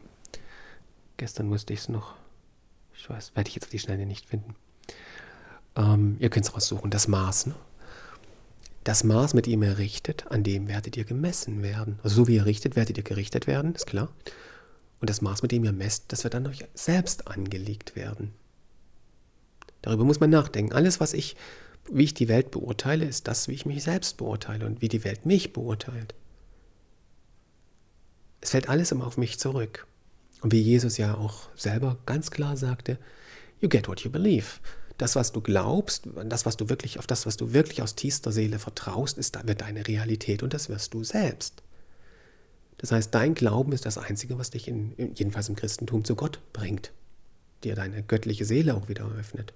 Gestern 1.19 1.47
musste 1.47 1.73
ich 1.73 1.81
es 1.81 1.89
noch, 1.89 2.15
ich 2.95 3.07
weiß, 3.07 3.35
werde 3.35 3.49
ich 3.49 3.55
jetzt 3.55 3.65
auf 3.65 3.69
die 3.69 3.79
Schnelle 3.79 4.05
nicht 4.05 4.25
finden. 4.25 4.55
Ähm, 5.75 6.17
ihr 6.19 6.29
könnt 6.29 6.47
es 6.47 6.55
raussuchen, 6.55 6.89
das 6.89 7.07
Maß. 7.07 7.47
Ne? 7.47 7.55
Das 8.83 9.03
Maß, 9.03 9.33
mit 9.33 9.45
dem 9.45 9.61
ihr 9.61 9.77
richtet, 9.77 10.27
an 10.31 10.43
dem 10.43 10.67
werdet 10.67 10.97
ihr 10.97 11.03
gemessen 11.03 11.61
werden. 11.61 11.99
Also 12.01 12.15
so 12.15 12.27
wie 12.27 12.35
ihr 12.35 12.45
richtet, 12.45 12.75
werdet 12.75 12.97
ihr 12.97 13.03
gerichtet 13.03 13.45
werden, 13.45 13.75
ist 13.75 13.85
klar. 13.85 14.09
Und 15.01 15.09
das 15.09 15.21
Maß, 15.21 15.43
mit 15.43 15.51
dem 15.51 15.63
ihr 15.63 15.73
messt, 15.73 16.05
das 16.07 16.23
wird 16.23 16.33
dann 16.33 16.47
euch 16.47 16.65
selbst 16.73 17.27
angelegt 17.27 17.95
werden. 17.95 18.33
Darüber 19.81 20.05
muss 20.05 20.19
man 20.19 20.29
nachdenken. 20.29 20.73
Alles, 20.73 20.99
was 20.99 21.13
ich, 21.13 21.35
wie 21.91 22.05
ich 22.05 22.13
die 22.13 22.27
Welt 22.27 22.51
beurteile, 22.51 23.05
ist 23.05 23.27
das, 23.27 23.47
wie 23.47 23.53
ich 23.53 23.65
mich 23.65 23.83
selbst 23.83 24.17
beurteile 24.17 24.65
und 24.65 24.81
wie 24.81 24.89
die 24.89 25.03
Welt 25.03 25.25
mich 25.25 25.53
beurteilt. 25.53 26.15
Es 28.41 28.51
fällt 28.51 28.69
alles 28.69 28.91
immer 28.91 29.05
auf 29.05 29.17
mich 29.17 29.37
zurück. 29.37 29.85
Und 30.41 30.53
wie 30.53 30.61
Jesus 30.61 30.97
ja 30.97 31.15
auch 31.15 31.49
selber 31.55 31.97
ganz 32.05 32.31
klar 32.31 32.55
sagte, 32.57 32.97
you 33.59 33.69
get 33.69 33.87
what 33.87 34.01
you 34.01 34.11
believe 34.11 34.59
das, 34.99 35.15
was 35.15 35.31
du 35.31 35.41
glaubst, 35.41 36.07
das, 36.25 36.45
was 36.45 36.57
du 36.57 36.69
wirklich, 36.69 36.99
auf 36.99 37.07
das, 37.07 37.25
was 37.25 37.37
du 37.37 37.53
wirklich 37.53 37.81
aus 37.81 37.95
tiefster 37.95 38.31
Seele 38.31 38.59
vertraust, 38.59 39.17
ist, 39.17 39.47
wird 39.47 39.61
deine 39.61 39.87
Realität 39.87 40.43
und 40.43 40.53
das 40.53 40.69
wirst 40.69 40.93
du 40.93 41.03
selbst. 41.03 41.63
Das 42.77 42.91
heißt, 42.91 43.15
dein 43.15 43.33
Glauben 43.33 43.71
ist 43.71 43.85
das 43.85 43.97
Einzige, 43.97 44.37
was 44.37 44.51
dich 44.51 44.67
in, 44.67 44.93
jedenfalls 45.15 45.49
im 45.49 45.55
Christentum 45.55 46.03
zu 46.03 46.15
Gott 46.15 46.39
bringt, 46.51 46.91
dir 47.63 47.75
deine 47.75 48.03
göttliche 48.03 48.43
Seele 48.43 48.75
auch 48.75 48.89
wieder 48.89 49.09
öffnet. 49.17 49.53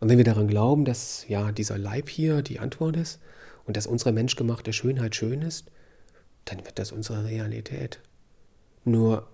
Und 0.00 0.08
wenn 0.08 0.18
wir 0.18 0.24
daran 0.24 0.48
glauben, 0.48 0.86
dass 0.86 1.26
ja 1.28 1.52
dieser 1.52 1.78
Leib 1.78 2.08
hier 2.08 2.40
die 2.40 2.58
Antwort 2.58 2.96
ist 2.96 3.20
und 3.66 3.76
dass 3.76 3.86
unsere 3.86 4.12
menschgemachte 4.12 4.72
Schönheit 4.72 5.14
schön 5.14 5.42
ist, 5.42 5.66
dann 6.44 6.64
wird 6.64 6.78
das 6.78 6.92
unsere 6.92 7.24
Realität. 7.24 8.00
Nur 8.84 9.28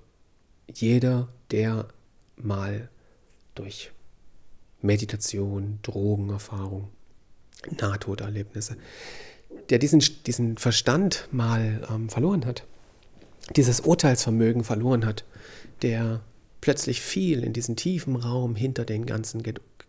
jeder, 0.73 1.29
der 1.51 1.89
mal 2.37 2.89
durch 3.55 3.91
Meditation, 4.81 5.79
Drogenerfahrung, 5.83 6.89
Nahtoderlebnisse, 7.81 8.77
der 9.71 9.79
diesen, 9.79 10.03
diesen 10.27 10.59
Verstand 10.59 11.29
mal 11.33 11.87
ähm, 11.91 12.09
verloren 12.09 12.47
hat, 12.47 12.65
dieses 13.57 13.81
Urteilsvermögen 13.81 14.65
verloren 14.65 15.05
hat, 15.05 15.25
der 15.83 16.21
plötzlich 16.61 17.01
viel 17.01 17.45
in 17.45 17.53
diesen 17.53 17.77
tiefen 17.77 18.17
Raum 18.17 18.57
hinter 18.57 18.85
den 18.85 19.07
ganzen 19.07 19.43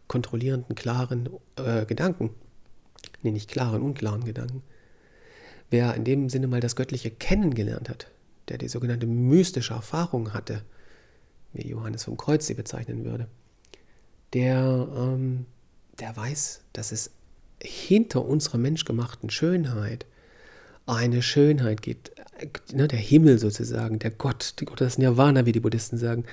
kontrollierenden, 0.07 0.76
klaren 0.76 1.30
äh, 1.57 1.86
Gedanken, 1.86 2.32
nee, 3.22 3.32
nicht 3.32 3.49
klaren, 3.49 3.82
unklaren 3.82 4.24
Gedanken, 4.24 4.63
wer 5.70 5.95
in 5.95 6.03
dem 6.03 6.30
Sinne 6.30 6.47
mal 6.47 6.61
das 6.61 6.76
Göttliche 6.76 7.11
kennengelernt 7.11 7.89
hat, 7.89 8.07
der 8.47 8.57
die 8.57 8.67
sogenannte 8.67 9.07
mystische 9.07 9.74
Erfahrung 9.74 10.34
hatte, 10.34 10.63
wie 11.53 11.67
Johannes 11.67 12.03
vom 12.03 12.17
Kreuz 12.17 12.47
sie 12.47 12.53
bezeichnen 12.53 13.05
würde, 13.05 13.28
der, 14.34 14.88
ähm, 14.95 15.45
der 15.99 16.15
weiß, 16.15 16.61
dass 16.74 16.91
es 16.91 17.11
hinter 17.61 18.26
unserer 18.26 18.57
menschgemachten 18.57 19.30
Schönheit 19.30 20.05
eine 20.86 21.22
Schönheit 21.22 21.82
gibt, 21.82 22.11
ne, 22.74 22.88
der 22.88 22.99
Himmel 22.99 23.38
sozusagen, 23.38 23.99
der 23.99 24.11
Gott, 24.11 24.55
oder 24.61 24.86
das 24.86 24.97
Nirvana, 24.97 25.45
wie 25.45 25.51
die 25.51 25.59
Buddhisten 25.59 25.97
sagen. 25.97 26.26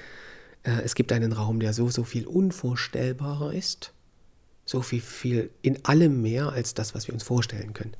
Äh, 0.62 0.82
es 0.82 0.94
gibt 0.94 1.12
einen 1.12 1.32
Raum, 1.32 1.60
der 1.60 1.72
so, 1.72 1.88
so 1.90 2.04
viel 2.04 2.26
unvorstellbarer 2.26 3.52
ist, 3.52 3.92
so 4.64 4.80
viel, 4.82 5.00
viel 5.00 5.50
in 5.62 5.84
allem 5.84 6.22
mehr 6.22 6.52
als 6.52 6.74
das, 6.74 6.94
was 6.94 7.06
wir 7.06 7.14
uns 7.14 7.22
vorstellen 7.22 7.74
können. 7.74 7.94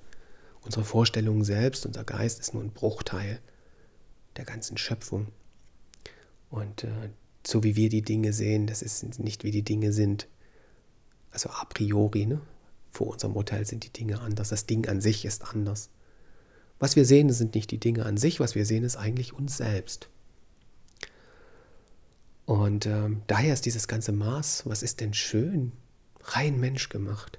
Unsere 0.67 0.85
Vorstellung 0.85 1.45
selbst, 1.45 1.87
unser 1.87 2.03
Geist 2.03 2.41
ist 2.41 2.53
nur 2.53 2.63
ein 2.63 2.73
Bruchteil 2.73 3.41
der 4.37 4.45
ganzen 4.45 4.77
Schöpfung. 4.77 5.29
Und 6.51 6.83
äh, 6.83 7.11
so 7.47 7.63
wie 7.63 7.77
wir 7.77 7.89
die 7.89 8.03
Dinge 8.03 8.33
sehen, 8.33 8.67
das 8.67 8.83
ist 8.83 9.19
nicht 9.21 9.45
wie 9.45 9.53
die 9.53 9.63
Dinge 9.63 9.93
sind. 9.93 10.27
Also 11.31 11.51
a 11.51 11.65
priori, 11.67 12.27
ne? 12.27 12.41
vor 12.91 13.07
unserem 13.07 13.37
Urteil 13.37 13.65
sind 13.65 13.85
die 13.85 13.93
Dinge 13.93 14.21
anders. 14.21 14.49
Das 14.49 14.67
Ding 14.67 14.89
an 14.89 15.01
sich 15.01 15.25
ist 15.25 15.45
anders. 15.55 15.89
Was 16.81 16.97
wir 16.97 17.05
sehen, 17.05 17.31
sind 17.33 17.55
nicht 17.55 17.71
die 17.71 17.79
Dinge 17.79 18.05
an 18.05 18.17
sich, 18.17 18.41
was 18.41 18.57
wir 18.57 18.67
sehen, 18.67 18.83
ist 18.83 18.97
eigentlich 18.97 19.33
uns 19.33 19.57
selbst. 19.57 20.09
Und 22.45 22.87
ähm, 22.87 23.23
daher 23.29 23.55
ist 23.55 23.67
dieses 23.67 23.87
ganze 23.87 24.11
Maß, 24.11 24.67
was 24.67 24.83
ist 24.83 25.01
denn 25.01 25.15
schön, 25.15 25.73
rein 26.23 26.59
menschgemacht. 26.59 27.39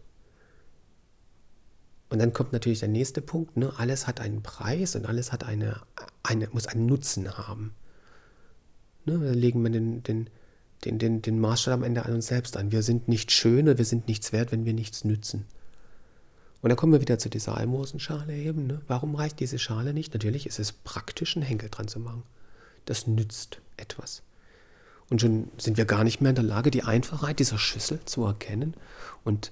Und 2.10 2.20
dann 2.20 2.34
kommt 2.34 2.53
natürlich 2.53 2.80
der 2.80 2.88
nächste 2.88 3.22
Punkt, 3.22 3.58
ne? 3.58 3.74
alles 3.78 4.08
hat 4.08 4.22
einen 4.22 4.41
Preis 4.41 4.95
und 4.95 5.05
alles 5.05 5.32
hat 5.32 5.43
eine, 5.43 5.82
eine, 6.24 6.47
muss 6.51 6.68
einen 6.68 6.86
Nutzen 6.86 7.38
haben. 7.38 7.74
Ne? 9.05 9.20
Da 9.20 9.32
legen 9.32 9.62
wir 9.62 9.70
den, 9.70 10.03
den, 10.03 10.30
den, 10.86 10.99
den, 10.99 11.22
den 11.22 11.39
Maßstab 11.39 11.74
am 11.74 11.84
Ende 11.84 12.05
an 12.05 12.14
uns 12.14 12.28
selbst 12.28 12.55
an. 12.55 12.72
Wir 12.72 12.82
sind 12.82 13.08
nicht 13.10 13.32
schöne, 13.32 13.78
wir 13.78 13.86
sind 13.86 14.08
nichts 14.08 14.32
wert, 14.32 14.51
wenn 14.51 14.66
wir 14.66 14.74
nichts 14.74 15.03
nützen. 15.03 15.45
Und 16.62 16.70
dann 16.70 16.78
kommen 16.78 16.93
wir 16.93 17.01
wieder 17.01 17.20
zu 17.20 17.30
dieser 17.30 17.58
Almosenschale 17.58 18.36
eben. 18.36 18.68
Ne? 18.68 18.82
Warum 18.88 19.16
reicht 19.16 19.39
diese 19.39 19.60
Schale 19.60 19.93
nicht? 19.93 20.14
Natürlich 20.14 20.47
ist 20.47 20.60
es 20.60 20.72
praktisch, 20.72 21.36
einen 21.36 21.45
Henkel 21.45 21.70
dran 21.70 21.88
zu 21.88 21.99
machen. 21.99 22.24
Das 22.86 23.05
nützt 23.05 23.62
etwas. 23.76 24.24
Und 25.10 25.22
schon 25.22 25.49
sind 25.58 25.78
wir 25.78 25.86
gar 25.86 26.03
nicht 26.03 26.22
mehr 26.22 26.30
in 26.30 26.36
der 26.36 26.43
Lage, 26.43 26.72
die 26.72 26.84
Einfachheit 26.84 27.39
dieser 27.39 27.58
Schüssel 27.58 27.99
zu 28.05 28.24
erkennen 28.24 28.74
und 29.24 29.51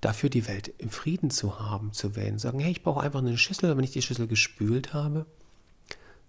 dafür 0.00 0.30
die 0.30 0.46
Welt 0.46 0.72
im 0.78 0.90
Frieden 0.90 1.30
zu 1.30 1.58
haben, 1.58 1.92
zu 1.92 2.14
wählen. 2.16 2.38
Sagen, 2.38 2.60
hey, 2.60 2.70
ich 2.70 2.82
brauche 2.82 3.00
einfach 3.00 3.20
eine 3.20 3.36
Schüssel, 3.36 3.76
wenn 3.76 3.84
ich 3.84 3.92
die 3.92 4.02
Schüssel 4.02 4.26
gespült 4.26 4.94
habe, 4.94 5.26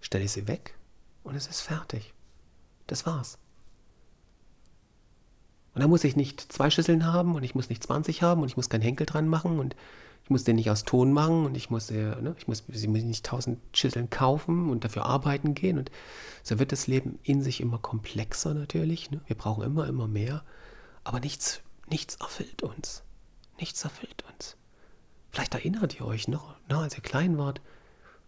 stelle 0.00 0.24
ich 0.24 0.32
sie 0.32 0.48
weg 0.48 0.74
und 1.22 1.34
es 1.34 1.46
ist 1.46 1.60
fertig. 1.60 2.12
Das 2.86 3.06
war's. 3.06 3.38
Und 5.74 5.82
dann 5.82 5.90
muss 5.90 6.04
ich 6.04 6.16
nicht 6.16 6.40
zwei 6.52 6.68
Schüsseln 6.70 7.06
haben 7.06 7.34
und 7.36 7.44
ich 7.44 7.54
muss 7.54 7.68
nicht 7.68 7.82
20 7.82 8.22
haben 8.22 8.42
und 8.42 8.48
ich 8.48 8.56
muss 8.56 8.68
keinen 8.68 8.82
Henkel 8.82 9.06
dran 9.06 9.28
machen 9.28 9.60
und 9.60 9.76
ich 10.24 10.30
muss 10.30 10.44
den 10.44 10.56
nicht 10.56 10.70
aus 10.70 10.84
Ton 10.84 11.12
machen 11.12 11.46
und 11.46 11.56
ich 11.56 11.70
muss, 11.70 11.90
äh, 11.90 12.20
ne, 12.20 12.34
ich 12.38 12.48
muss, 12.48 12.64
sie 12.68 12.88
muss 12.88 13.02
nicht 13.02 13.24
tausend 13.24 13.58
Schüsseln 13.72 14.10
kaufen 14.10 14.68
und 14.68 14.84
dafür 14.84 15.06
arbeiten 15.06 15.54
gehen. 15.54 15.78
Und 15.78 15.90
so 16.42 16.58
wird 16.58 16.72
das 16.72 16.86
Leben 16.86 17.18
in 17.22 17.42
sich 17.42 17.60
immer 17.60 17.78
komplexer 17.78 18.54
natürlich. 18.54 19.10
Ne? 19.10 19.20
Wir 19.26 19.36
brauchen 19.36 19.62
immer, 19.62 19.86
immer 19.86 20.08
mehr. 20.08 20.42
Aber 21.04 21.20
nichts, 21.20 21.60
nichts 21.88 22.16
erfüllt 22.16 22.62
uns. 22.62 23.02
Nichts 23.60 23.84
erfüllt 23.84 24.24
uns. 24.32 24.56
Vielleicht 25.30 25.54
erinnert 25.54 25.94
ihr 25.94 26.06
euch 26.06 26.28
noch, 26.28 26.56
ne, 26.68 26.78
als 26.78 26.96
ihr 26.96 27.02
klein 27.02 27.38
wart, 27.38 27.60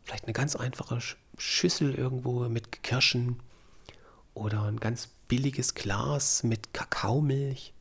vielleicht 0.05 0.25
eine 0.25 0.35
ganz 0.35 0.57
einfache 0.57 0.99
Schüssel 1.39 1.95
irgendwo 1.95 2.49
mit 2.49 2.83
Kirschen 2.83 3.41
oder 4.35 4.65
ein 4.65 4.79
ganz 4.79 5.09
billiges 5.29 5.75
Glas 5.75 6.43
mit 6.43 6.75
Kakaomilch. 6.75 7.73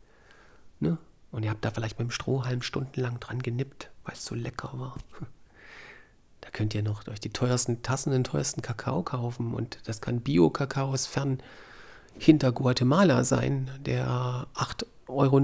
Ne? 0.79 0.97
Und 1.31 1.43
ihr 1.43 1.49
habt 1.49 1.63
da 1.63 1.71
vielleicht 1.71 1.99
mit 1.99 2.07
dem 2.07 2.11
Strohhalm 2.11 2.61
stundenlang 2.61 3.19
dran 3.19 3.41
genippt, 3.41 3.91
weil 4.03 4.15
es 4.15 4.25
so 4.25 4.33
lecker 4.35 4.71
war. 4.73 4.95
Da 6.39 6.49
könnt 6.49 6.73
ihr 6.73 6.81
noch 6.81 7.03
durch 7.03 7.19
die 7.19 7.29
teuersten 7.29 7.83
Tassen 7.83 8.11
den 8.11 8.23
teuersten 8.23 8.63
Kakao 8.63 9.03
kaufen. 9.03 9.53
Und 9.53 9.77
das 9.85 10.01
kann 10.01 10.21
Bio-Kakao 10.21 10.89
aus 10.91 11.05
fern 11.05 11.41
hinter 12.17 12.51
Guatemala 12.51 13.23
sein, 13.23 13.69
der 13.79 14.47
8,99 14.55 15.07
Euro 15.07 15.39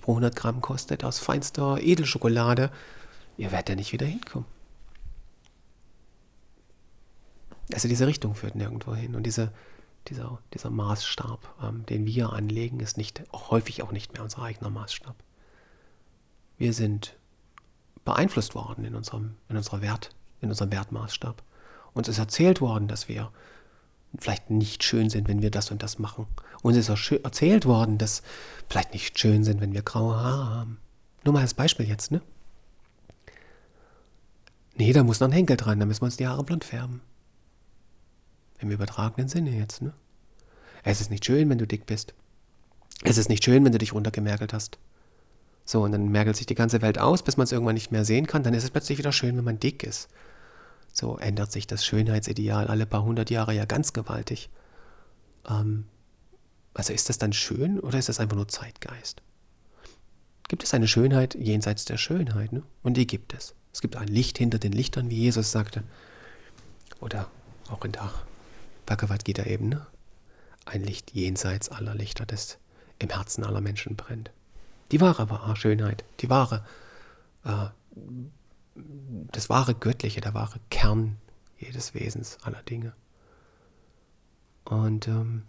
pro 0.00 0.12
100 0.12 0.36
Gramm 0.36 0.60
kostet, 0.60 1.04
aus 1.04 1.18
feinster 1.18 1.78
Edelschokolade. 1.80 2.70
Ihr 3.36 3.52
werdet 3.52 3.70
ja 3.70 3.74
nicht 3.76 3.92
wieder 3.92 4.06
hinkommen. 4.06 4.46
Also 7.72 7.88
diese 7.88 8.06
Richtung 8.06 8.34
führt 8.34 8.54
nirgendwo 8.54 8.94
hin. 8.94 9.14
Und 9.14 9.24
diese, 9.24 9.52
dieser, 10.08 10.38
dieser 10.54 10.70
Maßstab, 10.70 11.54
ähm, 11.62 11.86
den 11.86 12.06
wir 12.06 12.32
anlegen, 12.32 12.80
ist 12.80 12.96
nicht, 12.96 13.22
häufig 13.32 13.82
auch 13.82 13.92
nicht 13.92 14.12
mehr 14.12 14.22
unser 14.22 14.42
eigener 14.42 14.70
Maßstab. 14.70 15.16
Wir 16.58 16.72
sind 16.72 17.16
beeinflusst 18.04 18.54
worden 18.54 18.84
in 18.84 18.94
unserem, 18.94 19.36
in 19.48 19.56
unserer 19.56 19.82
Wert, 19.82 20.10
in 20.40 20.48
unserem 20.48 20.72
Wertmaßstab. 20.72 21.42
Uns 21.92 22.08
ist 22.08 22.18
erzählt 22.18 22.60
worden, 22.60 22.88
dass 22.88 23.08
wir 23.08 23.30
vielleicht 24.18 24.50
nicht 24.50 24.82
schön 24.82 25.10
sind, 25.10 25.28
wenn 25.28 25.42
wir 25.42 25.50
das 25.50 25.70
und 25.70 25.82
das 25.82 25.98
machen. 25.98 26.26
Uns 26.62 26.76
ist 26.76 26.88
erzählt 26.88 27.64
worden, 27.64 27.98
dass 27.98 28.22
vielleicht 28.68 28.92
nicht 28.92 29.18
schön 29.18 29.44
sind, 29.44 29.60
wenn 29.60 29.72
wir 29.72 29.82
graue 29.82 30.16
Haare 30.16 30.50
haben. 30.50 30.78
Nur 31.24 31.34
mal 31.34 31.40
als 31.40 31.54
Beispiel 31.54 31.88
jetzt, 31.88 32.10
ne? 32.10 32.20
Nee, 34.76 34.92
da 34.92 35.04
muss 35.04 35.20
noch 35.20 35.28
ein 35.28 35.32
Henkel 35.32 35.56
dran, 35.56 35.78
da 35.78 35.86
müssen 35.86 36.02
wir 36.02 36.06
uns 36.06 36.16
die 36.16 36.26
Haare 36.26 36.44
blond 36.44 36.64
färben. 36.64 37.00
Im 38.58 38.70
übertragenen 38.70 39.28
Sinne 39.28 39.50
jetzt, 39.50 39.82
ne? 39.82 39.92
Es 40.82 41.00
ist 41.00 41.10
nicht 41.10 41.24
schön, 41.24 41.48
wenn 41.50 41.58
du 41.58 41.66
dick 41.66 41.86
bist. 41.86 42.14
Es 43.02 43.18
ist 43.18 43.28
nicht 43.28 43.44
schön, 43.44 43.64
wenn 43.64 43.72
du 43.72 43.78
dich 43.78 43.92
runtergemergelt 43.92 44.52
hast. 44.52 44.78
So, 45.64 45.82
und 45.82 45.92
dann 45.92 46.08
merkelt 46.08 46.36
sich 46.36 46.46
die 46.46 46.54
ganze 46.54 46.82
Welt 46.82 46.98
aus, 46.98 47.22
bis 47.22 47.36
man 47.36 47.44
es 47.44 47.52
irgendwann 47.52 47.74
nicht 47.74 47.92
mehr 47.92 48.04
sehen 48.04 48.26
kann. 48.26 48.42
Dann 48.42 48.54
ist 48.54 48.64
es 48.64 48.70
plötzlich 48.70 48.98
wieder 48.98 49.12
schön, 49.12 49.36
wenn 49.36 49.44
man 49.44 49.60
dick 49.60 49.82
ist. 49.82 50.08
So 50.92 51.18
ändert 51.18 51.52
sich 51.52 51.66
das 51.66 51.84
Schönheitsideal 51.84 52.66
alle 52.66 52.86
paar 52.86 53.02
hundert 53.02 53.30
Jahre 53.30 53.54
ja 53.54 53.64
ganz 53.64 53.92
gewaltig. 53.92 54.50
Ähm, 55.48 55.86
also 56.74 56.92
ist 56.92 57.08
das 57.08 57.18
dann 57.18 57.32
schön 57.32 57.80
oder 57.80 57.98
ist 57.98 58.08
das 58.08 58.20
einfach 58.20 58.36
nur 58.36 58.48
Zeitgeist? 58.48 59.22
Gibt 60.48 60.64
es 60.64 60.74
eine 60.74 60.88
Schönheit 60.88 61.34
jenseits 61.34 61.84
der 61.84 61.96
Schönheit? 61.96 62.52
Ne? 62.52 62.62
Und 62.82 62.96
die 62.96 63.06
gibt 63.06 63.34
es. 63.34 63.54
Es 63.72 63.80
gibt 63.80 63.96
ein 63.96 64.08
Licht 64.08 64.38
hinter 64.38 64.58
den 64.58 64.72
Lichtern, 64.72 65.10
wie 65.10 65.18
Jesus 65.18 65.52
sagte. 65.52 65.84
Oder 66.98 67.30
auch 67.68 67.84
in 67.84 67.92
der 67.92 68.10
Bhagavad 68.86 69.24
Gita 69.24 69.44
eben. 69.44 69.68
Ne? 69.68 69.86
Ein 70.64 70.82
Licht 70.82 71.12
jenseits 71.12 71.68
aller 71.68 71.94
Lichter, 71.94 72.26
das 72.26 72.58
im 72.98 73.10
Herzen 73.10 73.44
aller 73.44 73.60
Menschen 73.60 73.96
brennt. 73.96 74.30
Die 74.90 75.00
wahre, 75.00 75.30
wahre 75.30 75.54
Schönheit, 75.54 76.04
die 76.20 76.28
wahre 76.28 76.64
äh, 77.44 77.66
das 79.32 79.48
wahre 79.48 79.74
Göttliche, 79.74 80.20
der 80.20 80.34
wahre 80.34 80.60
Kern 80.70 81.16
jedes 81.58 81.94
Wesens, 81.94 82.38
aller 82.42 82.62
Dinge. 82.62 82.94
Und 84.64 85.08
ähm, 85.08 85.42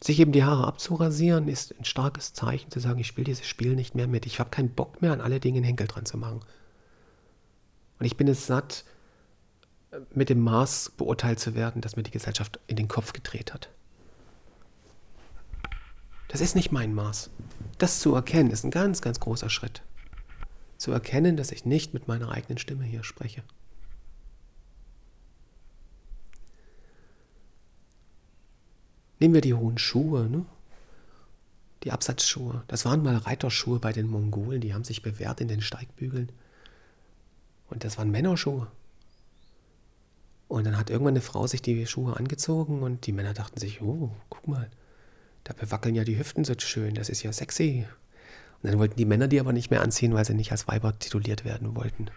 sich 0.00 0.20
eben 0.20 0.32
die 0.32 0.44
Haare 0.44 0.66
abzurasieren, 0.66 1.48
ist 1.48 1.78
ein 1.78 1.84
starkes 1.84 2.34
Zeichen 2.34 2.70
zu 2.70 2.80
sagen, 2.80 2.98
ich 2.98 3.06
spiele 3.06 3.24
dieses 3.24 3.46
Spiel 3.46 3.74
nicht 3.74 3.94
mehr 3.94 4.06
mit. 4.06 4.26
Ich 4.26 4.38
habe 4.38 4.50
keinen 4.50 4.70
Bock 4.70 5.00
mehr, 5.00 5.12
an 5.12 5.20
alle 5.20 5.40
Dinge 5.40 5.58
einen 5.58 5.64
Henkel 5.64 5.86
dran 5.86 6.06
zu 6.06 6.18
machen. 6.18 6.40
Und 7.98 8.06
ich 8.06 8.16
bin 8.16 8.28
es 8.28 8.46
satt, 8.46 8.84
mit 10.12 10.28
dem 10.28 10.40
Maß 10.40 10.92
beurteilt 10.96 11.40
zu 11.40 11.54
werden, 11.54 11.80
das 11.80 11.96
mir 11.96 12.02
die 12.02 12.10
Gesellschaft 12.10 12.60
in 12.66 12.76
den 12.76 12.88
Kopf 12.88 13.12
gedreht 13.12 13.54
hat. 13.54 13.70
Das 16.28 16.40
ist 16.40 16.54
nicht 16.54 16.72
mein 16.72 16.92
Maß. 16.92 17.30
Das 17.78 18.00
zu 18.00 18.14
erkennen, 18.14 18.50
ist 18.50 18.64
ein 18.64 18.70
ganz, 18.70 19.00
ganz 19.00 19.20
großer 19.20 19.48
Schritt 19.48 19.82
zu 20.78 20.92
erkennen, 20.92 21.36
dass 21.36 21.52
ich 21.52 21.64
nicht 21.64 21.94
mit 21.94 22.08
meiner 22.08 22.30
eigenen 22.30 22.58
Stimme 22.58 22.84
hier 22.84 23.04
spreche. 23.04 23.42
Nehmen 29.18 29.34
wir 29.34 29.40
die 29.40 29.54
hohen 29.54 29.78
Schuhe, 29.78 30.28
ne? 30.28 30.44
die 31.84 31.92
Absatzschuhe. 31.92 32.64
Das 32.68 32.84
waren 32.84 33.02
mal 33.02 33.16
Reiterschuhe 33.16 33.78
bei 33.78 33.92
den 33.92 34.08
Mongolen, 34.08 34.60
die 34.60 34.74
haben 34.74 34.84
sich 34.84 35.02
bewährt 35.02 35.40
in 35.40 35.48
den 35.48 35.62
Steigbügeln. 35.62 36.30
Und 37.68 37.84
das 37.84 37.96
waren 37.96 38.10
Männerschuhe. 38.10 38.66
Und 40.48 40.64
dann 40.64 40.76
hat 40.76 40.90
irgendwann 40.90 41.14
eine 41.14 41.20
Frau 41.22 41.46
sich 41.46 41.62
die 41.62 41.86
Schuhe 41.86 42.16
angezogen 42.16 42.82
und 42.82 43.06
die 43.06 43.12
Männer 43.12 43.34
dachten 43.34 43.58
sich, 43.58 43.82
oh, 43.82 44.14
guck 44.28 44.46
mal, 44.46 44.70
da 45.44 45.52
bewackeln 45.52 45.94
ja 45.94 46.04
die 46.04 46.18
Hüften 46.18 46.44
so 46.44 46.54
schön, 46.58 46.94
das 46.94 47.08
ist 47.08 47.22
ja 47.22 47.32
sexy. 47.32 47.86
Und 48.62 48.70
dann 48.70 48.78
wollten 48.78 48.96
die 48.96 49.04
Männer 49.04 49.28
die 49.28 49.40
aber 49.40 49.52
nicht 49.52 49.70
mehr 49.70 49.82
anziehen, 49.82 50.14
weil 50.14 50.24
sie 50.24 50.34
nicht 50.34 50.52
als 50.52 50.66
Weiber 50.68 50.98
tituliert 50.98 51.44
werden 51.44 51.76
wollten. 51.76 52.10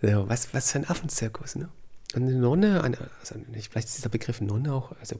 So, 0.00 0.28
was, 0.28 0.52
was 0.52 0.72
für 0.72 0.78
ein 0.78 0.88
Affenzirkus, 0.88 1.54
ne? 1.54 1.68
Eine 2.14 2.34
Nonne, 2.34 2.82
eine, 2.82 2.98
also 3.20 3.36
vielleicht 3.48 3.88
ist 3.88 3.96
dieser 3.96 4.10
Begriff 4.10 4.40
Nonne 4.40 4.74
auch, 4.74 4.92
also 4.98 5.18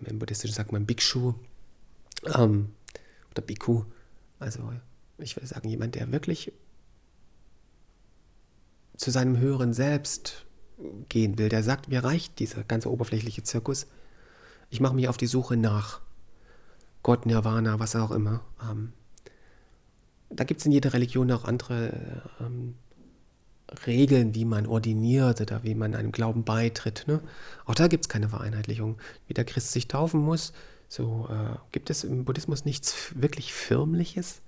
im, 0.00 0.06
im 0.06 0.18
Buddhistischen 0.18 0.54
sagt 0.54 0.72
man 0.72 0.86
Bhikshu 0.86 1.34
ähm, 2.34 2.70
oder 3.30 3.42
Bhikkhu. 3.42 3.84
Also 4.40 4.72
ich 5.18 5.36
würde 5.36 5.46
sagen, 5.46 5.68
jemand, 5.68 5.94
der 5.94 6.10
wirklich 6.10 6.52
zu 8.96 9.10
seinem 9.10 9.38
höheren 9.38 9.72
Selbst 9.72 10.46
gehen 11.08 11.38
will, 11.38 11.48
der 11.48 11.62
sagt, 11.62 11.88
mir 11.88 12.02
reicht 12.02 12.38
dieser 12.38 12.64
ganze 12.64 12.90
oberflächliche 12.90 13.42
Zirkus. 13.42 13.86
Ich 14.70 14.80
mache 14.80 14.94
mich 14.94 15.08
auf 15.08 15.16
die 15.16 15.26
Suche 15.26 15.56
nach 15.56 16.00
Gott, 17.02 17.26
Nirvana, 17.26 17.80
was 17.80 17.96
auch 17.96 18.12
immer. 18.12 18.40
Ähm, 18.62 18.92
da 20.30 20.44
gibt 20.44 20.60
es 20.60 20.66
in 20.66 20.72
jeder 20.72 20.92
Religion 20.92 21.30
auch 21.32 21.44
andere 21.44 22.22
ähm, 22.40 22.74
Regeln, 23.86 24.34
wie 24.34 24.44
man 24.44 24.66
ordiniert 24.66 25.40
oder 25.40 25.64
wie 25.64 25.74
man 25.74 25.94
einem 25.94 26.12
Glauben 26.12 26.44
beitritt. 26.44 27.04
Ne? 27.06 27.20
Auch 27.64 27.74
da 27.74 27.88
gibt 27.88 28.04
es 28.04 28.08
keine 28.08 28.28
Vereinheitlichung. 28.28 28.98
Wie 29.26 29.34
der 29.34 29.44
Christ 29.44 29.72
sich 29.72 29.88
taufen 29.88 30.20
muss, 30.20 30.52
so 30.88 31.28
äh, 31.30 31.56
gibt 31.72 31.90
es 31.90 32.04
im 32.04 32.24
Buddhismus 32.24 32.64
nichts 32.64 33.12
wirklich 33.14 33.52
Firmliches. 33.52 34.42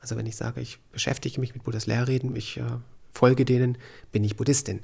Also 0.00 0.16
wenn 0.16 0.26
ich 0.26 0.36
sage, 0.36 0.60
ich 0.60 0.80
beschäftige 0.92 1.40
mich 1.40 1.54
mit 1.54 1.62
Buddhas 1.62 1.86
Lehrreden, 1.86 2.34
ich 2.34 2.56
äh, 2.56 2.64
folge 3.12 3.44
denen, 3.44 3.78
bin 4.10 4.24
ich 4.24 4.36
Buddhistin. 4.36 4.80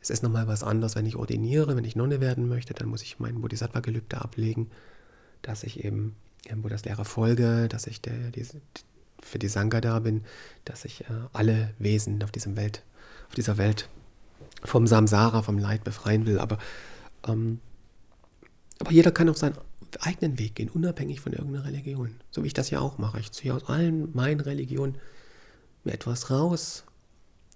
Es 0.00 0.10
ist 0.10 0.22
nochmal 0.22 0.46
was 0.46 0.62
anderes, 0.62 0.94
wenn 0.94 1.06
ich 1.06 1.16
ordiniere, 1.16 1.74
wenn 1.74 1.84
ich 1.84 1.96
Nonne 1.96 2.20
werden 2.20 2.48
möchte, 2.48 2.74
dann 2.74 2.88
muss 2.88 3.02
ich 3.02 3.18
mein 3.18 3.40
Bodhisattva-Gelübde 3.40 4.20
ablegen 4.20 4.70
dass 5.42 5.62
ich 5.62 5.84
eben 5.84 6.16
Buddhas 6.56 6.84
Lehre 6.84 7.04
folge, 7.04 7.68
dass 7.68 7.86
ich 7.86 8.00
der, 8.00 8.30
die, 8.30 8.46
für 9.22 9.38
die 9.38 9.48
Sangha 9.48 9.80
da 9.80 9.98
bin, 9.98 10.24
dass 10.64 10.84
ich 10.84 11.02
äh, 11.02 11.06
alle 11.32 11.74
Wesen 11.78 12.22
auf, 12.22 12.30
diesem 12.30 12.56
Welt, 12.56 12.82
auf 13.28 13.34
dieser 13.34 13.58
Welt 13.58 13.88
vom 14.64 14.86
Samsara, 14.86 15.42
vom 15.42 15.58
Leid 15.58 15.84
befreien 15.84 16.26
will. 16.26 16.38
Aber, 16.38 16.58
ähm, 17.26 17.60
aber 18.78 18.92
jeder 18.92 19.10
kann 19.10 19.28
auch 19.28 19.36
seinen 19.36 19.56
eigenen 20.00 20.38
Weg 20.38 20.56
gehen, 20.56 20.68
unabhängig 20.68 21.20
von 21.20 21.32
irgendeiner 21.32 21.64
Religion. 21.64 22.14
So 22.30 22.42
wie 22.42 22.48
ich 22.48 22.54
das 22.54 22.70
ja 22.70 22.80
auch 22.80 22.98
mache. 22.98 23.20
Ich 23.20 23.32
ziehe 23.32 23.54
aus 23.54 23.68
allen 23.68 24.14
meinen 24.14 24.40
Religionen 24.40 24.98
mir 25.84 25.92
etwas 25.92 26.30
raus. 26.30 26.84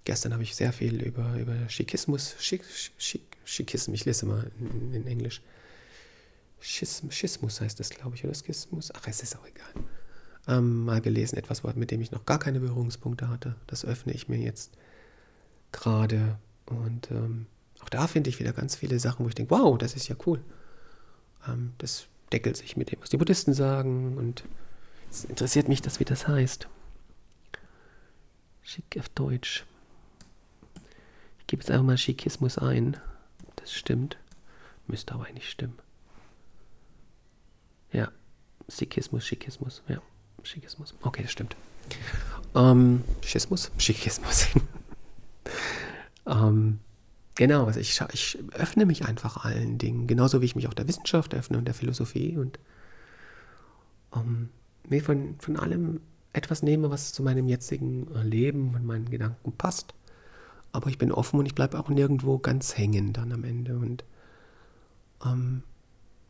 Gestern 0.05 0.33
habe 0.33 0.43
ich 0.43 0.55
sehr 0.55 0.73
viel 0.73 1.01
über, 1.01 1.35
über 1.35 1.55
Schikismus, 1.69 2.35
Schik, 2.39 2.63
Schik, 2.97 3.37
Schikismus, 3.45 3.95
ich 3.95 4.05
lese 4.05 4.25
mal 4.25 4.51
in, 4.59 4.93
in 4.93 5.07
Englisch, 5.07 5.41
Schism, 6.63 7.11
Schismus 7.11 7.59
heißt 7.59 7.77
das, 7.81 7.89
glaube 7.89 8.15
ich, 8.15 8.23
oder 8.23 8.33
Schismus. 8.33 8.89
Ach, 8.95 9.05
es 9.07 9.21
ist 9.21 9.37
auch 9.37 9.45
egal. 9.45 9.83
Ähm, 10.47 10.85
mal 10.85 11.01
gelesen, 11.01 11.37
etwas, 11.37 11.63
mit 11.75 11.91
dem 11.91 11.99
ich 11.99 12.11
noch 12.11 12.25
gar 12.25 12.39
keine 12.39 12.61
Berührungspunkte 12.61 13.27
hatte. 13.27 13.57
Das 13.67 13.83
öffne 13.83 14.13
ich 14.13 14.29
mir 14.29 14.37
jetzt 14.37 14.71
gerade. 15.73 16.39
Und 16.65 17.11
ähm, 17.11 17.47
auch 17.81 17.89
da 17.89 18.07
finde 18.07 18.29
ich 18.29 18.39
wieder 18.39 18.53
ganz 18.53 18.75
viele 18.77 18.97
Sachen, 18.97 19.25
wo 19.25 19.29
ich 19.29 19.35
denke, 19.35 19.51
wow, 19.51 19.77
das 19.77 19.93
ist 19.93 20.07
ja 20.07 20.15
cool. 20.25 20.41
Ähm, 21.49 21.73
das 21.79 22.07
deckelt 22.31 22.55
sich 22.55 22.77
mit 22.77 22.93
dem, 22.93 23.01
was 23.01 23.09
die 23.09 23.17
Buddhisten 23.17 23.53
sagen. 23.53 24.17
Und 24.17 24.45
es 25.11 25.25
interessiert 25.25 25.67
mich 25.67 25.81
das, 25.81 25.99
wie 25.99 26.05
das 26.05 26.29
heißt. 26.29 26.69
Schick 28.61 28.97
auf 28.97 29.09
Deutsch. 29.09 29.65
Ich 31.39 31.47
gebe 31.47 31.61
jetzt 31.61 31.71
einfach 31.71 31.85
mal 31.85 31.97
Schikismus 31.97 32.57
ein. 32.57 32.95
Das 33.57 33.73
stimmt. 33.73 34.17
Müsste 34.87 35.13
aber 35.13 35.25
eigentlich 35.25 35.49
stimmen. 35.49 35.77
Ja. 37.93 38.11
Sikhismus, 38.67 39.25
Schikismus. 39.25 39.83
Ja. 39.87 40.01
Schikismus. 40.43 40.93
Okay, 41.01 41.23
das 41.23 41.31
stimmt. 41.31 41.55
Ähm, 42.55 43.03
Schismus? 43.21 43.71
Schikismus. 43.77 44.47
ähm, 46.25 46.79
genau, 47.35 47.65
also 47.65 47.79
ich, 47.79 47.99
ich 48.11 48.37
öffne 48.53 48.85
mich 48.85 49.05
einfach 49.05 49.45
allen 49.45 49.77
Dingen. 49.77 50.07
Genauso 50.07 50.41
wie 50.41 50.45
ich 50.45 50.55
mich 50.55 50.67
auch 50.67 50.73
der 50.73 50.87
Wissenschaft 50.87 51.33
öffne 51.33 51.57
und 51.57 51.65
der 51.65 51.73
Philosophie 51.73 52.37
und 52.37 52.59
ähm, 54.15 54.49
mir 54.87 55.01
von, 55.01 55.35
von 55.39 55.57
allem 55.57 56.01
etwas 56.33 56.63
nehme, 56.63 56.89
was 56.89 57.13
zu 57.13 57.23
meinem 57.23 57.47
jetzigen 57.47 58.07
Leben 58.23 58.73
und 58.73 58.85
meinen 58.85 59.09
Gedanken 59.09 59.53
passt. 59.53 59.93
Aber 60.71 60.89
ich 60.89 60.97
bin 60.97 61.11
offen 61.11 61.39
und 61.39 61.45
ich 61.45 61.55
bleibe 61.55 61.79
auch 61.79 61.89
nirgendwo 61.89 62.39
ganz 62.39 62.77
hängen 62.77 63.13
dann 63.13 63.31
am 63.31 63.43
Ende. 63.43 63.77
Und 63.77 64.03
ähm, 65.23 65.61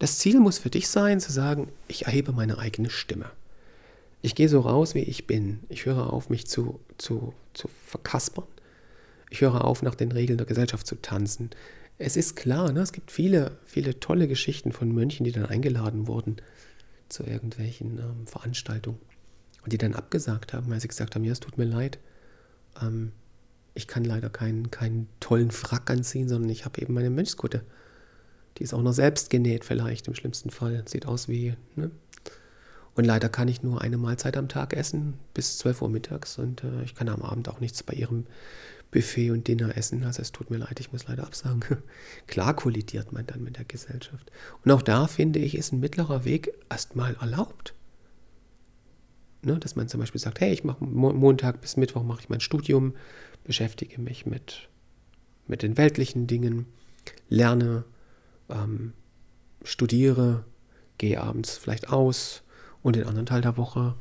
das 0.03 0.17
Ziel 0.17 0.41
muss 0.41 0.57
für 0.57 0.69
dich 0.69 0.89
sein, 0.89 1.21
zu 1.21 1.31
sagen, 1.31 1.69
ich 1.87 2.07
erhebe 2.07 2.33
meine 2.33 2.57
eigene 2.57 2.89
Stimme. 2.89 3.31
Ich 4.21 4.35
gehe 4.35 4.49
so 4.49 4.59
raus, 4.59 4.95
wie 4.95 4.99
ich 4.99 5.27
bin. 5.27 5.61
Ich 5.69 5.85
höre 5.85 6.11
auf, 6.11 6.29
mich 6.29 6.45
zu, 6.45 6.81
zu, 6.97 7.33
zu 7.53 7.69
verkaspern. 7.87 8.43
Ich 9.29 9.39
höre 9.39 9.63
auf, 9.63 9.81
nach 9.81 9.95
den 9.95 10.11
Regeln 10.11 10.37
der 10.37 10.45
Gesellschaft 10.45 10.87
zu 10.87 10.95
tanzen. 10.95 11.51
Es 11.99 12.17
ist 12.17 12.35
klar, 12.35 12.73
ne, 12.73 12.81
es 12.81 12.91
gibt 12.91 13.11
viele, 13.11 13.57
viele 13.63 13.97
tolle 14.01 14.27
Geschichten 14.27 14.73
von 14.73 14.91
Mönchen, 14.91 15.23
die 15.23 15.31
dann 15.31 15.45
eingeladen 15.45 16.05
wurden 16.05 16.35
zu 17.07 17.23
irgendwelchen 17.23 17.99
ähm, 17.99 18.27
Veranstaltungen 18.27 18.99
und 19.63 19.71
die 19.71 19.77
dann 19.77 19.93
abgesagt 19.93 20.51
haben, 20.51 20.69
weil 20.69 20.81
sie 20.81 20.89
gesagt 20.89 21.15
haben, 21.15 21.23
ja, 21.23 21.31
es 21.31 21.39
tut 21.39 21.57
mir 21.57 21.63
leid, 21.63 21.97
ähm, 22.81 23.13
ich 23.73 23.87
kann 23.87 24.03
leider 24.03 24.29
keinen, 24.29 24.69
keinen 24.69 25.07
tollen 25.21 25.51
Frack 25.51 25.89
anziehen, 25.89 26.27
sondern 26.27 26.49
ich 26.49 26.65
habe 26.65 26.81
eben 26.81 26.93
meine 26.93 27.09
Mönchskutte. 27.09 27.63
Die 28.57 28.63
ist 28.63 28.73
auch 28.73 28.81
noch 28.81 28.93
selbst 28.93 29.29
genäht 29.29 29.65
vielleicht 29.65 30.07
im 30.07 30.15
schlimmsten 30.15 30.49
Fall. 30.49 30.83
Sieht 30.87 31.05
aus 31.05 31.27
wie, 31.27 31.55
ne? 31.75 31.91
Und 32.95 33.05
leider 33.05 33.27
kann 33.27 33.47
ich 33.47 33.63
nur 33.63 33.81
eine 33.81 33.97
Mahlzeit 33.97 34.37
am 34.37 34.47
Tag 34.47 34.75
essen, 34.75 35.15
bis 35.33 35.57
12 35.57 35.81
Uhr 35.81 35.89
mittags. 35.89 36.37
Und 36.37 36.63
äh, 36.63 36.83
ich 36.83 36.93
kann 36.93 37.09
am 37.09 37.23
Abend 37.23 37.49
auch 37.49 37.59
nichts 37.59 37.81
bei 37.81 37.93
ihrem 37.93 38.25
Buffet 38.91 39.31
und 39.31 39.47
Dinner 39.47 39.75
essen. 39.75 40.03
Also 40.03 40.21
es 40.21 40.31
tut 40.31 40.51
mir 40.51 40.57
leid, 40.57 40.79
ich 40.79 40.91
muss 40.91 41.07
leider 41.07 41.23
absagen. 41.23 41.63
Klar 42.27 42.55
kollidiert 42.55 43.11
man 43.11 43.25
dann 43.25 43.43
mit 43.43 43.57
der 43.57 43.65
Gesellschaft. 43.65 44.31
Und 44.63 44.71
auch 44.71 44.83
da 44.83 45.07
finde 45.07 45.39
ich, 45.39 45.57
ist 45.57 45.73
ein 45.73 45.79
mittlerer 45.79 46.23
Weg 46.23 46.53
erstmal 46.69 47.15
erlaubt. 47.15 47.73
Ne, 49.41 49.57
dass 49.59 49.75
man 49.75 49.89
zum 49.89 49.99
Beispiel 49.99 50.21
sagt, 50.21 50.39
hey, 50.39 50.53
ich 50.53 50.63
mache 50.63 50.85
Montag 50.85 51.59
bis 51.59 51.75
Mittwoch 51.75 52.03
mache 52.03 52.21
ich 52.21 52.29
mein 52.29 52.39
Studium, 52.39 52.93
beschäftige 53.43 53.99
mich 53.99 54.25
mit, 54.25 54.69
mit 55.47 55.63
den 55.63 55.77
weltlichen 55.77 56.27
Dingen, 56.27 56.65
lerne, 57.27 57.83
ähm, 58.53 58.93
studiere, 59.63 60.43
gehe 60.97 61.21
abends 61.21 61.57
vielleicht 61.57 61.89
aus 61.89 62.43
und 62.81 62.95
den 62.95 63.05
anderen 63.05 63.25
Teil 63.25 63.41
der 63.41 63.57
Woche 63.57 63.95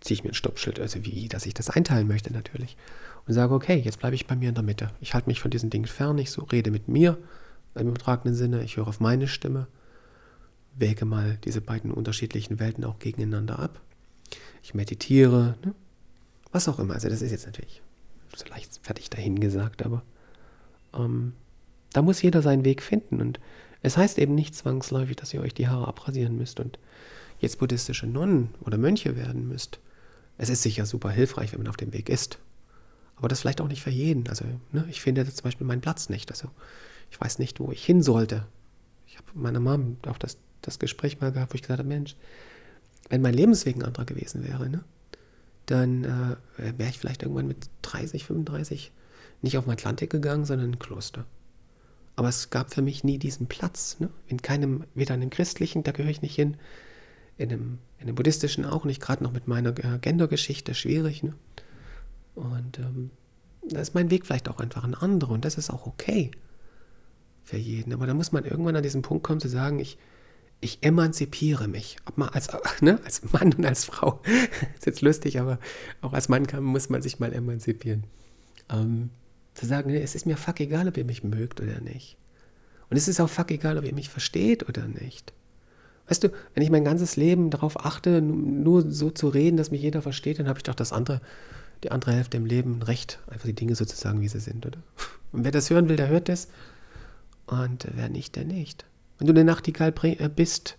ziehe 0.00 0.16
ich 0.16 0.24
mir 0.24 0.30
ein 0.30 0.34
Stoppschild, 0.34 0.78
also 0.80 1.04
wie, 1.04 1.28
dass 1.28 1.46
ich 1.46 1.54
das 1.54 1.70
einteilen 1.70 2.06
möchte 2.06 2.32
natürlich. 2.32 2.76
Und 3.26 3.34
sage, 3.34 3.54
okay, 3.54 3.76
jetzt 3.76 3.98
bleibe 3.98 4.14
ich 4.14 4.26
bei 4.26 4.36
mir 4.36 4.50
in 4.50 4.54
der 4.54 4.62
Mitte. 4.62 4.90
Ich 5.00 5.14
halte 5.14 5.28
mich 5.28 5.40
von 5.40 5.50
diesen 5.50 5.70
Dingen 5.70 5.86
fern, 5.86 6.18
ich 6.18 6.30
so 6.30 6.42
rede 6.44 6.70
mit 6.70 6.88
mir 6.88 7.18
im 7.74 7.88
übertragenen 7.88 8.34
Sinne, 8.34 8.62
ich 8.62 8.76
höre 8.76 8.86
auf 8.86 9.00
meine 9.00 9.28
Stimme, 9.28 9.66
wäge 10.76 11.04
mal 11.04 11.38
diese 11.44 11.60
beiden 11.60 11.90
unterschiedlichen 11.90 12.58
Welten 12.58 12.84
auch 12.84 12.98
gegeneinander 12.98 13.58
ab. 13.58 13.80
Ich 14.62 14.74
meditiere, 14.74 15.56
ne? 15.64 15.74
was 16.52 16.68
auch 16.68 16.78
immer. 16.78 16.94
Also 16.94 17.08
das 17.08 17.22
ist 17.22 17.32
jetzt 17.32 17.46
natürlich 17.46 17.82
so 18.34 18.46
leicht 18.48 18.78
fertig 18.82 19.10
dahingesagt, 19.10 19.84
aber 19.84 20.02
ähm, 20.94 21.32
da 21.92 22.02
muss 22.02 22.22
jeder 22.22 22.42
seinen 22.42 22.64
Weg 22.64 22.82
finden. 22.82 23.20
Und 23.20 23.40
es 23.82 23.96
heißt 23.96 24.18
eben 24.18 24.34
nicht 24.34 24.54
zwangsläufig, 24.54 25.16
dass 25.16 25.32
ihr 25.34 25.40
euch 25.40 25.54
die 25.54 25.68
Haare 25.68 25.88
abrasieren 25.88 26.36
müsst 26.36 26.60
und 26.60 26.78
jetzt 27.38 27.58
buddhistische 27.58 28.06
Nonnen 28.06 28.54
oder 28.60 28.78
Mönche 28.78 29.16
werden 29.16 29.48
müsst. 29.48 29.78
Es 30.38 30.48
ist 30.48 30.62
sicher 30.62 30.86
super 30.86 31.10
hilfreich, 31.10 31.52
wenn 31.52 31.60
man 31.60 31.68
auf 31.68 31.76
dem 31.76 31.92
Weg 31.92 32.08
ist. 32.08 32.38
Aber 33.16 33.28
das 33.28 33.40
vielleicht 33.40 33.60
auch 33.60 33.68
nicht 33.68 33.82
für 33.82 33.90
jeden. 33.90 34.28
Also, 34.28 34.44
ne, 34.72 34.86
ich 34.90 35.00
finde 35.00 35.24
zum 35.24 35.44
Beispiel 35.44 35.66
meinen 35.66 35.80
Platz 35.80 36.08
nicht. 36.08 36.30
Also, 36.30 36.50
ich 37.10 37.20
weiß 37.20 37.38
nicht, 37.38 37.60
wo 37.60 37.72
ich 37.72 37.84
hin 37.84 38.02
sollte. 38.02 38.46
Ich 39.06 39.16
habe 39.16 39.26
meiner 39.34 39.60
Mom 39.60 39.96
auch 40.06 40.18
das, 40.18 40.36
das 40.60 40.78
Gespräch 40.78 41.20
mal 41.20 41.32
gehabt, 41.32 41.52
wo 41.52 41.54
ich 41.54 41.62
gesagt 41.62 41.78
habe, 41.78 41.88
Mensch, 41.88 42.16
wenn 43.08 43.22
mein 43.22 43.34
Lebensweg 43.34 43.76
ein 43.76 43.84
anderer 43.84 44.04
gewesen 44.04 44.46
wäre, 44.46 44.68
ne, 44.68 44.84
dann 45.66 46.04
äh, 46.04 46.78
wäre 46.78 46.90
ich 46.90 46.98
vielleicht 46.98 47.22
irgendwann 47.22 47.46
mit 47.46 47.68
30, 47.82 48.24
35 48.24 48.92
nicht 49.42 49.56
auf 49.58 49.64
den 49.64 49.72
Atlantik 49.72 50.10
gegangen, 50.10 50.44
sondern 50.44 50.68
in 50.68 50.74
ein 50.74 50.78
Kloster. 50.78 51.24
Aber 52.16 52.28
es 52.28 52.50
gab 52.50 52.72
für 52.72 52.82
mich 52.82 53.04
nie 53.04 53.18
diesen 53.18 53.46
Platz. 53.46 53.98
Ne? 54.00 54.08
In 54.26 54.40
keinem, 54.40 54.84
weder 54.94 55.14
in 55.14 55.20
dem 55.20 55.30
christlichen, 55.30 55.82
da 55.82 55.92
gehöre 55.92 56.10
ich 56.10 56.22
nicht 56.22 56.34
hin, 56.34 56.56
in 57.36 57.50
dem, 57.50 57.78
in 57.98 58.06
dem 58.06 58.16
buddhistischen 58.16 58.64
auch 58.64 58.84
nicht, 58.84 59.02
gerade 59.02 59.22
noch 59.22 59.32
mit 59.32 59.46
meiner 59.46 59.70
äh, 59.78 59.98
Gendergeschichte 60.00 60.74
schwierig. 60.74 61.22
Ne? 61.22 61.34
Und 62.34 62.78
ähm, 62.78 63.10
da 63.68 63.80
ist 63.80 63.94
mein 63.94 64.10
Weg 64.10 64.26
vielleicht 64.26 64.48
auch 64.48 64.58
einfach 64.58 64.84
ein 64.84 64.94
anderer 64.94 65.32
und 65.32 65.44
das 65.44 65.58
ist 65.58 65.70
auch 65.70 65.86
okay 65.86 66.30
für 67.44 67.56
jeden. 67.56 67.92
Aber 67.92 68.06
da 68.06 68.14
muss 68.14 68.32
man 68.32 68.44
irgendwann 68.44 68.76
an 68.76 68.82
diesen 68.82 69.02
Punkt 69.02 69.24
kommen 69.24 69.40
zu 69.40 69.48
sagen, 69.48 69.78
ich, 69.78 69.98
ich 70.60 70.82
emanzipiere 70.82 71.68
mich. 71.68 71.96
Ob 72.06 72.18
man 72.18 72.28
als, 72.30 72.48
ne, 72.80 72.98
als 73.04 73.32
Mann 73.32 73.52
und 73.52 73.64
als 73.64 73.84
Frau. 73.84 74.20
ist 74.76 74.86
jetzt 74.86 75.02
lustig, 75.02 75.40
aber 75.40 75.58
auch 76.00 76.12
als 76.12 76.28
Mann 76.28 76.46
kann, 76.46 76.64
muss 76.64 76.88
man 76.88 77.02
sich 77.02 77.20
mal 77.20 77.32
emanzipieren. 77.32 78.04
Ähm, 78.68 79.10
zu 79.56 79.66
sagen, 79.66 79.90
es 79.90 80.14
ist 80.14 80.26
mir 80.26 80.36
fuck 80.36 80.60
egal, 80.60 80.88
ob 80.88 80.96
ihr 80.96 81.04
mich 81.04 81.24
mögt 81.24 81.60
oder 81.60 81.80
nicht. 81.80 82.16
Und 82.90 82.96
es 82.96 83.08
ist 83.08 83.20
auch 83.20 83.28
fuck 83.28 83.50
egal, 83.50 83.78
ob 83.78 83.84
ihr 83.84 83.94
mich 83.94 84.08
versteht 84.08 84.68
oder 84.68 84.86
nicht. 84.86 85.32
Weißt 86.08 86.22
du, 86.22 86.28
wenn 86.54 86.62
ich 86.62 86.70
mein 86.70 86.84
ganzes 86.84 87.16
Leben 87.16 87.50
darauf 87.50 87.84
achte, 87.84 88.20
nur 88.22 88.90
so 88.90 89.10
zu 89.10 89.28
reden, 89.28 89.56
dass 89.56 89.72
mich 89.72 89.82
jeder 89.82 90.02
versteht, 90.02 90.38
dann 90.38 90.48
habe 90.48 90.58
ich 90.58 90.62
doch 90.62 90.74
das 90.74 90.92
andere, 90.92 91.20
die 91.82 91.90
andere 91.90 92.12
Hälfte 92.12 92.36
im 92.36 92.46
Leben 92.46 92.82
recht, 92.82 93.18
einfach 93.26 93.46
die 93.46 93.54
Dinge 93.54 93.74
so 93.74 93.84
zu 93.84 93.96
sagen, 93.96 94.20
wie 94.20 94.28
sie 94.28 94.40
sind, 94.40 94.66
oder? 94.66 94.78
Und 95.32 95.44
wer 95.44 95.50
das 95.50 95.70
hören 95.70 95.88
will, 95.88 95.96
der 95.96 96.08
hört 96.08 96.28
das. 96.28 96.48
Und 97.46 97.88
wer 97.94 98.08
nicht, 98.08 98.36
der 98.36 98.44
nicht. 98.44 98.84
Wenn 99.18 99.26
du 99.26 99.32
eine 99.32 99.44
Nachtigall 99.44 99.92
äh, 100.02 100.28
bist, 100.28 100.76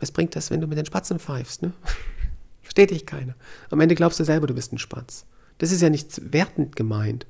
was 0.00 0.10
bringt 0.10 0.34
das, 0.34 0.50
wenn 0.50 0.60
du 0.60 0.66
mit 0.66 0.78
den 0.78 0.86
Spatzen 0.86 1.18
pfeifst? 1.18 1.62
Ne? 1.62 1.72
Versteht 2.62 2.90
dich 2.90 3.06
keiner. 3.06 3.34
Am 3.70 3.80
Ende 3.80 3.94
glaubst 3.94 4.18
du 4.18 4.24
selber, 4.24 4.46
du 4.46 4.54
bist 4.54 4.72
ein 4.72 4.78
Spatz. 4.78 5.26
Das 5.58 5.70
ist 5.70 5.82
ja 5.82 5.90
nicht 5.90 6.32
wertend 6.32 6.74
gemeint. 6.74 7.26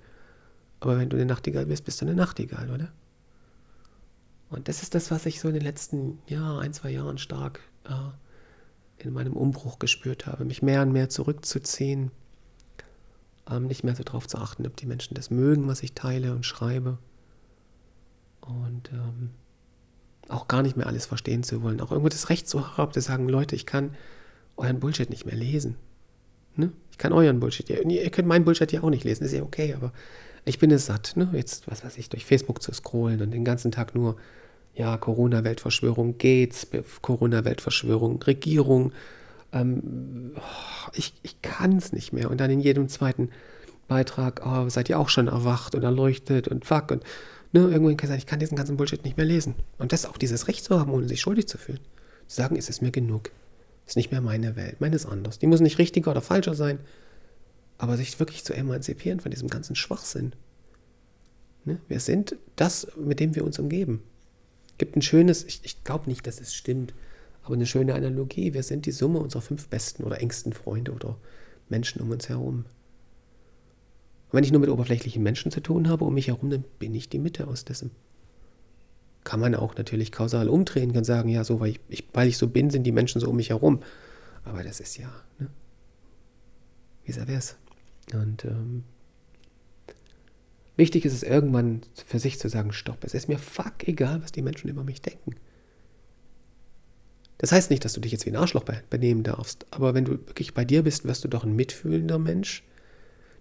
Aber 0.84 0.98
wenn 0.98 1.08
du 1.08 1.16
eine 1.16 1.24
Nachtigall 1.24 1.64
bist, 1.64 1.86
bist 1.86 2.02
du 2.02 2.04
eine 2.04 2.14
Nachtigall, 2.14 2.70
oder? 2.70 2.92
Und 4.50 4.68
das 4.68 4.82
ist 4.82 4.94
das, 4.94 5.10
was 5.10 5.24
ich 5.24 5.40
so 5.40 5.48
in 5.48 5.54
den 5.54 5.62
letzten 5.62 6.18
ja, 6.26 6.58
ein, 6.58 6.74
zwei 6.74 6.90
Jahren 6.90 7.16
stark 7.16 7.60
äh, 7.84 9.02
in 9.02 9.14
meinem 9.14 9.32
Umbruch 9.32 9.78
gespürt 9.78 10.26
habe. 10.26 10.44
Mich 10.44 10.60
mehr 10.60 10.82
und 10.82 10.92
mehr 10.92 11.08
zurückzuziehen, 11.08 12.10
ähm, 13.50 13.66
nicht 13.66 13.82
mehr 13.82 13.96
so 13.96 14.04
darauf 14.04 14.28
zu 14.28 14.36
achten, 14.36 14.66
ob 14.66 14.76
die 14.76 14.84
Menschen 14.84 15.14
das 15.14 15.30
mögen, 15.30 15.68
was 15.68 15.82
ich 15.82 15.94
teile 15.94 16.34
und 16.34 16.44
schreibe. 16.44 16.98
Und 18.42 18.92
ähm, 18.92 19.30
auch 20.28 20.48
gar 20.48 20.60
nicht 20.60 20.76
mehr 20.76 20.86
alles 20.86 21.06
verstehen 21.06 21.44
zu 21.44 21.62
wollen. 21.62 21.80
Auch 21.80 21.92
irgendwo 21.92 22.10
das 22.10 22.28
Recht 22.28 22.46
zu 22.46 22.76
haben, 22.76 22.92
zu 22.92 23.00
sagen, 23.00 23.26
Leute, 23.26 23.56
ich 23.56 23.64
kann 23.64 23.96
euren 24.58 24.80
Bullshit 24.80 25.08
nicht 25.08 25.24
mehr 25.24 25.34
lesen. 25.34 25.76
Ne? 26.56 26.72
Ich 26.90 26.98
kann 26.98 27.12
euren 27.12 27.40
Bullshit, 27.40 27.68
ihr, 27.70 27.84
ihr 27.84 28.10
könnt 28.10 28.28
meinen 28.28 28.44
Bullshit 28.44 28.70
ja 28.72 28.82
auch 28.82 28.90
nicht 28.90 29.04
lesen, 29.04 29.24
ist 29.24 29.32
ja 29.32 29.42
okay, 29.42 29.74
aber 29.74 29.92
ich 30.44 30.58
bin 30.58 30.70
es 30.70 30.86
satt, 30.86 31.12
ne? 31.16 31.28
jetzt, 31.32 31.66
was 31.66 31.84
weiß 31.84 31.98
ich, 31.98 32.08
durch 32.08 32.24
Facebook 32.24 32.62
zu 32.62 32.72
scrollen 32.72 33.22
und 33.22 33.30
den 33.30 33.44
ganzen 33.44 33.72
Tag 33.72 33.94
nur, 33.94 34.16
ja, 34.74 34.96
Corona-Weltverschwörung, 34.96 36.18
Gates, 36.18 36.66
Corona-Weltverschwörung, 37.00 38.22
Regierung, 38.22 38.92
ähm, 39.52 40.32
oh, 40.36 40.90
ich, 40.94 41.14
ich 41.22 41.40
kann 41.42 41.78
es 41.78 41.92
nicht 41.92 42.12
mehr. 42.12 42.30
Und 42.30 42.40
dann 42.40 42.50
in 42.50 42.60
jedem 42.60 42.88
zweiten 42.88 43.30
Beitrag, 43.86 44.42
oh, 44.44 44.68
seid 44.68 44.88
ihr 44.88 44.98
auch 44.98 45.08
schon 45.08 45.28
erwacht 45.28 45.74
und 45.74 45.84
erleuchtet 45.84 46.48
und 46.48 46.64
fuck 46.64 46.90
und 46.90 47.04
ne, 47.52 47.60
irgendwann 47.60 47.96
kann 47.96 48.06
ich 48.06 48.10
sagen, 48.10 48.18
ich 48.18 48.26
kann 48.26 48.40
diesen 48.40 48.56
ganzen 48.56 48.76
Bullshit 48.76 49.04
nicht 49.04 49.16
mehr 49.16 49.26
lesen. 49.26 49.54
Und 49.78 49.92
das 49.92 50.06
auch 50.06 50.16
dieses 50.16 50.48
Recht 50.48 50.64
zu 50.64 50.78
haben, 50.78 50.90
ohne 50.90 51.08
sich 51.08 51.20
schuldig 51.20 51.46
zu 51.46 51.56
fühlen. 51.56 51.80
Zu 52.26 52.36
sagen, 52.36 52.56
es 52.56 52.68
ist 52.68 52.82
mir 52.82 52.90
genug. 52.90 53.30
Ist 53.86 53.96
nicht 53.96 54.10
mehr 54.10 54.20
meine 54.20 54.56
Welt, 54.56 54.80
meine 54.80 54.96
ist 54.96 55.06
anders. 55.06 55.38
Die 55.38 55.46
muss 55.46 55.60
nicht 55.60 55.78
richtiger 55.78 56.10
oder 56.10 56.22
falscher 56.22 56.54
sein, 56.54 56.78
aber 57.76 57.96
sich 57.96 58.18
wirklich 58.18 58.44
zu 58.44 58.54
emanzipieren 58.54 59.20
von 59.20 59.30
diesem 59.30 59.48
ganzen 59.48 59.76
Schwachsinn. 59.76 60.32
Ne? 61.64 61.78
Wir 61.88 62.00
sind 62.00 62.36
das, 62.56 62.88
mit 62.96 63.20
dem 63.20 63.34
wir 63.34 63.44
uns 63.44 63.58
umgeben. 63.58 64.02
Gibt 64.78 64.96
ein 64.96 65.02
schönes, 65.02 65.44
ich, 65.44 65.60
ich 65.64 65.84
glaube 65.84 66.08
nicht, 66.08 66.26
dass 66.26 66.40
es 66.40 66.54
stimmt, 66.54 66.94
aber 67.42 67.54
eine 67.54 67.66
schöne 67.66 67.94
Analogie. 67.94 68.54
Wir 68.54 68.62
sind 68.62 68.86
die 68.86 68.92
Summe 68.92 69.18
unserer 69.18 69.42
fünf 69.42 69.68
besten 69.68 70.04
oder 70.04 70.20
engsten 70.20 70.52
Freunde 70.52 70.92
oder 70.92 71.16
Menschen 71.68 72.00
um 72.00 72.10
uns 72.10 72.28
herum. 72.28 72.64
Und 74.28 74.32
wenn 74.32 74.44
ich 74.44 74.52
nur 74.52 74.60
mit 74.60 74.70
oberflächlichen 74.70 75.22
Menschen 75.22 75.52
zu 75.52 75.60
tun 75.60 75.88
habe 75.88 76.04
um 76.04 76.14
mich 76.14 76.28
herum, 76.28 76.50
dann 76.50 76.64
bin 76.78 76.94
ich 76.94 77.08
die 77.08 77.18
Mitte 77.18 77.46
aus 77.46 77.64
dessen. 77.64 77.90
Kann 79.24 79.40
man 79.40 79.54
auch 79.54 79.74
natürlich 79.76 80.12
kausal 80.12 80.48
umdrehen, 80.48 80.92
kann 80.92 81.04
sagen, 81.04 81.30
ja, 81.30 81.42
so, 81.44 81.58
weil 81.58 81.70
ich, 81.70 81.80
ich, 81.88 82.08
weil 82.12 82.28
ich 82.28 82.36
so 82.38 82.46
bin, 82.46 82.70
sind 82.70 82.84
die 82.84 82.92
Menschen 82.92 83.20
so 83.20 83.28
um 83.28 83.36
mich 83.36 83.50
herum. 83.50 83.80
Aber 84.44 84.62
das 84.62 84.80
ist 84.80 84.98
ja, 84.98 85.10
ne? 85.38 85.48
wie 87.04 87.16
wär's. 87.26 87.56
Und 88.12 88.44
ähm, 88.44 88.84
wichtig 90.76 91.06
ist 91.06 91.14
es 91.14 91.22
irgendwann 91.22 91.80
für 92.06 92.18
sich 92.18 92.38
zu 92.38 92.50
sagen, 92.50 92.72
stopp, 92.72 93.02
es 93.02 93.14
ist 93.14 93.28
mir 93.28 93.38
fuck 93.38 93.88
egal, 93.88 94.22
was 94.22 94.32
die 94.32 94.42
Menschen 94.42 94.68
über 94.68 94.84
mich 94.84 95.00
denken. 95.00 95.36
Das 97.38 97.50
heißt 97.50 97.70
nicht, 97.70 97.84
dass 97.84 97.94
du 97.94 98.00
dich 98.00 98.12
jetzt 98.12 98.26
wie 98.26 98.30
ein 98.30 98.36
Arschloch 98.36 98.64
benehmen 98.64 99.22
darfst, 99.22 99.66
aber 99.70 99.94
wenn 99.94 100.04
du 100.04 100.12
wirklich 100.12 100.54
bei 100.54 100.64
dir 100.64 100.82
bist, 100.82 101.04
wirst 101.04 101.24
du 101.24 101.28
doch 101.28 101.44
ein 101.44 101.56
mitfühlender 101.56 102.18
Mensch, 102.18 102.62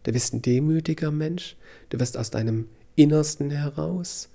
du 0.03 0.11
bist 0.11 0.34
ein 0.34 0.41
demütiger 0.41 1.11
Mensch, 1.11 1.57
du 1.89 1.99
wirst 1.99 2.17
aus 2.17 2.31
deinem 2.31 2.69
Innersten 2.95 3.51
heraus 3.51 4.29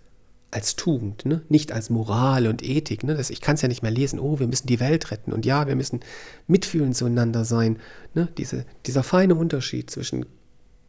als 0.51 0.76
Tugend, 0.76 1.26
ne? 1.26 1.42
nicht 1.49 1.72
als 1.72 1.90
Moral 1.90 2.46
und 2.46 2.62
Ethik. 2.62 3.05
Ne? 3.05 3.14
Das, 3.14 3.30
ich 3.30 3.40
kann 3.40 3.57
es 3.57 3.62
ja 3.62 3.68
nicht 3.68 3.82
mehr 3.82 3.90
lesen, 3.90 4.18
oh, 4.18 4.38
wir 4.38 4.46
müssen 4.46 4.66
die 4.66 4.80
Welt 4.80 5.11
retten 5.11 5.32
und 5.32 5.44
ja, 5.44 5.66
wir 5.66 5.76
müssen 5.76 6.01
mitfühlend 6.46 6.96
zueinander 6.96 7.44
sein. 7.44 7.78
Ne? 8.14 8.28
Diese, 8.38 8.64
dieser 8.86 9.03
feine 9.03 9.34
Unterschied 9.34 9.90
zwischen 9.90 10.24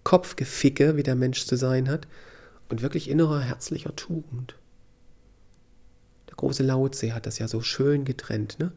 Kopfgeficke, 0.04 0.96
wie 0.96 1.04
der 1.04 1.16
Mensch 1.16 1.46
zu 1.46 1.58
sein 1.58 1.90
hat, 1.90 2.08
und 2.70 2.82
wirklich 2.82 3.10
innerer 3.10 3.42
herzlicher 3.42 3.96
Tugend. 3.96 4.56
Der 6.30 6.36
große 6.36 6.64
Laozi 6.64 7.10
hat 7.10 7.26
das 7.26 7.40
ja 7.40 7.48
so 7.48 7.62
schön 7.62 8.06
getrennt. 8.06 8.60
Ne? 8.60 8.72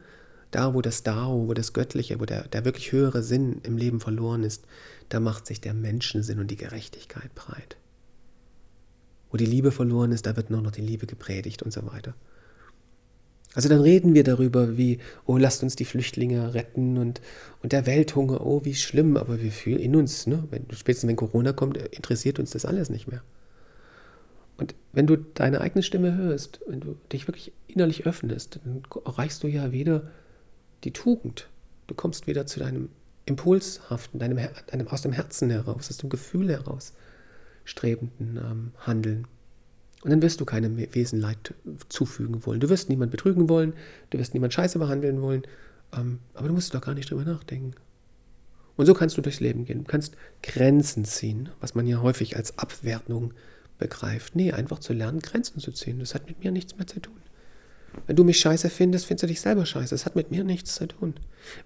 Da, 0.51 0.74
wo 0.74 0.80
das 0.80 1.03
Dao, 1.03 1.47
wo 1.47 1.55
das 1.55 1.74
Göttliche, 1.74 2.18
wo 2.18 2.24
der, 2.24 2.49
der 2.49 2.64
wirklich 2.64 2.91
höhere 2.91 3.22
Sinn 3.22 3.61
im 3.62 3.76
Leben 3.76 4.01
verloren 4.01 4.43
ist, 4.43 4.64
da 5.11 5.20
macht 5.20 5.47
sich 5.47 5.61
der 5.61 5.74
Menschensinn 5.74 6.41
und 6.41 6.51
die 6.51 6.57
Gerechtigkeit 6.57 7.35
breit 7.35 7.76
wo 9.33 9.39
die 9.39 9.47
Liebe 9.47 9.72
verloren 9.72 10.12
ist, 10.12 10.26
da 10.26 10.37
wird 10.37 10.51
nur 10.51 10.61
noch 10.61 10.70
die 10.70 10.83
Liebe 10.83 11.07
gepredigt 11.07 11.62
und 11.62 11.72
so 11.72 11.85
weiter. 11.91 12.14
Also 13.55 13.68
dann 13.68 13.80
reden 13.80 14.14
wir 14.14 14.24
darüber, 14.24 14.76
wie, 14.76 14.99
oh, 15.26 15.37
lasst 15.37 15.62
uns 15.62 15.74
die 15.74 15.85
Flüchtlinge 15.85 16.55
retten 16.55 16.97
und, 16.97 17.20
und 17.62 17.72
der 17.72 17.87
Welthunger, 17.87 18.45
oh, 18.47 18.64
wie 18.64 18.74
schlimm, 18.74 19.16
aber 19.16 19.43
wir 19.43 19.51
fühlen 19.51 19.78
in 19.78 19.97
uns, 19.97 20.26
ne? 20.26 20.45
wenn, 20.51 20.66
spätestens 20.72 21.09
wenn 21.09 21.16
Corona 21.16 21.53
kommt, 21.53 21.76
interessiert 21.76 22.39
uns 22.39 22.51
das 22.51 22.64
alles 22.64 22.89
nicht 22.89 23.09
mehr. 23.09 23.22
Und 24.59 24.74
wenn 24.93 25.07
du 25.07 25.16
deine 25.16 25.61
eigene 25.61 25.83
Stimme 25.83 26.16
hörst, 26.16 26.61
wenn 26.66 26.80
du 26.80 26.97
dich 27.11 27.26
wirklich 27.26 27.53
innerlich 27.68 28.07
öffnest, 28.07 28.61
dann 28.64 28.83
erreichst 29.05 29.43
du 29.43 29.49
ja 29.49 29.72
wieder 29.72 30.11
die 30.85 30.93
Tugend. 30.93 31.49
Du 31.89 31.95
kommst 31.95 32.26
wieder 32.26 32.47
zu 32.47 32.61
deinem 32.61 32.91
Impulshaften, 33.26 34.20
deinem, 34.20 34.39
deinem, 34.66 34.89
aus 34.89 35.03
dem 35.03 35.12
Herzen 35.12 35.51
heraus, 35.51 35.89
aus 35.91 35.97
dem 35.97 36.11
Gefühl 36.11 36.51
heraus 36.51 36.93
strebenden 37.65 38.37
ähm, 38.37 38.71
Handeln. 38.79 39.27
Und 40.03 40.11
dann 40.11 40.23
wirst 40.23 40.41
du 40.41 40.45
keinem 40.45 40.77
Wesen 40.77 41.21
Leid 41.21 41.55
zufügen 41.89 42.45
wollen. 42.45 42.61
Du 42.61 42.69
wirst 42.69 42.89
niemand 42.89 43.13
betrügen 43.13 43.49
wollen, 43.49 43.73
du 44.11 44.19
wirst 44.19 44.35
niemand 44.35 44.53
scheiße 44.53 44.79
behandeln 44.79 45.23
wollen, 45.23 45.43
ähm, 45.97 46.19
aber 46.35 46.49
du 46.49 46.55
musst 46.55 46.75
doch 46.75 46.81
gar 46.81 46.95
nicht 46.95 47.11
drüber 47.11 47.25
nachdenken. 47.25 47.75
Und 48.77 48.87
so 48.87 48.95
kannst 48.95 49.17
du 49.17 49.23
durchs 49.23 49.41
Leben 49.41 49.65
gehen. 49.65 49.85
Du 49.85 49.91
kannst 49.91 50.17
Grenzen 50.43 51.05
ziehen, 51.05 51.51
was 51.61 51.75
man 51.75 51.87
ja 51.87 52.01
häufig 52.01 52.37
als 52.37 52.59
Abwertung 52.59 53.33
begreift. 53.79 54.35
Nee, 54.35 54.53
einfach 54.53 54.79
zu 54.79 54.93
lernen, 54.93 55.21
Grenzen 55.21 55.61
zu 55.61 55.73
ziehen. 55.73 56.01
Das 56.01 56.15
hat 56.15 56.27
mit 56.27 56.43
mir 56.43 56.51
nichts 56.51 56.77
mehr 56.77 56.87
zu 56.87 57.01
tun. 57.01 57.17
Wenn 58.07 58.17
du 58.17 58.25
mich 58.25 58.39
scheiße 58.39 58.71
findest, 58.71 59.07
findest 59.07 59.25
du 59.25 59.27
dich 59.27 59.41
selber 59.41 59.67
scheiße. 59.67 59.91
Das 59.91 60.07
hat 60.07 60.17
mit 60.17 60.31
mir 60.31 60.45
nichts 60.45 60.75
zu 60.75 60.89
tun. 60.89 61.15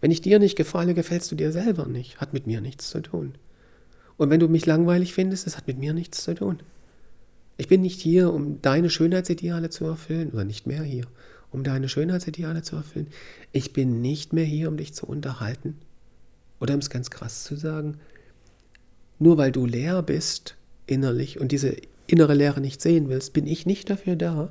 Wenn 0.01 0.11
ich 0.11 0.21
dir 0.21 0.39
nicht 0.39 0.57
gefalle, 0.57 0.95
gefällst 0.95 1.31
du 1.31 1.37
dir 1.37 1.53
selber 1.53 1.87
nicht. 1.87 2.21
Hat 2.21 2.33
mit 2.33 2.47
mir 2.47 2.61
nichts 2.61 2.91
zu 2.91 3.01
tun. 3.01 3.35
Und 4.17 4.31
wenn 4.31 4.41
du 4.41 4.49
mich 4.49 4.67
langweilig 4.67 5.13
findest, 5.13 5.47
das 5.47 5.57
hat 5.57 5.67
mit 5.67 5.79
mir 5.79 5.93
nichts 5.93 6.25
zu 6.25 6.35
tun. 6.35 6.61
Ich 7.59 7.69
bin 7.69 7.83
nicht 7.83 8.01
hier, 8.01 8.33
um 8.33 8.61
deine 8.63 8.91
Schönheitsideale 8.91 9.71
zu 9.71 9.85
erfüllen, 9.87 10.31
oder 10.31 10.45
nicht 10.45 10.67
mehr 10.67 10.83
hier, 10.83 11.05
um 11.51 11.65
deine 11.65 11.89
Schönheitsideale 11.89 12.63
zu 12.63 12.77
erfüllen. 12.77 13.09
Ich 13.53 13.73
bin 13.73 14.01
nicht 14.01 14.33
mehr 14.33 14.45
hier, 14.45 14.69
um 14.69 14.77
dich 14.77 14.95
zu 14.95 15.07
unterhalten. 15.07 15.79
Oder 16.61 16.75
um 16.75 16.81
es 16.81 16.91
ganz 16.91 17.11
krass 17.11 17.45
zu 17.45 17.57
sagen, 17.57 17.99
nur 19.19 19.39
weil 19.39 19.53
du 19.53 19.67
leer 19.67 20.03
bist 20.03 20.57
innerlich 20.87 21.41
und 21.41 21.53
diese 21.53 21.77
innere 22.07 22.35
Leere 22.35 22.61
nicht 22.61 22.81
sehen 22.81 23.09
willst, 23.09 23.33
bin 23.33 23.47
ich 23.47 23.67
nicht 23.67 23.91
dafür 23.91 24.17
da, 24.17 24.51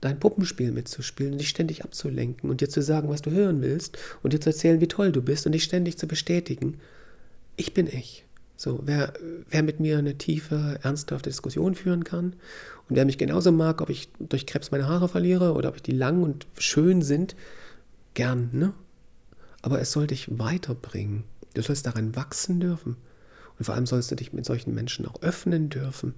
dein 0.00 0.18
Puppenspiel 0.18 0.72
mitzuspielen 0.72 1.32
und 1.32 1.40
dich 1.40 1.48
ständig 1.48 1.84
abzulenken 1.84 2.50
und 2.50 2.60
dir 2.60 2.68
zu 2.68 2.82
sagen, 2.82 3.08
was 3.08 3.22
du 3.22 3.30
hören 3.30 3.62
willst 3.62 3.98
und 4.22 4.32
dir 4.32 4.40
zu 4.40 4.50
erzählen, 4.50 4.80
wie 4.80 4.88
toll 4.88 5.12
du 5.12 5.22
bist 5.22 5.46
und 5.46 5.52
dich 5.52 5.64
ständig 5.64 5.98
zu 5.98 6.06
bestätigen. 6.06 6.78
Ich 7.56 7.74
bin 7.74 7.86
ich. 7.86 8.24
So, 8.62 8.78
wer, 8.84 9.12
wer 9.50 9.64
mit 9.64 9.80
mir 9.80 9.98
eine 9.98 10.16
tiefe, 10.18 10.78
ernsthafte 10.84 11.30
Diskussion 11.30 11.74
führen 11.74 12.04
kann 12.04 12.36
und 12.88 12.94
wer 12.94 13.04
mich 13.04 13.18
genauso 13.18 13.50
mag, 13.50 13.80
ob 13.80 13.90
ich 13.90 14.08
durch 14.20 14.46
Krebs 14.46 14.70
meine 14.70 14.86
Haare 14.86 15.08
verliere 15.08 15.54
oder 15.54 15.70
ob 15.70 15.74
ich 15.74 15.82
die 15.82 15.90
lang 15.90 16.22
und 16.22 16.46
schön 16.58 17.02
sind, 17.02 17.34
gern, 18.14 18.50
ne? 18.52 18.72
Aber 19.62 19.80
es 19.80 19.90
soll 19.90 20.06
dich 20.06 20.38
weiterbringen. 20.38 21.24
Du 21.54 21.62
sollst 21.62 21.86
daran 21.86 22.14
wachsen 22.14 22.60
dürfen. 22.60 22.98
Und 23.58 23.64
vor 23.64 23.74
allem 23.74 23.86
sollst 23.86 24.12
du 24.12 24.14
dich 24.14 24.32
mit 24.32 24.44
solchen 24.44 24.72
Menschen 24.72 25.06
auch 25.06 25.20
öffnen 25.22 25.68
dürfen 25.68 26.14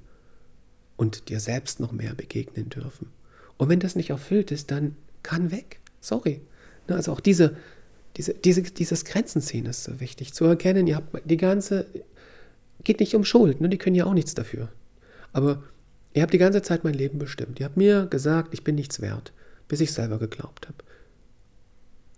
und 0.99 1.31
dir 1.31 1.41
selbst 1.41 1.81
noch 1.81 1.93
mehr 1.93 2.15
begegnen 2.15 2.69
dürfen. 2.69 3.09
Und 3.57 3.71
wenn 3.71 3.81
das 3.81 3.97
nicht 3.97 4.11
erfüllt 4.11 4.51
ist, 4.51 4.71
dann 4.71 4.97
kann 5.23 5.51
weg. 5.51 5.81
Sorry. 6.03 6.43
Ne, 6.89 6.97
also 6.97 7.11
auch 7.11 7.21
diese, 7.21 7.57
diese, 8.19 8.35
diese, 8.35 8.61
dieses 8.61 9.07
Grenzen 9.07 9.41
ziehen 9.41 9.65
ist 9.65 9.85
so 9.85 9.99
wichtig. 9.99 10.35
Zu 10.35 10.45
erkennen, 10.45 10.87
ihr 10.87 10.97
habt 10.97 11.23
die 11.25 11.39
ganze 11.39 11.87
geht 12.83 13.01
nicht 13.01 13.15
um 13.15 13.25
Schuld, 13.25 13.61
ne? 13.61 13.69
die 13.69 13.79
können 13.79 13.97
ja 13.97 14.07
auch 14.07 14.15
nichts 14.15 14.35
dafür. 14.35 14.69
Aber 15.33 15.63
ihr 16.13 16.23
habt 16.23 16.33
die 16.33 16.39
ganze 16.39 16.63
Zeit 16.63 16.85
mein 16.85 16.95
Leben 16.95 17.19
bestimmt. 17.19 17.61
Ihr 17.61 17.67
habt 17.67 17.77
mir 17.77 18.07
gesagt, 18.07 18.53
ich 18.53 18.65
bin 18.65 18.75
nichts 18.75 19.01
wert, 19.01 19.33
bis 19.69 19.81
ich 19.81 19.93
selber 19.93 20.19
geglaubt 20.19 20.67
habe. 20.67 20.79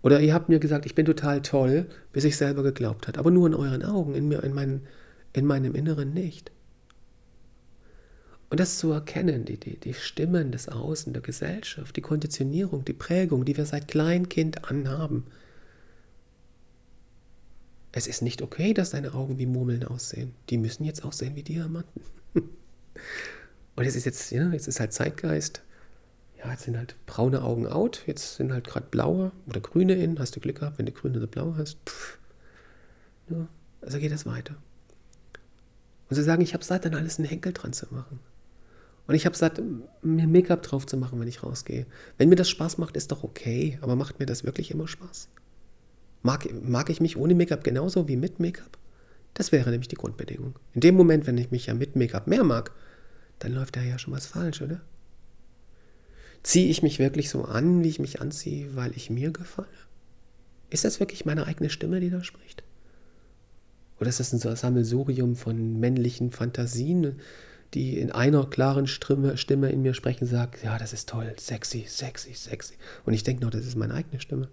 Oder 0.03 0.21
ihr 0.21 0.33
habt 0.33 0.49
mir 0.49 0.59
gesagt, 0.59 0.85
ich 0.85 0.95
bin 0.95 1.05
total 1.05 1.41
toll, 1.41 1.87
bis 2.13 2.23
ich 2.23 2.37
selber 2.37 2.63
geglaubt 2.63 3.07
habe. 3.07 3.19
Aber 3.19 3.31
nur 3.31 3.47
in 3.47 3.55
euren 3.55 3.83
Augen, 3.83 4.15
in, 4.15 4.27
mir, 4.27 4.43
in, 4.43 4.53
mein, 4.53 4.81
in 5.33 5.45
meinem 5.45 5.75
Inneren 5.75 6.13
nicht. 6.13 6.51
Und 8.49 8.59
das 8.59 8.77
zu 8.77 8.91
erkennen, 8.91 9.43
die, 9.43 9.59
die, 9.59 9.77
die 9.77 9.93
Stimmen 9.93 10.51
des 10.51 10.69
Außen, 10.69 11.11
der 11.11 11.21
Gesellschaft, 11.21 11.95
die 11.97 12.01
Konditionierung, 12.01 12.85
die 12.85 12.93
Prägung, 12.93 13.43
die 13.43 13.57
wir 13.57 13.65
seit 13.65 13.89
Kleinkind 13.89 14.69
anhaben, 14.69 15.25
es 17.97 18.07
ist 18.07 18.21
nicht 18.21 18.41
okay, 18.41 18.73
dass 18.73 18.91
deine 18.91 19.13
Augen 19.13 19.39
wie 19.39 19.45
Murmeln 19.45 19.83
aussehen. 19.83 20.33
Die 20.49 20.57
müssen 20.57 20.83
jetzt 20.83 21.03
aussehen 21.03 21.35
wie 21.35 21.43
Diamanten. 21.43 22.01
Und 23.75 23.85
es 23.85 23.95
ist 23.95 24.05
jetzt, 24.05 24.31
ja, 24.31 24.51
jetzt 24.51 24.67
ist 24.67 24.79
halt 24.79 24.93
Zeitgeist. 24.93 25.63
Ja, 26.37 26.51
jetzt 26.51 26.63
sind 26.63 26.77
halt 26.77 26.95
braune 27.07 27.41
Augen 27.41 27.65
out, 27.65 28.03
jetzt 28.05 28.35
sind 28.35 28.53
halt 28.53 28.67
gerade 28.67 28.85
blaue 28.91 29.31
oder 29.47 29.59
grüne 29.59 29.95
in. 29.95 30.19
Hast 30.19 30.35
du 30.35 30.39
Glück 30.39 30.59
gehabt, 30.59 30.77
wenn 30.77 30.85
du 30.85 30.91
grüne 30.91 31.17
oder 31.17 31.27
blaue 31.27 31.57
hast? 31.57 31.77
Pff. 31.87 32.19
Ja, 33.29 33.47
also 33.81 33.97
geht 33.97 34.11
es 34.11 34.25
weiter. 34.27 34.55
Und 36.09 36.15
sie 36.15 36.23
sagen, 36.23 36.41
ich 36.41 36.53
habe 36.53 36.63
satt, 36.63 36.85
dann 36.85 36.93
alles 36.93 37.17
einen 37.17 37.27
Henkel 37.27 37.51
dran 37.51 37.73
zu 37.73 37.87
machen. 37.89 38.19
Und 39.07 39.15
ich 39.15 39.25
habe 39.25 39.35
satt, 39.35 39.61
mir 40.01 40.27
Make-up 40.27 40.61
drauf 40.61 40.85
zu 40.85 40.97
machen, 40.97 41.19
wenn 41.19 41.27
ich 41.27 41.41
rausgehe. 41.43 41.85
Wenn 42.17 42.29
mir 42.29 42.35
das 42.35 42.49
Spaß 42.49 42.77
macht, 42.77 42.95
ist 42.95 43.11
doch 43.11 43.23
okay, 43.23 43.79
aber 43.81 43.95
macht 43.95 44.19
mir 44.19 44.25
das 44.25 44.43
wirklich 44.43 44.69
immer 44.69 44.87
Spaß? 44.87 45.29
Mag, 46.27 46.45
mag 46.61 46.89
ich 46.89 46.99
mich 46.99 47.15
ohne 47.15 47.35
Make-up 47.35 47.63
genauso 47.63 48.09
wie 48.09 48.17
mit 48.17 48.41
Make-up? 48.41 48.77
Das 49.33 49.53
wäre 49.53 49.69
nämlich 49.69 49.87
die 49.87 49.95
Grundbedingung. 49.95 50.55
In 50.73 50.81
dem 50.81 50.95
Moment, 50.95 51.25
wenn 51.25 51.37
ich 51.37 51.51
mich 51.51 51.67
ja 51.67 51.73
mit 51.73 51.95
Make-up 51.95 52.27
mehr 52.27 52.43
mag, 52.43 52.73
dann 53.39 53.53
läuft 53.53 53.77
da 53.77 53.81
ja 53.81 53.97
schon 53.97 54.13
was 54.13 54.25
falsch, 54.25 54.61
oder? 54.61 54.81
Ziehe 56.43 56.69
ich 56.69 56.83
mich 56.83 56.99
wirklich 56.99 57.29
so 57.29 57.45
an, 57.45 57.81
wie 57.81 57.87
ich 57.87 57.99
mich 57.99 58.19
anziehe, 58.19 58.75
weil 58.75 58.91
ich 58.97 59.09
mir 59.09 59.31
gefalle? 59.31 59.69
Ist 60.69 60.83
das 60.83 60.99
wirklich 60.99 61.23
meine 61.23 61.47
eigene 61.47 61.69
Stimme, 61.69 62.01
die 62.01 62.09
da 62.09 62.21
spricht? 62.21 62.61
Oder 63.97 64.09
ist 64.09 64.19
das 64.19 64.33
ein 64.33 64.55
Sammelsurium 64.57 65.37
von 65.37 65.79
männlichen 65.79 66.31
Fantasien, 66.31 67.21
die 67.73 67.97
in 67.97 68.11
einer 68.11 68.45
klaren 68.47 68.87
Stimme, 68.87 69.37
Stimme 69.37 69.71
in 69.71 69.81
mir 69.81 69.93
sprechen, 69.93 70.25
sagt, 70.25 70.61
ja, 70.61 70.77
das 70.77 70.91
ist 70.91 71.07
toll, 71.07 71.33
sexy, 71.37 71.85
sexy, 71.87 72.33
sexy. 72.33 72.73
Und 73.05 73.13
ich 73.13 73.23
denke 73.23 73.45
noch, 73.45 73.51
das 73.51 73.65
ist 73.65 73.77
meine 73.77 73.93
eigene 73.93 74.19
Stimme 74.19 74.49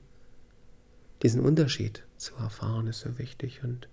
diesen 1.25 1.41
Unterschied 1.41 2.05
zu 2.19 2.35
erfahren, 2.37 2.87
ist 2.87 3.01
so 3.01 3.19
wichtig. 3.19 3.65
Und 3.65 3.89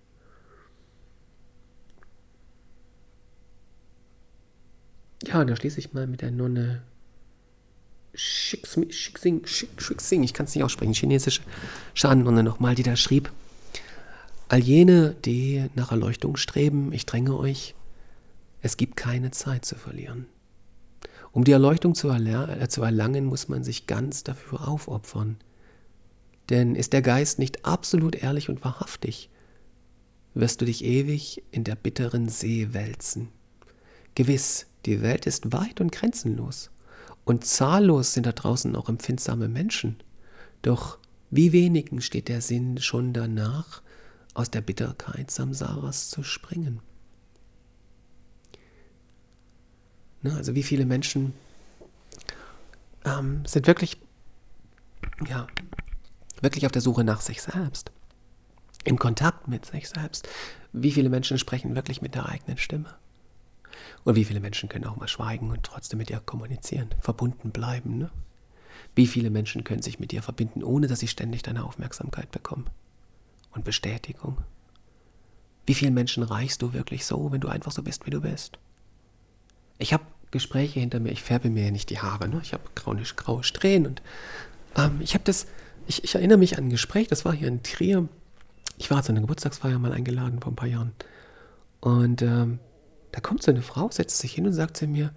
ja, 5.24 5.44
da 5.46 5.56
schließe 5.56 5.80
ich 5.80 5.94
mal 5.94 6.08
mit 6.08 6.22
der 6.22 6.32
Nonne 6.32 6.84
Shixing, 8.14 9.46
Shixing 9.46 10.24
ich 10.24 10.34
kann 10.34 10.46
es 10.46 10.54
nicht 10.54 10.64
aussprechen, 10.66 10.94
chinesische 10.94 11.42
Schandnonne 11.94 12.44
nochmal, 12.44 12.76
die 12.76 12.84
da 12.84 12.98
schrieb. 12.98 13.32
All 14.50 14.60
jene, 14.60 15.16
die 15.24 15.70
nach 15.76 15.92
Erleuchtung 15.92 16.36
streben, 16.36 16.92
ich 16.92 17.06
dränge 17.06 17.38
euch, 17.38 17.74
es 18.62 18.76
gibt 18.76 18.98
keine 18.98 19.32
Zeit 19.32 19.64
zu 19.64 19.76
verlieren. 19.76 20.26
Um 21.32 21.46
die 21.46 21.54
Erleuchtung 21.54 21.96
zu, 21.96 22.10
erler 22.10 22.62
äh, 22.62 22.68
zu 22.68 22.84
erlangen, 22.84 23.24
muss 23.24 23.48
man 23.48 23.64
sich 23.64 23.88
ganz 23.88 24.26
dafür 24.26 24.68
aufopfern. 24.68 25.38
Denn 26.52 26.76
ist 26.76 26.92
der 26.92 27.02
Geist 27.02 27.40
nicht 27.40 27.64
absolut 27.64 28.14
ehrlich 28.14 28.50
und 28.50 28.66
wahrhaftig, 28.66 29.30
wirst 30.34 30.60
du 30.60 30.66
dich 30.66 30.84
ewig 30.84 31.44
in 31.52 31.64
der 31.64 31.76
bitteren 31.76 32.28
See 32.28 32.74
wälzen. 32.74 33.30
Gewiss, 34.16 34.66
die 34.86 35.02
Welt 35.02 35.26
ist 35.26 35.54
weit 35.54 35.80
und 35.80 35.94
grenzenlos, 35.94 36.70
Und 37.24 37.46
zahllos 37.46 38.14
sind 38.14 38.26
da 38.26 38.34
draußen 38.34 38.76
auch 38.76 38.90
empfindsame 38.90 39.48
Menschen. 39.48 39.96
Doch 40.62 41.00
wie 41.30 41.54
wenigen 41.54 42.02
steht 42.02 42.28
der 42.28 42.42
Sinn 42.42 42.80
schon 42.80 43.14
danach, 43.14 43.82
aus 44.34 44.52
der 44.52 44.60
Bitterkeit 44.60 45.32
Samsaras 45.32 46.10
zu 46.10 46.22
springen? 46.22 46.82
Ne, 50.22 50.36
also 50.36 50.54
wie 50.54 50.64
viele 50.64 50.86
Menschen 50.86 51.34
ähm, 53.06 53.46
sind 53.46 53.68
wirklich, 53.68 53.98
ja, 55.30 55.48
wirklich 56.42 56.66
auf 56.66 56.72
der 56.72 56.82
Suche 56.82 57.04
nach 57.04 57.22
sich 57.22 57.42
selbst, 57.42 57.92
im 58.84 58.98
Kontakt 58.98 59.48
mit 59.48 59.66
sich 59.66 59.90
selbst. 59.90 60.28
Wie 60.74 60.92
viele 60.92 61.10
Menschen 61.10 61.38
sprechen 61.38 61.76
wirklich 61.76 62.02
mit 62.02 62.16
der 62.16 62.28
eigenen 62.28 62.58
Stimme? 62.58 62.94
Und 64.04 64.16
wie 64.16 64.26
viele 64.26 64.40
Menschen 64.40 64.70
können 64.70 64.86
auch 64.86 64.96
mal 64.96 65.08
schweigen 65.08 65.52
und 65.52 65.64
trotzdem 65.64 65.98
mit 66.00 66.10
dir 66.10 66.20
kommunizieren, 66.20 66.90
verbunden 67.00 67.52
bleiben? 67.52 67.98
Ne? 67.98 68.10
Wie 68.96 69.08
viele 69.08 69.30
Menschen 69.30 69.64
können 69.64 69.82
sich 69.82 70.00
mit 70.00 70.12
dir 70.12 70.22
verbinden, 70.22 70.64
ohne 70.64 70.88
dass 70.88 71.00
sie 71.00 71.08
ständig 71.08 71.44
deine 71.44 71.64
Aufmerksamkeit 71.64 72.32
bekommen 72.32 72.66
und 73.52 73.64
Bestätigung? 73.64 74.38
Wie 75.66 75.76
vielen 75.76 75.94
Menschen 75.94 76.24
reichst 76.24 76.62
du 76.62 76.74
wirklich 76.74 77.06
so, 77.06 77.32
wenn 77.32 77.42
du 77.42 77.48
einfach 77.48 77.72
so 77.72 77.84
bist, 77.84 78.06
wie 78.06 78.12
du 78.12 78.22
bist? 78.22 78.58
Ich 79.78 79.94
habe 79.94 80.04
Gespräche 80.32 80.80
hinter 80.80 81.00
mir, 81.00 81.12
ich 81.12 81.22
färbe 81.22 81.50
mir 81.50 81.66
ja 81.66 81.72
nicht 81.72 81.90
die 81.90 82.00
Haare, 82.00 82.28
ne? 82.28 82.40
ich 82.42 82.54
habe 82.54 82.64
graue, 82.76 83.02
graue 83.16 83.44
Strähnen 83.44 83.88
und 83.88 84.02
ähm, 84.76 85.00
ich 85.02 85.14
habe 85.14 85.24
das, 85.24 85.48
ich, 85.92 86.06
ich, 86.06 86.16
erinnere 86.16 86.38
mich 86.38 86.58
an 86.58 86.66
ein 86.66 86.70
Gespräch, 86.70 87.10
das 87.10 87.26
war 87.26 87.34
hier 87.34 87.50
in 87.50 87.64
Trier. 87.64 88.08
Ich 88.78 88.90
war 88.90 89.04
zu 89.04 89.12
einer 89.12 89.20
Geburtstagsfeier 89.20 89.78
mal 89.78 89.92
eingeladen 89.92 90.40
vor 90.40 90.54
ein 90.54 90.56
paar 90.56 90.70
Jahren. 90.70 90.94
Und 91.82 92.22
ähm, 92.22 92.60
da 93.12 93.20
kommt 93.20 93.44
so 93.44 93.52
eine 93.52 93.62
Frau, 93.62 93.92
setzt 93.92 94.20
sich 94.20 94.32
hin 94.32 94.48
und 94.48 94.54
sagt 94.54 94.78
zu 94.78 94.88
mir, 94.88 95.14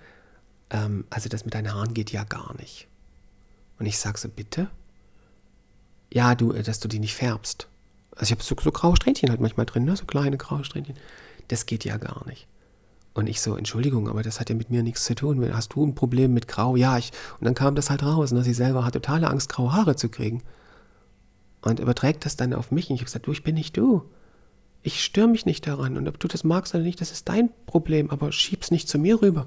ähm, 0.71 1.05
also 1.11 1.29
das 1.29 1.45
mit 1.45 1.55
deinen 1.55 1.73
Haaren 1.73 1.95
geht 1.95 2.11
ja 2.11 2.25
gar 2.25 2.57
nicht. 2.57 2.89
Und 3.79 3.87
ich 3.87 3.99
sage 3.99 4.19
so, 4.19 4.29
bitte? 4.29 4.69
Ja, 6.13 6.35
du, 6.35 6.53
äh, 6.53 6.65
dass 6.65 6.81
du 6.81 6.89
die 6.89 6.99
nicht 6.99 7.15
färbst. 7.15 7.69
Also 8.11 8.25
ich 8.25 8.31
habe 8.33 8.43
so, 8.43 8.57
so 8.61 8.73
graue 8.73 8.97
Strähnchen 8.97 9.31
halt 9.31 9.41
manchmal 9.41 9.67
drin, 9.67 9.85
ne? 9.85 9.97
so 9.97 10.07
kleine 10.07 10.39
graue 10.39 10.65
Strähnchen. 10.65 10.97
Das 11.49 11.67
geht 11.67 11.85
ja 11.85 11.99
gar 11.99 12.27
nicht. 12.27 12.49
Und 13.13 13.29
ich 13.29 13.41
so, 13.41 13.57
Entschuldigung, 13.57 14.09
aber 14.09 14.25
das 14.25 14.41
hat 14.41 14.51
ja 14.51 14.57
mit 14.57 14.71
mir 14.71 14.83
nichts 14.83 15.05
zu 15.05 15.15
tun. 15.15 15.55
Hast 15.55 15.75
du 15.75 15.87
ein 15.87 15.95
Problem 15.95 16.35
mit 16.35 16.49
Grau? 16.49 16.75
Ja, 16.75 16.99
ich. 16.99 17.13
Und 17.39 17.45
dann 17.45 17.55
kam 17.55 17.77
das 17.77 17.91
halt 17.91 18.03
raus. 18.03 18.33
Ne? 18.33 18.43
Sie 18.43 18.55
selber 18.55 18.85
hat 18.85 18.95
totale 18.95 19.29
Angst, 19.29 19.51
graue 19.51 19.73
Haare 19.73 19.95
zu 19.95 20.09
kriegen. 20.09 20.43
Und 21.65 21.81
überträgt 21.81 22.25
das 22.25 22.37
dann 22.37 22.53
auf 22.53 22.71
mich. 22.71 22.91
Und 22.91 22.97
ich 22.97 23.01
habe 23.01 23.07
gesagt, 23.07 23.27
du, 23.27 23.33
ich 23.33 23.43
bin 23.43 23.55
nicht 23.55 23.77
du. 23.77 24.03
Ich 24.83 25.03
störe 25.03 25.29
mich 25.29 25.47
nicht 25.47 25.67
daran. 25.67 25.97
Und 25.97 26.09
ob 26.09 26.19
du 26.21 26.29
das 26.29 26.45
magst 26.45 26.75
oder 26.75 26.85
nicht, 26.85 27.01
das 27.01 27.11
ist 27.11 27.29
dein 27.29 27.51
Problem. 27.67 28.11
Aber 28.11 28.33
schieb's 28.33 28.71
nicht 28.71 28.89
zu 28.89 28.99
mir 28.99 29.23
rüber. 29.23 29.47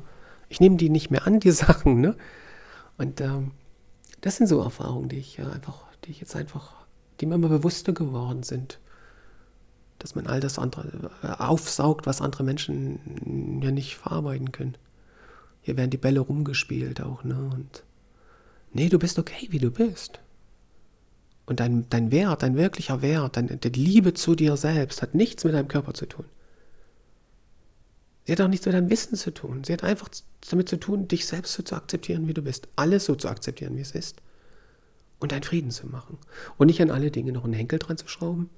Ich 0.50 0.60
nehme 0.60 0.78
die 0.78 0.90
nicht 0.90 1.12
mehr 1.12 1.28
an, 1.28 1.40
die 1.40 1.52
Sachen. 1.52 2.02
Ne? 2.02 2.16
Und 2.98 3.22
ähm, 3.22 3.52
das 4.22 4.38
sind 4.38 4.48
so 4.48 4.62
Erfahrungen, 4.62 5.10
die 5.10 5.20
ich 5.20 5.38
ja 5.38 5.50
einfach, 5.50 5.86
die 6.06 6.12
ich 6.12 6.20
jetzt 6.20 6.36
einfach, 6.36 6.74
die 7.20 7.28
mir 7.28 7.36
immer 7.36 7.50
bewusster 7.50 7.94
geworden 7.94 8.44
sind 8.44 8.80
dass 10.00 10.16
man 10.16 10.28
all 10.28 10.40
das 10.40 10.60
andere 10.60 11.12
äh, 11.24 11.28
aufsaugt, 11.28 12.06
was 12.06 12.22
andere 12.22 12.44
Menschen 12.44 13.60
ja 13.62 13.72
nicht 13.72 13.96
verarbeiten 13.96 14.52
können. 14.52 14.78
Hier 15.62 15.78
werden 15.78 15.90
die 15.90 15.98
Bälle 15.98 16.20
rumgespielt 16.20 17.02
auch, 17.02 17.24
ne? 17.24 17.50
Und 17.54 17.84
nee, 18.74 18.90
du 18.90 19.00
bist 19.00 19.20
okay, 19.20 19.48
wie 19.50 19.60
du 19.60 19.72
bist. 19.72 20.20
Und 21.48 21.60
dein, 21.60 21.90
dein 21.90 22.12
Wert, 22.12 22.44
dein 22.44 22.56
wirklicher 22.56 23.02
Wert, 23.02 23.38
deine, 23.38 23.58
die 23.58 23.70
Liebe 23.70 24.14
zu 24.14 24.36
dir 24.36 24.56
selbst 24.56 25.02
hat 25.02 25.16
nichts 25.16 25.44
mit 25.44 25.56
deinem 25.56 25.68
Körper 25.68 25.96
zu 25.96 26.06
tun. 26.06 26.26
Sie 28.26 28.34
hat 28.34 28.42
auch 28.42 28.48
nichts 28.50 28.66
mit 28.66 28.76
deinem 28.76 28.92
Wissen 28.92 29.16
zu 29.16 29.32
tun. 29.32 29.64
Sie 29.64 29.74
hat 29.74 29.84
einfach 29.84 30.10
damit 30.52 30.70
zu 30.70 30.78
tun, 30.78 31.08
dich 31.08 31.26
selbst 31.26 31.54
so 31.54 31.64
zu 31.64 31.76
akzeptieren, 31.76 32.28
wie 32.28 32.36
du 32.36 32.44
bist. 32.44 32.68
Alles 32.76 33.06
so 33.06 33.16
zu 33.16 33.28
akzeptieren, 33.28 33.76
wie 33.76 33.82
es 33.82 33.92
ist. 33.92 34.22
Und 35.20 35.32
deinen 35.32 35.44
Frieden 35.44 35.72
zu 35.72 35.88
machen. 35.88 36.20
Und 36.58 36.68
nicht 36.68 36.82
an 36.82 36.92
alle 36.92 37.10
Dinge 37.10 37.32
noch 37.32 37.46
einen 37.46 37.54
Henkel 37.54 37.80
dran 37.80 37.98
zu 37.98 38.08
schrauben, 38.08 38.52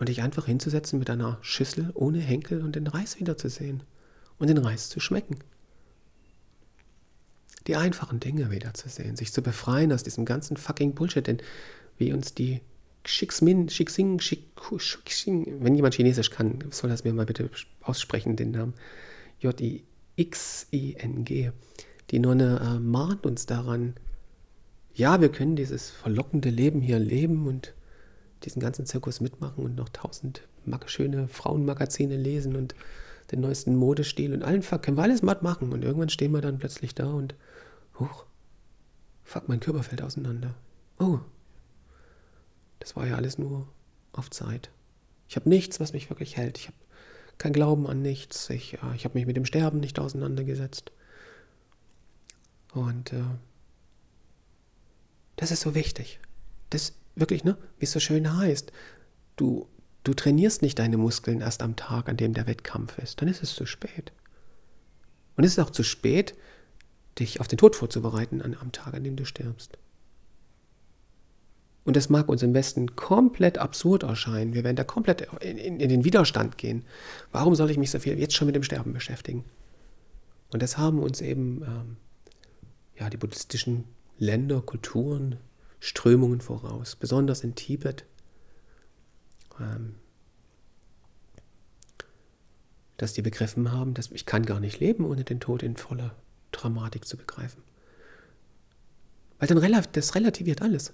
und 0.00 0.08
dich 0.08 0.22
einfach 0.22 0.46
hinzusetzen 0.46 0.98
mit 0.98 1.10
einer 1.10 1.38
Schüssel 1.42 1.90
ohne 1.94 2.18
Henkel 2.18 2.62
und 2.62 2.74
den 2.74 2.86
Reis 2.86 3.20
wiederzusehen 3.20 3.82
und 4.38 4.48
den 4.48 4.56
Reis 4.56 4.88
zu 4.88 4.98
schmecken. 4.98 5.36
Die 7.70 7.76
einfachen 7.76 8.18
Dinge 8.18 8.50
wiederzusehen, 8.50 9.14
sich 9.14 9.32
zu 9.32 9.42
befreien 9.42 9.92
aus 9.92 10.02
diesem 10.02 10.24
ganzen 10.24 10.56
fucking 10.56 10.92
Bullshit, 10.92 11.24
denn 11.24 11.38
wie 11.98 12.12
uns 12.12 12.34
die 12.34 12.62
Xixmin, 13.04 13.68
Xixing, 13.68 14.18
Xixing, 14.18 15.62
wenn 15.62 15.76
jemand 15.76 15.94
Chinesisch 15.94 16.30
kann, 16.30 16.58
soll 16.70 16.90
das 16.90 17.04
mir 17.04 17.12
mal 17.12 17.26
bitte 17.26 17.48
aussprechen, 17.82 18.34
den 18.34 18.50
Namen 18.50 18.74
J-I-X-I-N-G. 19.38 19.92
Die 22.10 22.18
Nonne 22.18 22.60
äh, 22.60 22.80
mahnt 22.80 23.24
uns 23.24 23.46
daran, 23.46 23.94
ja, 24.92 25.20
wir 25.20 25.28
können 25.28 25.54
dieses 25.54 25.90
verlockende 25.90 26.50
Leben 26.50 26.80
hier 26.80 26.98
leben 26.98 27.46
und 27.46 27.72
diesen 28.42 28.58
ganzen 28.58 28.84
Zirkus 28.84 29.20
mitmachen 29.20 29.64
und 29.64 29.76
noch 29.76 29.90
tausend 29.90 30.42
schöne 30.86 31.28
Frauenmagazine 31.28 32.16
lesen 32.16 32.56
und 32.56 32.74
den 33.30 33.38
neuesten 33.38 33.76
Modestil 33.76 34.34
und 34.34 34.42
allen 34.42 34.62
Fuck 34.62 34.82
können 34.82 34.96
wir 34.96 35.04
alles 35.04 35.22
matt 35.22 35.44
machen. 35.44 35.72
Und 35.72 35.84
irgendwann 35.84 36.08
stehen 36.08 36.32
wir 36.32 36.40
dann 36.40 36.58
plötzlich 36.58 36.96
da 36.96 37.06
und, 37.12 37.36
huch, 38.00 38.24
fuck, 39.22 39.48
mein 39.48 39.60
Körper 39.60 39.82
fällt 39.82 40.02
auseinander. 40.02 40.54
Oh, 40.98 41.20
das 42.80 42.96
war 42.96 43.06
ja 43.06 43.14
alles 43.14 43.38
nur 43.38 43.68
auf 44.12 44.30
Zeit. 44.30 44.70
Ich 45.28 45.36
habe 45.36 45.48
nichts, 45.48 45.78
was 45.78 45.92
mich 45.92 46.10
wirklich 46.10 46.36
hält. 46.36 46.58
Ich 46.58 46.66
habe 46.66 46.76
keinen 47.38 47.52
Glauben 47.52 47.86
an 47.86 48.02
nichts. 48.02 48.50
Ich, 48.50 48.74
äh, 48.74 48.94
ich 48.96 49.04
habe 49.04 49.16
mich 49.16 49.26
mit 49.26 49.36
dem 49.36 49.44
Sterben 49.44 49.80
nicht 49.80 49.98
auseinandergesetzt. 49.98 50.90
Und 52.72 53.12
äh, 53.12 53.22
das 55.36 55.50
ist 55.50 55.60
so 55.60 55.74
wichtig. 55.74 56.20
Das 56.70 56.94
wirklich, 57.14 57.44
ne, 57.44 57.56
wie 57.78 57.84
es 57.84 57.92
so 57.92 58.00
schön 58.00 58.36
heißt, 58.36 58.72
du, 59.36 59.68
du 60.04 60.14
trainierst 60.14 60.62
nicht 60.62 60.78
deine 60.78 60.96
Muskeln 60.96 61.40
erst 61.40 61.62
am 61.62 61.76
Tag, 61.76 62.08
an 62.08 62.16
dem 62.16 62.34
der 62.34 62.46
Wettkampf 62.46 62.98
ist. 62.98 63.20
Dann 63.20 63.28
ist 63.28 63.42
es 63.42 63.54
zu 63.54 63.66
spät. 63.66 64.12
Und 65.36 65.44
es 65.44 65.52
ist 65.52 65.58
auch 65.58 65.70
zu 65.70 65.82
spät, 65.82 66.34
dich 67.20 67.40
auf 67.40 67.48
den 67.48 67.58
Tod 67.58 67.76
vorzubereiten 67.76 68.42
an, 68.42 68.56
am 68.60 68.72
Tag, 68.72 68.94
an 68.94 69.04
dem 69.04 69.16
du 69.16 69.24
stirbst. 69.24 69.78
Und 71.84 71.96
das 71.96 72.10
mag 72.10 72.28
uns 72.28 72.42
im 72.42 72.52
Westen 72.54 72.94
komplett 72.94 73.58
absurd 73.58 74.02
erscheinen. 74.02 74.54
Wir 74.54 74.64
werden 74.64 74.76
da 74.76 74.84
komplett 74.84 75.22
in, 75.40 75.56
in, 75.56 75.80
in, 75.80 75.88
den 75.88 76.04
Widerstand 76.04 76.58
gehen. 76.58 76.84
Warum 77.32 77.54
soll 77.54 77.70
ich 77.70 77.78
mich 77.78 77.90
so 77.90 77.98
viel 77.98 78.18
jetzt 78.18 78.34
schon 78.34 78.46
mit 78.46 78.54
dem 78.54 78.62
Sterben 78.62 78.92
beschäftigen? 78.92 79.44
Und 80.52 80.62
das 80.62 80.76
haben 80.76 80.98
uns 80.98 81.20
eben 81.20 81.62
ähm, 81.62 81.96
ja, 82.98 83.08
die 83.08 83.16
buddhistischen 83.16 83.84
Länder, 84.18 84.60
Kulturen, 84.60 85.36
Strömungen 85.78 86.40
voraus, 86.40 86.96
besonders 86.96 87.42
in 87.42 87.54
Tibet. 87.54 88.04
Ähm, 89.58 89.94
dass 92.98 93.14
die 93.14 93.22
begriffen 93.22 93.72
haben, 93.72 93.94
dass 93.94 94.10
ich 94.10 94.26
kann 94.26 94.44
gar 94.44 94.60
nicht 94.60 94.78
leben, 94.78 95.06
ohne 95.06 95.24
den 95.24 95.40
Tod 95.40 95.62
in 95.62 95.78
voller 95.78 96.14
Dramatik 96.52 97.06
zu 97.06 97.16
begreifen. 97.16 97.62
Weil 99.38 99.48
dann 99.48 99.84
das 99.92 100.14
relativiert 100.14 100.62
alles. 100.62 100.92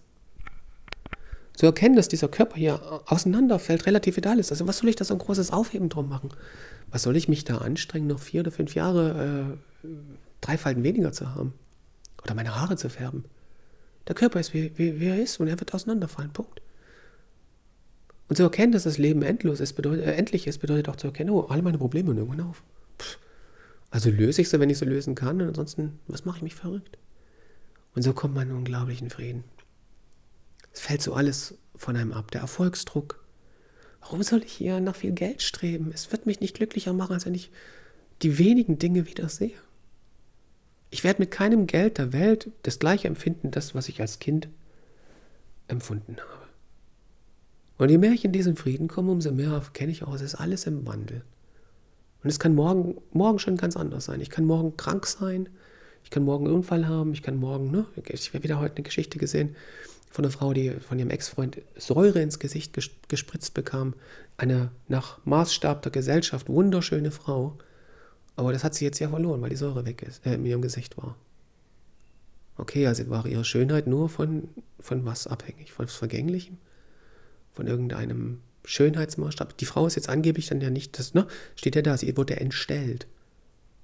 Zu 1.55 1.67
erkennen, 1.67 1.97
dass 1.97 2.09
dieser 2.09 2.29
Körper 2.29 2.57
hier 2.57 3.03
auseinanderfällt, 3.07 3.87
relativiert 3.87 4.27
alles. 4.27 4.51
Also 4.51 4.67
was 4.67 4.79
soll 4.79 4.91
ich 4.91 4.97
da 4.97 5.05
so 5.05 5.15
ein 5.15 5.19
großes 5.19 5.53
Aufheben 5.53 5.89
drum 5.89 6.09
machen? 6.09 6.31
Was 6.91 7.03
soll 7.03 7.17
ich 7.17 7.29
mich 7.29 7.45
da 7.45 7.59
anstrengen, 7.59 8.07
noch 8.07 8.21
vier 8.21 8.43
oder 8.43 8.53
fünf 8.53 8.75
Jahre 8.75 9.57
äh, 9.85 9.89
drei 10.43 10.59
Falten 10.59 10.83
weniger 10.83 11.13
zu 11.13 11.35
haben? 11.35 11.55
Oder 12.23 12.35
meine 12.35 12.55
Haare 12.55 12.77
zu 12.77 12.91
färben? 12.91 13.25
Der 14.07 14.15
Körper 14.15 14.39
ist, 14.39 14.53
wie, 14.55 14.73
wie, 14.77 15.01
wie 15.01 15.07
er 15.07 15.21
ist 15.21 15.41
und 15.41 15.49
er 15.49 15.59
wird 15.59 15.75
auseinanderfallen. 15.75 16.33
Punkt. 16.33 16.61
Und 18.29 18.37
zu 18.37 18.43
erkennen, 18.43 18.73
dass 18.73 18.83
das 18.85 18.99
Leben 18.99 19.23
endlos 19.23 19.61
ist, 19.61 19.73
bedeutet, 19.73 20.07
äh, 20.07 20.13
endlich 20.13 20.47
ist, 20.47 20.59
bedeutet 20.59 20.89
auch 20.89 20.97
zu 20.97 21.07
erkennen, 21.07 21.31
oh, 21.31 21.43
alle 21.43 21.63
meine 21.63 21.79
Probleme 21.79 22.09
hören 22.09 22.19
irgendwann 22.19 22.47
auf. 22.47 22.63
Also 23.97 24.11
löse 24.11 24.43
ich 24.43 24.51
sie, 24.51 24.61
wenn 24.61 24.69
ich 24.69 24.77
sie 24.77 24.85
lösen 24.85 25.15
kann, 25.15 25.41
und 25.41 25.49
ansonsten, 25.49 25.99
was 26.07 26.27
mache 26.27 26.37
ich 26.37 26.43
mich 26.43 26.55
verrückt? 26.55 26.99
Und 27.95 28.03
so 28.03 28.13
kommt 28.13 28.35
man 28.35 28.51
in 28.51 28.55
unglaublichen 28.55 29.09
Frieden. 29.09 29.43
Es 30.71 30.81
fällt 30.81 31.01
so 31.01 31.15
alles 31.15 31.55
von 31.75 31.97
einem 31.97 32.13
ab. 32.13 32.31
Der 32.31 32.43
Erfolgsdruck. 32.43 33.25
Warum 34.03 34.23
soll 34.23 34.43
ich 34.43 34.53
hier 34.53 34.81
nach 34.81 34.97
viel 34.97 35.13
Geld 35.13 35.41
streben? 35.41 35.93
Es 35.95 36.13
wird 36.13 36.27
mich 36.27 36.41
nicht 36.41 36.55
glücklicher 36.57 36.93
machen, 36.93 37.15
als 37.15 37.25
wenn 37.25 37.33
ich 37.33 37.51
die 38.21 38.37
wenigen 38.37 38.79
Dinge 38.79 39.07
wieder 39.07 39.31
sehe. 39.31 39.57
Ich 40.91 41.03
werde 41.03 41.23
mit 41.23 41.31
keinem 41.31 41.67
Geld 41.67 41.97
der 41.97 42.13
Welt 42.13 42.51
das 42.65 42.79
gleiche 42.79 43.09
empfinden, 43.09 43.51
das, 43.51 43.75
was 43.75 43.89
ich 43.89 44.03
als 44.03 44.19
Kind 44.19 44.51
empfunden 45.69 46.19
habe. 46.19 46.49
Und 47.79 47.89
je 47.89 47.97
mehr 47.97 48.13
ich 48.13 48.27
in 48.27 48.33
diesen 48.33 48.57
Frieden 48.57 48.89
komme, 48.89 49.11
umso 49.11 49.33
mehr 49.33 49.53
erkenne 49.53 49.91
ich 49.91 50.03
auch, 50.03 50.17
es 50.17 50.21
ist 50.21 50.35
alles 50.35 50.67
im 50.67 50.87
Wandel. 50.87 51.25
Und 52.27 52.31
es 52.31 52.41
kann 52.41 52.57
morgen, 52.57 53.01
morgen 53.13 53.39
schon 53.39 53.57
ganz 53.57 53.77
anders 53.77 54.07
sein. 54.07 54.21
Ich 54.21 54.31
kann 54.31 54.45
morgen 54.45 54.77
krank 54.77 55.07
sein, 55.07 55.49
ich 56.03 56.11
kann 56.11 56.25
morgen 56.25 56.47
einen 56.47 56.57
Unfall 56.57 56.89
haben, 56.89 57.13
ich 57.13 57.23
kann 57.23 57.37
morgen, 57.37 57.71
ne, 57.71 57.87
ich 58.09 58.35
habe 58.35 58.43
wieder 58.43 58.59
heute 58.59 58.75
eine 58.75 58.83
Geschichte 58.83 59.17
gesehen 59.17 59.55
von 60.11 60.25
einer 60.25 60.33
Frau, 60.33 60.53
die 60.53 60.73
von 60.73 60.99
ihrem 60.99 61.11
Ex-Freund 61.11 61.59
Säure 61.77 62.21
ins 62.21 62.41
Gesicht 62.41 62.77
gespritzt 63.07 63.55
bekam. 63.55 63.95
Eine 64.39 64.73
nach 64.89 65.25
Maßstab 65.25 65.83
der 65.83 65.93
Gesellschaft 65.93 66.49
wunderschöne 66.49 67.13
Frau. 67.13 67.57
Aber 68.35 68.53
das 68.53 68.65
hat 68.65 68.75
sie 68.75 68.85
jetzt 68.85 68.99
ja 68.99 69.09
verloren, 69.09 69.41
weil 69.41 69.51
die 69.51 69.55
Säure 69.55 69.87
weg 69.87 70.03
ist, 70.03 70.27
äh, 70.27 70.35
in 70.35 70.45
ihrem 70.47 70.63
Gesicht 70.63 70.97
war. 70.97 71.15
Okay, 72.57 72.89
also 72.89 73.09
war 73.09 73.25
ihre 73.27 73.45
Schönheit 73.45 73.87
nur 73.87 74.09
von, 74.09 74.49
von 74.81 75.05
was 75.05 75.29
abhängig? 75.29 75.71
Von 75.71 75.87
was 75.87 75.95
Vergänglichem? 75.95 76.59
Von 77.53 77.69
irgendeinem 77.69 78.41
Schönheitsmaßstab? 78.67 79.57
Die 79.59 79.65
Frau 79.65 79.87
ist 79.87 79.95
jetzt 79.95 80.09
angeblich 80.09 80.49
dann 80.49 80.61
ja 80.61 80.71
nicht, 80.71 80.99
das, 80.99 81.15
ne? 81.15 81.27
Steht 81.55 81.77
ja 81.77 81.83
da, 81.83 81.97
sie 81.97 82.17
wurde 82.17 82.39
entstellt. 82.39 83.07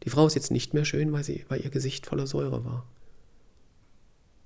Die 0.02 0.10
Frau 0.10 0.26
ist 0.26 0.34
jetzt 0.34 0.50
nicht 0.50 0.74
mehr 0.74 0.84
schön, 0.84 1.12
weil, 1.12 1.24
sie, 1.24 1.44
weil 1.48 1.60
ihr 1.60 1.70
Gesicht 1.70 2.06
voller 2.06 2.26
Säure 2.26 2.64
war. 2.64 2.86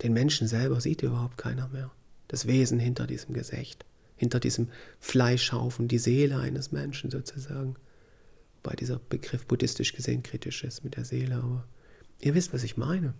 Den 0.03 0.12
Menschen 0.12 0.47
selber 0.47 0.80
sieht 0.80 1.03
überhaupt 1.03 1.39
keiner 1.39 1.68
mehr. 1.68 1.91
Das 2.28 2.47
Wesen 2.47 2.78
hinter 2.78 3.07
diesem 3.07 3.34
Gesicht, 3.34 3.87
hinter 4.16 4.41
diesem 4.41 4.68
Fleischhaufen, 5.01 5.89
die 5.89 5.99
Seele 5.99 6.39
eines 6.39 6.70
Menschen 6.70 7.11
sozusagen. 7.11 7.76
Wobei 8.62 8.76
dieser 8.76 8.99
Begriff 8.99 9.47
buddhistisch 9.47 9.95
gesehen 9.95 10.22
kritisch 10.22 10.64
ist 10.64 10.84
mit 10.84 10.97
der 10.97 11.05
Seele, 11.05 11.37
aber 11.37 11.66
ihr 12.20 12.34
wisst, 12.34 12.53
was 12.53 12.62
ich 12.62 12.76
meine. 12.76 13.14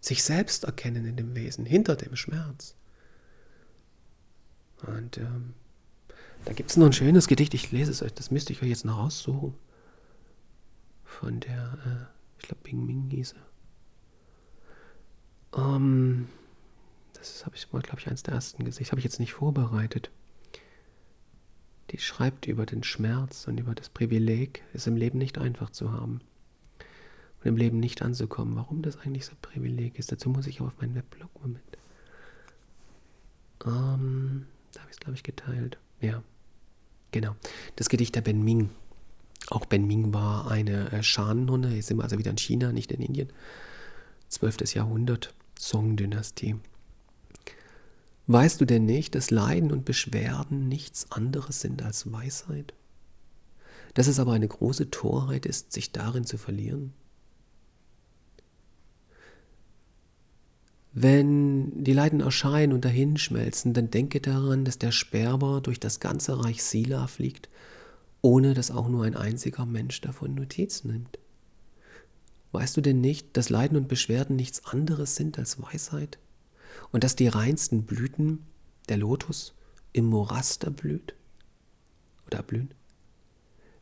Sich 0.00 0.24
selbst 0.24 0.64
erkennen 0.64 1.04
in 1.04 1.16
dem 1.16 1.36
Wesen, 1.36 1.66
hinter 1.66 1.94
dem 1.94 2.16
Schmerz. 2.16 2.74
Und 4.86 5.18
ähm, 5.18 5.54
da 6.48 6.54
gibt 6.54 6.70
es 6.70 6.78
noch 6.78 6.86
ein 6.86 6.94
schönes 6.94 7.28
Gedicht, 7.28 7.52
ich 7.52 7.72
lese 7.72 7.90
es 7.90 8.02
euch, 8.02 8.14
das 8.14 8.30
müsste 8.30 8.54
ich 8.54 8.62
euch 8.62 8.70
jetzt 8.70 8.86
noch 8.86 8.96
raussuchen. 8.96 9.52
Von 11.04 11.40
der, 11.40 11.78
äh, 11.84 12.06
ich 12.38 12.46
glaube, 12.46 12.62
Bing 12.62 12.86
Ming 12.86 13.10
hieß 13.10 13.34
er. 15.52 15.76
Ähm, 15.76 16.26
das 17.12 17.44
habe 17.44 17.54
ich 17.54 17.70
mal, 17.70 17.82
glaube 17.82 18.00
ich, 18.00 18.08
eins 18.08 18.22
der 18.22 18.32
ersten 18.32 18.64
gesehen. 18.64 18.84
Das 18.84 18.92
habe 18.92 19.00
ich 19.00 19.04
jetzt 19.04 19.20
nicht 19.20 19.34
vorbereitet. 19.34 20.10
Die 21.90 21.98
schreibt 21.98 22.46
über 22.46 22.64
den 22.64 22.82
Schmerz 22.82 23.46
und 23.46 23.60
über 23.60 23.74
das 23.74 23.90
Privileg, 23.90 24.64
es 24.72 24.86
im 24.86 24.96
Leben 24.96 25.18
nicht 25.18 25.36
einfach 25.36 25.68
zu 25.68 25.92
haben 25.92 26.22
und 27.40 27.46
im 27.46 27.58
Leben 27.58 27.78
nicht 27.78 28.00
anzukommen. 28.00 28.56
Warum 28.56 28.80
das 28.80 28.96
eigentlich 28.96 29.26
so 29.26 29.32
ein 29.32 29.42
Privileg 29.42 29.98
ist, 29.98 30.12
dazu 30.12 30.30
muss 30.30 30.46
ich 30.46 30.62
auch 30.62 30.68
auf 30.68 30.80
meinen 30.80 30.94
Webblog. 30.94 31.28
Moment. 31.42 31.76
Ähm, 33.66 34.46
da 34.72 34.80
habe 34.80 34.90
ich 34.90 34.96
es, 34.96 35.00
glaube 35.00 35.16
ich, 35.16 35.22
geteilt. 35.22 35.78
Ja, 36.00 36.22
genau. 37.12 37.36
Das 37.76 37.88
Gedicht 37.88 38.14
der 38.14 38.20
Ben 38.20 38.42
Ming. 38.42 38.70
Auch 39.50 39.66
Ben 39.66 39.86
Ming 39.86 40.12
war 40.12 40.50
eine 40.50 40.92
äh, 40.92 41.02
Schan-Nonne. 41.02 41.74
Jetzt 41.74 41.86
sind 41.86 41.98
wir 41.98 42.04
also 42.04 42.18
wieder 42.18 42.30
in 42.30 42.38
China, 42.38 42.72
nicht 42.72 42.92
in 42.92 43.00
Indien. 43.00 43.28
12. 44.28 44.74
Jahrhundert, 44.74 45.34
Song-Dynastie. 45.58 46.56
Weißt 48.26 48.60
du 48.60 48.66
denn 48.66 48.84
nicht, 48.84 49.14
dass 49.14 49.30
Leiden 49.30 49.72
und 49.72 49.86
Beschwerden 49.86 50.68
nichts 50.68 51.10
anderes 51.10 51.60
sind 51.60 51.82
als 51.82 52.12
Weisheit? 52.12 52.74
Dass 53.94 54.06
es 54.06 54.20
aber 54.20 54.32
eine 54.32 54.48
große 54.48 54.90
Torheit 54.90 55.46
ist, 55.46 55.72
sich 55.72 55.92
darin 55.92 56.26
zu 56.26 56.36
verlieren? 56.36 56.92
Wenn 61.00 61.84
die 61.84 61.92
Leiden 61.92 62.18
erscheinen 62.18 62.72
und 62.72 62.84
dahinschmelzen, 62.84 63.72
dann 63.72 63.88
denke 63.88 64.20
daran, 64.20 64.64
dass 64.64 64.78
der 64.78 64.90
Sperber 64.90 65.60
durch 65.60 65.78
das 65.78 66.00
ganze 66.00 66.42
Reich 66.42 66.64
Sila 66.64 67.06
fliegt, 67.06 67.48
ohne 68.20 68.52
dass 68.52 68.72
auch 68.72 68.88
nur 68.88 69.04
ein 69.04 69.14
einziger 69.14 69.64
Mensch 69.64 70.00
davon 70.00 70.34
Notiz 70.34 70.82
nimmt. 70.82 71.20
Weißt 72.50 72.76
du 72.76 72.80
denn 72.80 73.00
nicht, 73.00 73.36
dass 73.36 73.48
Leiden 73.48 73.76
und 73.76 73.86
Beschwerden 73.86 74.34
nichts 74.34 74.64
anderes 74.64 75.14
sind 75.14 75.38
als 75.38 75.62
Weisheit? 75.62 76.18
Und 76.90 77.04
dass 77.04 77.14
die 77.14 77.28
reinsten 77.28 77.84
Blüten, 77.84 78.40
der 78.88 78.96
Lotus, 78.96 79.54
im 79.92 80.06
Moraster 80.06 80.72
blüht? 80.72 81.14
Oder 82.26 82.42
blühen? 82.42 82.74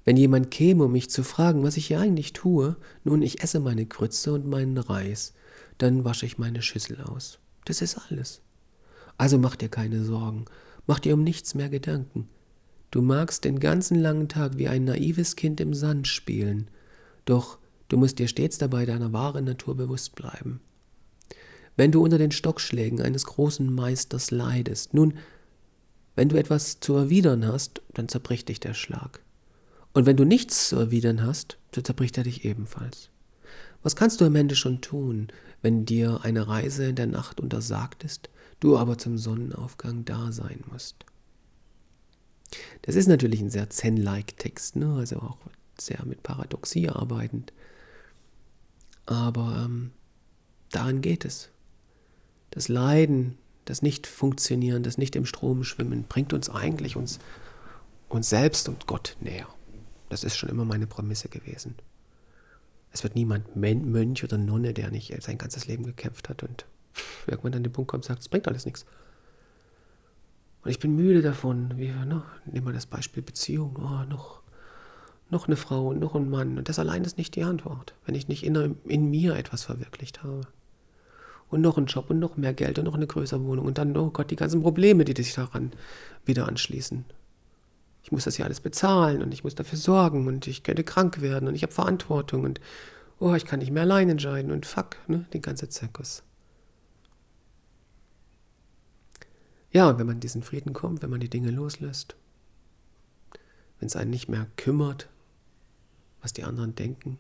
Wenn 0.04 0.18
jemand 0.18 0.50
käme, 0.50 0.84
um 0.84 0.92
mich 0.92 1.08
zu 1.08 1.24
fragen, 1.24 1.62
was 1.62 1.78
ich 1.78 1.86
hier 1.86 1.98
eigentlich 1.98 2.34
tue, 2.34 2.76
nun, 3.04 3.22
ich 3.22 3.42
esse 3.42 3.58
meine 3.58 3.86
Grütze 3.86 4.34
und 4.34 4.46
meinen 4.46 4.76
Reis, 4.76 5.32
dann 5.78 6.04
wasche 6.04 6.26
ich 6.26 6.38
meine 6.38 6.62
Schüssel 6.62 7.00
aus. 7.02 7.38
Das 7.64 7.82
ist 7.82 7.98
alles. 8.08 8.40
Also 9.18 9.38
mach 9.38 9.56
dir 9.56 9.68
keine 9.68 10.04
Sorgen, 10.04 10.44
mach 10.86 11.00
dir 11.00 11.14
um 11.14 11.24
nichts 11.24 11.54
mehr 11.54 11.68
Gedanken. 11.68 12.28
Du 12.90 13.02
magst 13.02 13.44
den 13.44 13.60
ganzen 13.60 13.98
langen 13.98 14.28
Tag 14.28 14.56
wie 14.56 14.68
ein 14.68 14.84
naives 14.84 15.36
Kind 15.36 15.60
im 15.60 15.74
Sand 15.74 16.06
spielen, 16.06 16.68
doch 17.24 17.58
du 17.88 17.96
musst 17.96 18.18
dir 18.18 18.28
stets 18.28 18.58
dabei 18.58 18.86
deiner 18.86 19.12
wahren 19.12 19.44
Natur 19.44 19.76
bewusst 19.76 20.14
bleiben. 20.14 20.60
Wenn 21.76 21.92
du 21.92 22.02
unter 22.02 22.18
den 22.18 22.30
Stockschlägen 22.30 23.02
eines 23.02 23.26
großen 23.26 23.72
Meisters 23.72 24.30
leidest, 24.30 24.94
nun, 24.94 25.14
wenn 26.14 26.30
du 26.30 26.36
etwas 26.36 26.80
zu 26.80 26.94
erwidern 26.94 27.46
hast, 27.46 27.82
dann 27.92 28.08
zerbricht 28.08 28.48
dich 28.48 28.60
der 28.60 28.72
Schlag. 28.72 29.20
Und 29.92 30.06
wenn 30.06 30.16
du 30.16 30.24
nichts 30.24 30.68
zu 30.68 30.76
erwidern 30.76 31.22
hast, 31.22 31.58
so 31.74 31.82
zerbricht 31.82 32.16
er 32.16 32.24
dich 32.24 32.44
ebenfalls. 32.44 33.10
Was 33.82 33.96
kannst 33.96 34.20
du 34.20 34.24
am 34.24 34.36
Ende 34.36 34.56
schon 34.56 34.80
tun, 34.80 35.28
wenn 35.66 35.84
dir 35.84 36.20
eine 36.22 36.46
Reise 36.46 36.90
in 36.90 36.94
der 36.94 37.08
Nacht 37.08 37.40
untersagt 37.40 38.04
ist, 38.04 38.30
du 38.60 38.78
aber 38.78 38.98
zum 38.98 39.18
Sonnenaufgang 39.18 40.04
da 40.04 40.30
sein 40.30 40.62
musst? 40.70 41.04
Das 42.82 42.94
ist 42.94 43.08
natürlich 43.08 43.40
ein 43.40 43.50
sehr 43.50 43.68
Zen-like 43.68 44.36
Text, 44.38 44.76
ne? 44.76 44.94
also 44.94 45.16
auch 45.16 45.38
sehr 45.76 46.04
mit 46.04 46.22
Paradoxie 46.22 46.88
arbeitend. 46.88 47.52
Aber 49.06 49.64
ähm, 49.64 49.90
daran 50.70 51.00
geht 51.00 51.24
es. 51.24 51.48
Das 52.52 52.68
Leiden, 52.68 53.36
das 53.64 53.82
Nicht-Funktionieren, 53.82 54.84
das 54.84 54.98
Nicht 54.98 55.16
im 55.16 55.26
Strom 55.26 55.64
schwimmen, 55.64 56.04
bringt 56.04 56.32
uns 56.32 56.48
eigentlich 56.48 56.94
uns, 56.94 57.18
uns 58.08 58.28
selbst 58.28 58.68
und 58.68 58.86
Gott 58.86 59.16
näher. 59.20 59.48
Das 60.10 60.22
ist 60.22 60.36
schon 60.36 60.48
immer 60.48 60.64
meine 60.64 60.86
Prämisse 60.86 61.28
gewesen. 61.28 61.74
Es 62.93 63.03
wird 63.03 63.14
niemand 63.14 63.57
Mönch 63.57 64.24
oder 64.24 64.39
Nonne, 64.39 64.72
der 64.72 64.91
nicht 64.91 65.14
sein 65.22 65.39
ganzes 65.39 65.66
Leben 65.66 65.84
gekämpft 65.84 66.28
hat 66.28 66.43
und 66.43 66.66
irgendwann 67.26 67.55
an 67.55 67.62
den 67.62 67.72
Punkt 67.72 67.91
kommt 67.91 68.05
und 68.05 68.09
sagt, 68.09 68.20
es 68.20 68.28
bringt 68.28 68.49
alles 68.49 68.64
nichts. 68.64 68.87
Und 70.62 70.70
ich 70.70 70.78
bin 70.78 70.97
müde 70.97 71.22
davon, 71.22 71.76
wie, 71.76 71.89
ne, 71.89 72.22
nehmen 72.47 72.66
wir 72.66 72.72
das 72.72 72.87
Beispiel 72.87 73.22
Beziehung, 73.22 73.76
oh, 73.76 74.05
noch, 74.09 74.41
noch 75.30 75.47
eine 75.47 75.57
Frau 75.57 75.89
und 75.89 76.01
noch 76.01 76.14
ein 76.14 76.28
Mann. 76.28 76.59
Und 76.59 76.68
das 76.68 76.78
allein 76.78 77.05
ist 77.05 77.18
nicht 77.18 77.37
die 77.37 77.45
Antwort, 77.45 77.95
wenn 78.05 78.14
ich 78.14 78.28
nicht 78.28 78.45
in, 78.45 78.76
in 78.84 79.11
mir 79.11 79.37
etwas 79.37 79.62
verwirklicht 79.62 80.22
habe. 80.22 80.43
Und 81.49 81.61
noch 81.61 81.76
einen 81.76 81.87
Job 81.87 82.11
und 82.11 82.18
noch 82.18 82.37
mehr 82.37 82.55
Geld 82.55 82.78
und 82.78 82.87
noch 82.87 82.95
eine 82.95 83.07
größere 83.07 83.45
Wohnung 83.45 83.66
und 83.66 83.78
dann, 83.78 83.97
oh 83.97 84.11
Gott, 84.11 84.30
die 84.30 84.37
ganzen 84.37 84.62
Probleme, 84.62 85.05
die 85.05 85.22
sich 85.22 85.34
daran 85.34 85.72
wieder 86.24 86.49
anschließen 86.49 87.05
ich 88.07 88.12
muss 88.12 88.22
das 88.22 88.38
ja 88.38 88.44
alles 88.44 88.61
bezahlen 88.61 89.20
und 89.20 89.34
ich 89.34 89.42
muss 89.42 89.57
dafür 89.57 89.76
sorgen 89.76 90.28
und 90.28 90.46
ich 90.46 90.62
könnte 90.62 90.84
krank 90.84 91.22
werden 91.22 91.48
und 91.48 91.57
ich 91.57 91.64
habe 91.64 91.72
Verantwortung 91.72 92.44
und 92.44 92.61
oh, 93.18 93.34
ich 93.34 93.44
kann 93.44 93.59
nicht 93.59 93.72
mehr 93.72 93.82
allein 93.82 94.09
entscheiden 94.09 94.52
und 94.52 94.64
fuck, 94.64 94.96
ne, 95.09 95.26
den 95.32 95.42
ganzen 95.42 95.70
Zirkus. 95.70 96.22
Ja, 99.72 99.90
und 99.90 99.98
wenn 99.98 100.07
man 100.07 100.20
diesen 100.20 100.44
Frieden 100.44 100.72
kommt, 100.72 101.02
wenn 101.02 101.11
man 101.11 101.18
die 101.18 101.28
Dinge 101.28 101.50
loslässt, 101.50 102.14
wenn 103.80 103.88
es 103.88 103.96
einen 103.96 104.12
nicht 104.12 104.28
mehr 104.28 104.46
kümmert, 104.54 105.09
was 106.22 106.32
die 106.32 106.44
anderen 106.44 106.76
denken, 106.76 107.18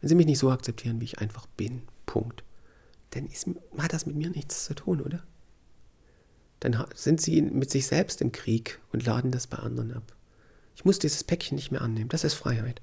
wenn 0.00 0.08
sie 0.08 0.14
mich 0.14 0.24
nicht 0.24 0.38
so 0.38 0.50
akzeptieren, 0.50 1.02
wie 1.02 1.04
ich 1.04 1.18
einfach 1.18 1.44
bin, 1.44 1.82
Punkt, 2.06 2.44
dann 3.10 3.26
ist, 3.26 3.46
hat 3.76 3.92
das 3.92 4.06
mit 4.06 4.16
mir 4.16 4.30
nichts 4.30 4.64
zu 4.64 4.72
tun, 4.72 5.02
oder? 5.02 5.22
Dann 6.60 6.84
sind 6.94 7.20
sie 7.20 7.42
mit 7.42 7.70
sich 7.70 7.86
selbst 7.86 8.20
im 8.20 8.32
Krieg 8.32 8.78
und 8.92 9.04
laden 9.04 9.30
das 9.30 9.46
bei 9.46 9.58
anderen 9.58 9.92
ab. 9.92 10.14
Ich 10.76 10.84
muss 10.84 10.98
dieses 10.98 11.24
Päckchen 11.24 11.56
nicht 11.56 11.70
mehr 11.70 11.82
annehmen. 11.82 12.08
Das 12.08 12.24
ist 12.24 12.34
Freiheit. 12.34 12.80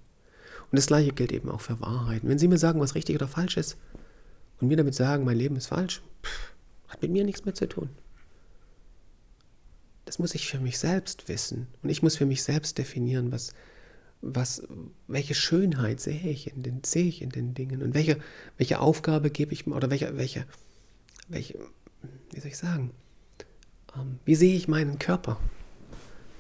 Und 0.72 0.76
das 0.76 0.88
gleiche 0.88 1.14
gilt 1.14 1.32
eben 1.32 1.50
auch 1.50 1.62
für 1.62 1.80
Wahrheiten. 1.80 2.28
Wenn 2.28 2.40
Sie 2.40 2.48
mir 2.48 2.58
sagen, 2.58 2.80
was 2.82 2.96
richtig 2.96 3.16
oder 3.16 3.28
falsch 3.28 3.58
ist, 3.58 3.78
und 4.60 4.68
mir 4.68 4.78
damit 4.78 4.96
sagen, 4.96 5.24
mein 5.24 5.38
Leben 5.38 5.56
ist 5.56 5.68
falsch, 5.68 6.02
pff, 6.24 6.54
hat 6.88 7.02
mit 7.02 7.12
mir 7.12 7.24
nichts 7.24 7.46
mehr 7.46 7.54
zu 7.54 7.68
tun. 7.68 7.90
Das 10.06 10.20
muss 10.20 10.36
ich 10.36 10.48
für 10.48 10.60
mich 10.60 10.80
selbst 10.80 11.28
wissen. 11.28 11.68
Und 11.84 11.90
ich 11.90 12.02
muss 12.02 12.16
für 12.16 12.26
mich 12.26 12.44
selbst 12.44 12.78
definieren, 12.78 13.32
was, 13.32 13.54
was, 14.22 14.64
welche 15.08 15.36
Schönheit 15.36 16.00
sehe 16.00 16.30
ich 16.30 16.52
in 16.52 16.64
den, 16.64 16.84
sehe 16.84 17.08
ich 17.08 17.22
in 17.22 17.30
den 17.30 17.54
Dingen 17.54 17.84
und 17.84 17.94
welche, 17.94 18.18
welche 18.58 18.80
Aufgabe 18.80 19.30
gebe 19.30 19.54
ich 19.54 19.68
mir 19.68 19.76
oder 19.76 19.90
welche, 19.90 20.18
welche, 20.18 20.46
welche, 21.28 21.60
wie 22.32 22.40
soll 22.40 22.50
ich 22.50 22.58
sagen, 22.58 22.92
wie 24.26 24.36
sehe 24.36 24.56
ich 24.56 24.68
meinen 24.68 25.00
Körper? 25.00 25.38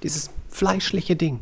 Dieses 0.04 0.30
fleischliche 0.50 1.16
Ding. 1.16 1.40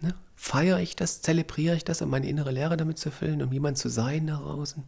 Ne? 0.00 0.14
Feiere 0.36 0.80
ich 0.80 0.96
das, 0.96 1.22
zelebriere 1.22 1.76
ich 1.76 1.84
das, 1.84 2.02
um 2.02 2.10
meine 2.10 2.28
innere 2.28 2.50
Lehre 2.50 2.76
damit 2.76 2.98
zu 2.98 3.10
füllen, 3.10 3.42
um 3.42 3.52
jemand 3.52 3.78
zu 3.78 3.88
sein 3.88 4.24
nach 4.24 4.40
außen? 4.40 4.84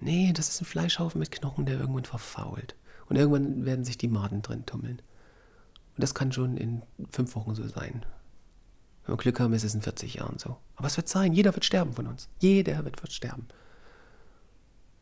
Nee, 0.00 0.32
das 0.34 0.48
ist 0.48 0.60
ein 0.60 0.66
Fleischhaufen 0.66 1.18
mit 1.18 1.30
Knochen, 1.30 1.66
der 1.66 1.78
irgendwann 1.78 2.04
verfault. 2.04 2.74
Und 3.08 3.16
irgendwann 3.16 3.64
werden 3.64 3.84
sich 3.84 3.98
die 3.98 4.08
Maden 4.08 4.42
drin 4.42 4.66
tummeln. 4.66 5.00
Und 5.96 6.02
das 6.02 6.14
kann 6.14 6.32
schon 6.32 6.56
in 6.56 6.82
fünf 7.10 7.34
Wochen 7.36 7.54
so 7.54 7.66
sein. 7.66 8.04
Wenn 9.04 9.14
wir 9.14 9.16
Glück 9.16 9.40
haben, 9.40 9.54
ist 9.54 9.64
es 9.64 9.74
in 9.74 9.82
40 9.82 10.14
Jahren 10.14 10.38
so. 10.38 10.56
Aber 10.74 10.88
es 10.88 10.96
wird 10.96 11.08
sein, 11.08 11.32
jeder 11.32 11.54
wird 11.54 11.64
sterben 11.64 11.94
von 11.94 12.06
uns. 12.06 12.28
Jeder 12.38 12.84
wird 12.84 13.12
sterben. 13.12 13.46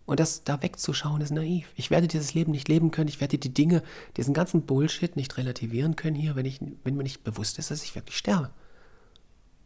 Und 0.07 0.20
das 0.20 0.44
da 0.44 0.62
wegzuschauen 0.62 1.22
ist 1.22 1.30
naiv. 1.30 1.68
Ich 1.76 1.90
werde 1.90 2.09
dieses 2.09 2.34
Leben 2.34 2.52
nicht 2.52 2.68
leben 2.68 2.90
können, 2.90 3.09
ich 3.09 3.20
werde 3.20 3.38
die 3.38 3.55
Dinge, 3.55 3.82
diesen 4.16 4.34
ganzen 4.34 4.66
Bullshit 4.66 5.16
nicht 5.16 5.36
relativieren 5.38 5.96
können 5.96 6.16
hier, 6.16 6.36
wenn, 6.36 6.44
ich, 6.44 6.61
wenn 6.82 6.96
mir 6.96 7.02
nicht 7.02 7.24
bewusst 7.24 7.59
ist, 7.59 7.70
dass 7.70 7.82
ich 7.82 7.94
wirklich 7.94 8.18
sterbe. 8.18 8.50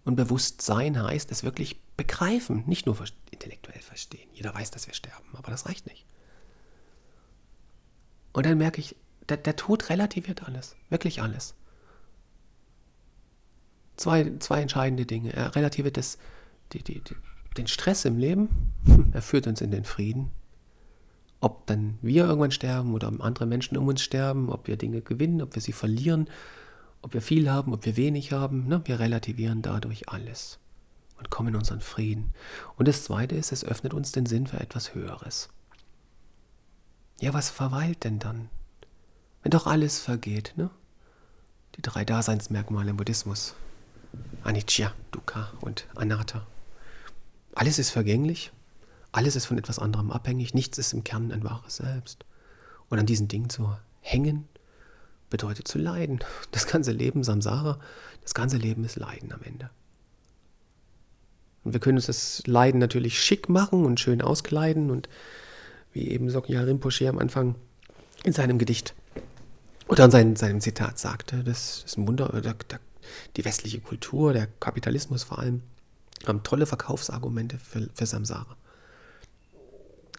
Und 0.04 0.14
Bewusstsein 0.16 1.02
heißt 1.02 1.30
es 1.32 1.42
wirklich 1.42 1.80
begreifen, 1.96 2.62
nicht 2.66 2.86
nur 2.86 2.96
intellektuell 3.30 3.80
verstehen. 3.80 4.28
Jeder 4.32 4.54
weiß, 4.54 4.70
dass 4.70 4.86
wir 4.86 4.94
sterben, 4.94 5.28
aber 5.34 5.50
das 5.50 5.66
reicht 5.66 5.86
nicht. 5.86 6.06
Und 8.32 8.46
dann 8.46 8.58
merke 8.58 8.80
ich, 8.80 8.94
der, 9.28 9.36
der 9.36 9.56
Tod 9.56 9.90
relativiert 9.90 10.44
alles, 10.44 10.76
wirklich 10.88 11.20
alles. 11.20 11.54
Zwei, 13.96 14.32
zwei 14.38 14.62
entscheidende 14.62 15.06
Dinge. 15.06 15.32
Er 15.32 15.56
relativiert 15.56 15.96
das, 15.96 16.18
die, 16.72 16.82
die, 16.82 17.00
die, 17.00 17.16
den 17.58 17.66
Stress 17.66 18.04
im 18.04 18.18
Leben, 18.18 18.72
er 19.12 19.22
führt 19.22 19.46
uns 19.46 19.60
in 19.60 19.70
den 19.70 19.84
Frieden. 19.84 20.30
Ob 21.40 21.66
dann 21.66 21.98
wir 22.02 22.24
irgendwann 22.24 22.50
sterben 22.50 22.94
oder 22.94 23.12
andere 23.20 23.46
Menschen 23.46 23.76
um 23.76 23.86
uns 23.86 24.02
sterben, 24.02 24.50
ob 24.50 24.66
wir 24.66 24.76
Dinge 24.76 25.02
gewinnen, 25.02 25.42
ob 25.42 25.54
wir 25.54 25.62
sie 25.62 25.72
verlieren, 25.72 26.28
ob 27.02 27.14
wir 27.14 27.22
viel 27.22 27.50
haben, 27.50 27.72
ob 27.72 27.84
wir 27.86 27.96
wenig 27.96 28.32
haben, 28.32 28.66
ne? 28.66 28.82
wir 28.84 28.98
relativieren 28.98 29.62
dadurch 29.62 30.08
alles 30.08 30.58
und 31.16 31.30
kommen 31.30 31.50
in 31.50 31.56
unseren 31.56 31.80
Frieden. 31.80 32.32
Und 32.76 32.88
das 32.88 33.04
Zweite 33.04 33.36
ist, 33.36 33.52
es 33.52 33.64
öffnet 33.64 33.94
uns 33.94 34.12
den 34.12 34.26
Sinn 34.26 34.46
für 34.46 34.58
etwas 34.58 34.94
Höheres. 34.94 35.48
Ja, 37.20 37.34
was 37.34 37.50
verweilt 37.50 38.04
denn 38.04 38.18
dann? 38.18 38.48
Wenn 39.42 39.50
doch 39.50 39.66
alles 39.66 39.98
vergeht, 39.98 40.54
ne? 40.56 40.70
Die 41.76 41.82
drei 41.82 42.04
Daseinsmerkmale 42.04 42.90
im 42.90 42.96
Buddhismus. 42.96 43.54
Anicca, 44.42 44.92
Dukkha 45.12 45.52
und 45.60 45.86
Anatta. 45.94 46.46
Alles 47.54 47.78
ist 47.78 47.90
vergänglich, 47.90 48.52
alles 49.12 49.36
ist 49.36 49.46
von 49.46 49.58
etwas 49.58 49.78
anderem 49.78 50.10
abhängig, 50.10 50.54
nichts 50.54 50.78
ist 50.78 50.92
im 50.92 51.04
Kern 51.04 51.32
ein 51.32 51.44
wahres 51.44 51.76
Selbst. 51.76 52.24
Und 52.88 52.98
an 52.98 53.06
diesen 53.06 53.28
Dingen 53.28 53.50
zu 53.50 53.76
hängen, 54.00 54.48
bedeutet 55.30 55.68
zu 55.68 55.78
leiden. 55.78 56.20
Das 56.50 56.66
ganze 56.66 56.92
Leben, 56.92 57.24
Samsara, 57.24 57.78
das 58.22 58.34
ganze 58.34 58.56
Leben 58.56 58.84
ist 58.84 58.96
Leiden 58.96 59.32
am 59.32 59.42
Ende. 59.42 59.70
Und 61.64 61.72
wir 61.72 61.80
können 61.80 61.98
uns 61.98 62.06
das 62.06 62.42
Leiden 62.46 62.80
natürlich 62.80 63.22
schick 63.22 63.48
machen 63.48 63.84
und 63.84 64.00
schön 64.00 64.22
auskleiden 64.22 64.90
und 64.90 65.08
wie 65.92 66.08
eben 66.08 66.30
Sokya 66.30 66.62
Rinpoche 66.62 67.08
am 67.08 67.18
Anfang 67.18 67.56
in 68.24 68.32
seinem 68.32 68.58
Gedicht 68.58 68.94
oder 69.88 70.04
in 70.04 70.10
seinem, 70.10 70.36
seinem 70.36 70.60
Zitat 70.60 70.98
sagte, 70.98 71.42
das 71.44 71.84
ist 71.84 71.98
ein 71.98 72.06
Wunder, 72.06 72.28
der, 72.40 72.54
der, 72.54 72.80
die 73.36 73.44
westliche 73.44 73.80
Kultur, 73.80 74.32
der 74.32 74.46
Kapitalismus 74.60 75.24
vor 75.24 75.38
allem, 75.38 75.62
haben 76.26 76.42
tolle 76.42 76.66
Verkaufsargumente 76.66 77.58
für, 77.58 77.88
für 77.94 78.06
Samsara. 78.06 78.56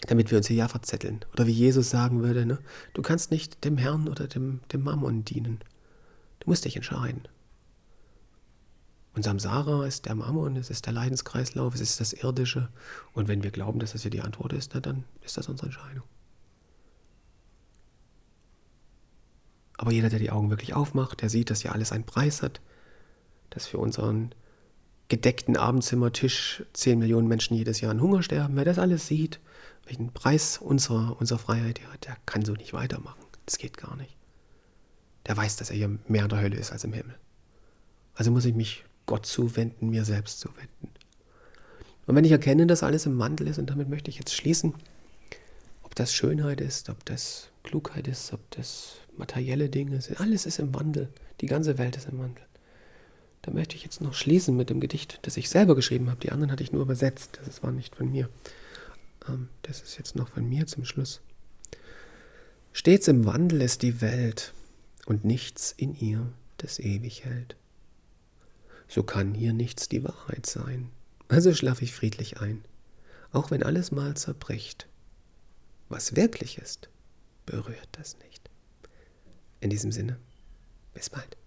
Damit 0.08 0.32
wir 0.32 0.38
uns 0.38 0.48
hier 0.48 0.56
ja 0.56 0.68
verzetteln. 0.68 1.26
Oder 1.34 1.46
wie 1.46 1.52
Jesus 1.52 1.90
sagen 1.90 2.24
würde, 2.24 2.46
ne? 2.46 2.60
du 2.94 3.02
kannst 3.02 3.32
nicht 3.32 3.64
dem 3.66 3.78
Herrn 3.78 4.08
oder 4.08 4.28
dem, 4.28 4.62
dem 4.72 4.84
Mammon 4.84 5.26
dienen. 5.26 5.60
Du 6.40 6.50
musst 6.50 6.66
dich 6.66 6.76
entscheiden. 6.76 7.28
Und 9.14 9.24
Samsara 9.24 9.86
ist 9.86 10.06
der 10.06 10.16
Mammon, 10.16 10.56
es 10.56 10.70
ist 10.70 10.86
der 10.86 10.94
Leidenskreislauf, 10.94 11.76
es 11.76 11.82
ist 11.82 12.00
das 12.00 12.14
Irdische. 12.14 12.70
Und 13.14 13.28
wenn 13.28 13.44
wir 13.44 13.52
glauben, 13.52 13.80
dass 13.80 13.92
das 13.92 14.04
hier 14.04 14.12
die 14.12 14.22
Antwort 14.22 14.54
ist, 14.54 14.72
na, 14.74 14.80
dann 14.80 15.04
ist 15.22 15.36
das 15.36 15.50
unsere 15.50 15.68
Entscheidung. 15.68 16.04
Aber 19.78 19.92
jeder, 19.92 20.10
der 20.10 20.20
die 20.20 20.32
Augen 20.32 20.50
wirklich 20.50 20.74
aufmacht, 20.74 21.22
der 21.22 21.30
sieht, 21.30 21.50
dass 21.50 21.64
ja 21.64 21.72
alles 21.72 21.92
einen 21.92 22.06
Preis 22.06 22.42
hat, 22.42 22.62
dass 23.50 23.66
für 23.66 23.78
unseren 23.78 24.36
gedeckten 25.10 25.58
Abendzimmertisch 25.58 26.64
10 26.74 27.00
Millionen 27.00 27.28
Menschen 27.28 27.56
jedes 27.56 27.82
Jahr 27.82 27.92
an 27.92 28.02
Hunger 28.02 28.24
sterben. 28.24 28.56
Wer 28.56 28.66
das 28.66 28.80
alles 28.80 29.08
sieht, 29.08 29.40
welchen 29.86 30.14
Preis 30.14 30.60
unserer, 30.60 31.20
unserer 31.20 31.40
Freiheit 31.40 31.82
hat, 31.92 32.06
der 32.06 32.18
kann 32.26 32.46
so 32.46 32.54
nicht 32.54 32.74
weitermachen. 32.74 33.20
Das 33.46 33.58
geht 33.58 33.78
gar 33.78 33.96
nicht. 33.98 34.16
Der 35.26 35.36
weiß, 35.36 35.58
dass 35.58 35.72
er 35.72 35.76
hier 35.76 35.98
mehr 36.08 36.24
in 36.24 36.30
der 36.30 36.42
Hölle 36.42 36.58
ist 36.58 36.72
als 36.72 36.84
im 36.84 36.94
Himmel. 36.94 37.16
Also 38.14 38.32
muss 38.32 38.46
ich 38.46 38.54
mich 38.54 38.86
Gott 39.08 39.26
zuwenden, 39.26 39.90
mir 39.90 40.06
selbst 40.06 40.40
zuwenden. 40.40 40.90
Und 42.06 42.16
wenn 42.16 42.26
ich 42.26 42.32
erkenne, 42.32 42.68
dass 42.68 42.84
alles 42.84 43.06
im 43.06 43.18
Wandel 43.18 43.48
ist, 43.48 43.58
und 43.58 43.70
damit 43.70 43.90
möchte 43.90 44.10
ich 44.10 44.18
jetzt 44.18 44.34
schließen, 44.34 44.76
ob 45.84 45.96
das 45.96 46.14
Schönheit 46.14 46.62
ist, 46.62 46.90
ob 46.90 47.04
das 47.06 47.50
Klugheit 47.64 48.08
ist, 48.08 48.32
ob 48.34 48.40
das 48.52 48.98
materielle 49.18 49.70
Dinge 49.70 50.02
sind, 50.02 50.20
alles 50.20 50.46
ist 50.46 50.60
im 50.60 50.74
Wandel. 50.76 51.10
Die 51.42 51.48
ganze 51.48 51.78
Welt 51.78 51.98
ist 51.98 52.08
im 52.10 52.20
Wandel. 52.20 52.44
Da 53.42 53.52
möchte 53.52 53.76
ich 53.76 53.84
jetzt 53.84 54.02
noch 54.02 54.14
schließen 54.14 54.56
mit 54.56 54.70
dem 54.70 54.80
Gedicht, 54.80 55.20
das 55.24 55.38
ich 55.38 55.50
selber 55.50 55.76
geschrieben 55.76 56.10
habe. 56.10 56.20
Die 56.20 56.32
anderen 56.32 56.52
hatte 56.52 56.64
ich 56.64 56.72
nur 56.72 56.82
übersetzt. 56.82 57.40
Das 57.46 57.64
war 57.64 57.72
nicht 57.72 57.96
von 57.96 58.12
mir. 58.12 58.30
Ähm, 59.28 59.50
das 59.62 59.82
ist 59.82 59.98
jetzt 59.98 60.16
noch 60.16 60.30
von 60.30 60.48
mir 60.48 60.68
zum 60.68 60.86
Schluss. 60.86 61.22
Stets 62.74 63.08
im 63.08 63.26
Wandel 63.26 63.62
ist 63.62 63.82
die 63.82 64.02
Welt 64.02 64.54
und 65.06 65.26
nichts 65.26 65.74
in 65.76 65.96
ihr, 65.96 66.32
das 66.58 66.80
ewig 66.80 67.26
hält 67.26 67.56
so 68.90 69.04
kann 69.04 69.36
hier 69.36 69.54
nichts 69.54 69.88
die 69.88 70.04
Wahrheit 70.04 70.46
sein. 70.46 70.90
Also 71.30 71.54
schlafe 71.54 71.84
ich 71.84 71.94
friedlich 71.94 72.42
ein, 72.42 72.66
auch 73.32 73.52
wenn 73.52 73.64
alles 73.64 73.92
mal 73.92 74.18
zerbricht. 74.18 74.88
Was 75.88 76.16
wirklich 76.16 76.58
ist, 76.58 76.90
berührt 77.46 77.88
das 77.94 78.18
nicht. 78.20 78.50
In 79.62 79.70
diesem 79.70 79.92
Sinne, 79.92 80.18
bis 80.94 81.10
bald. 81.10 81.38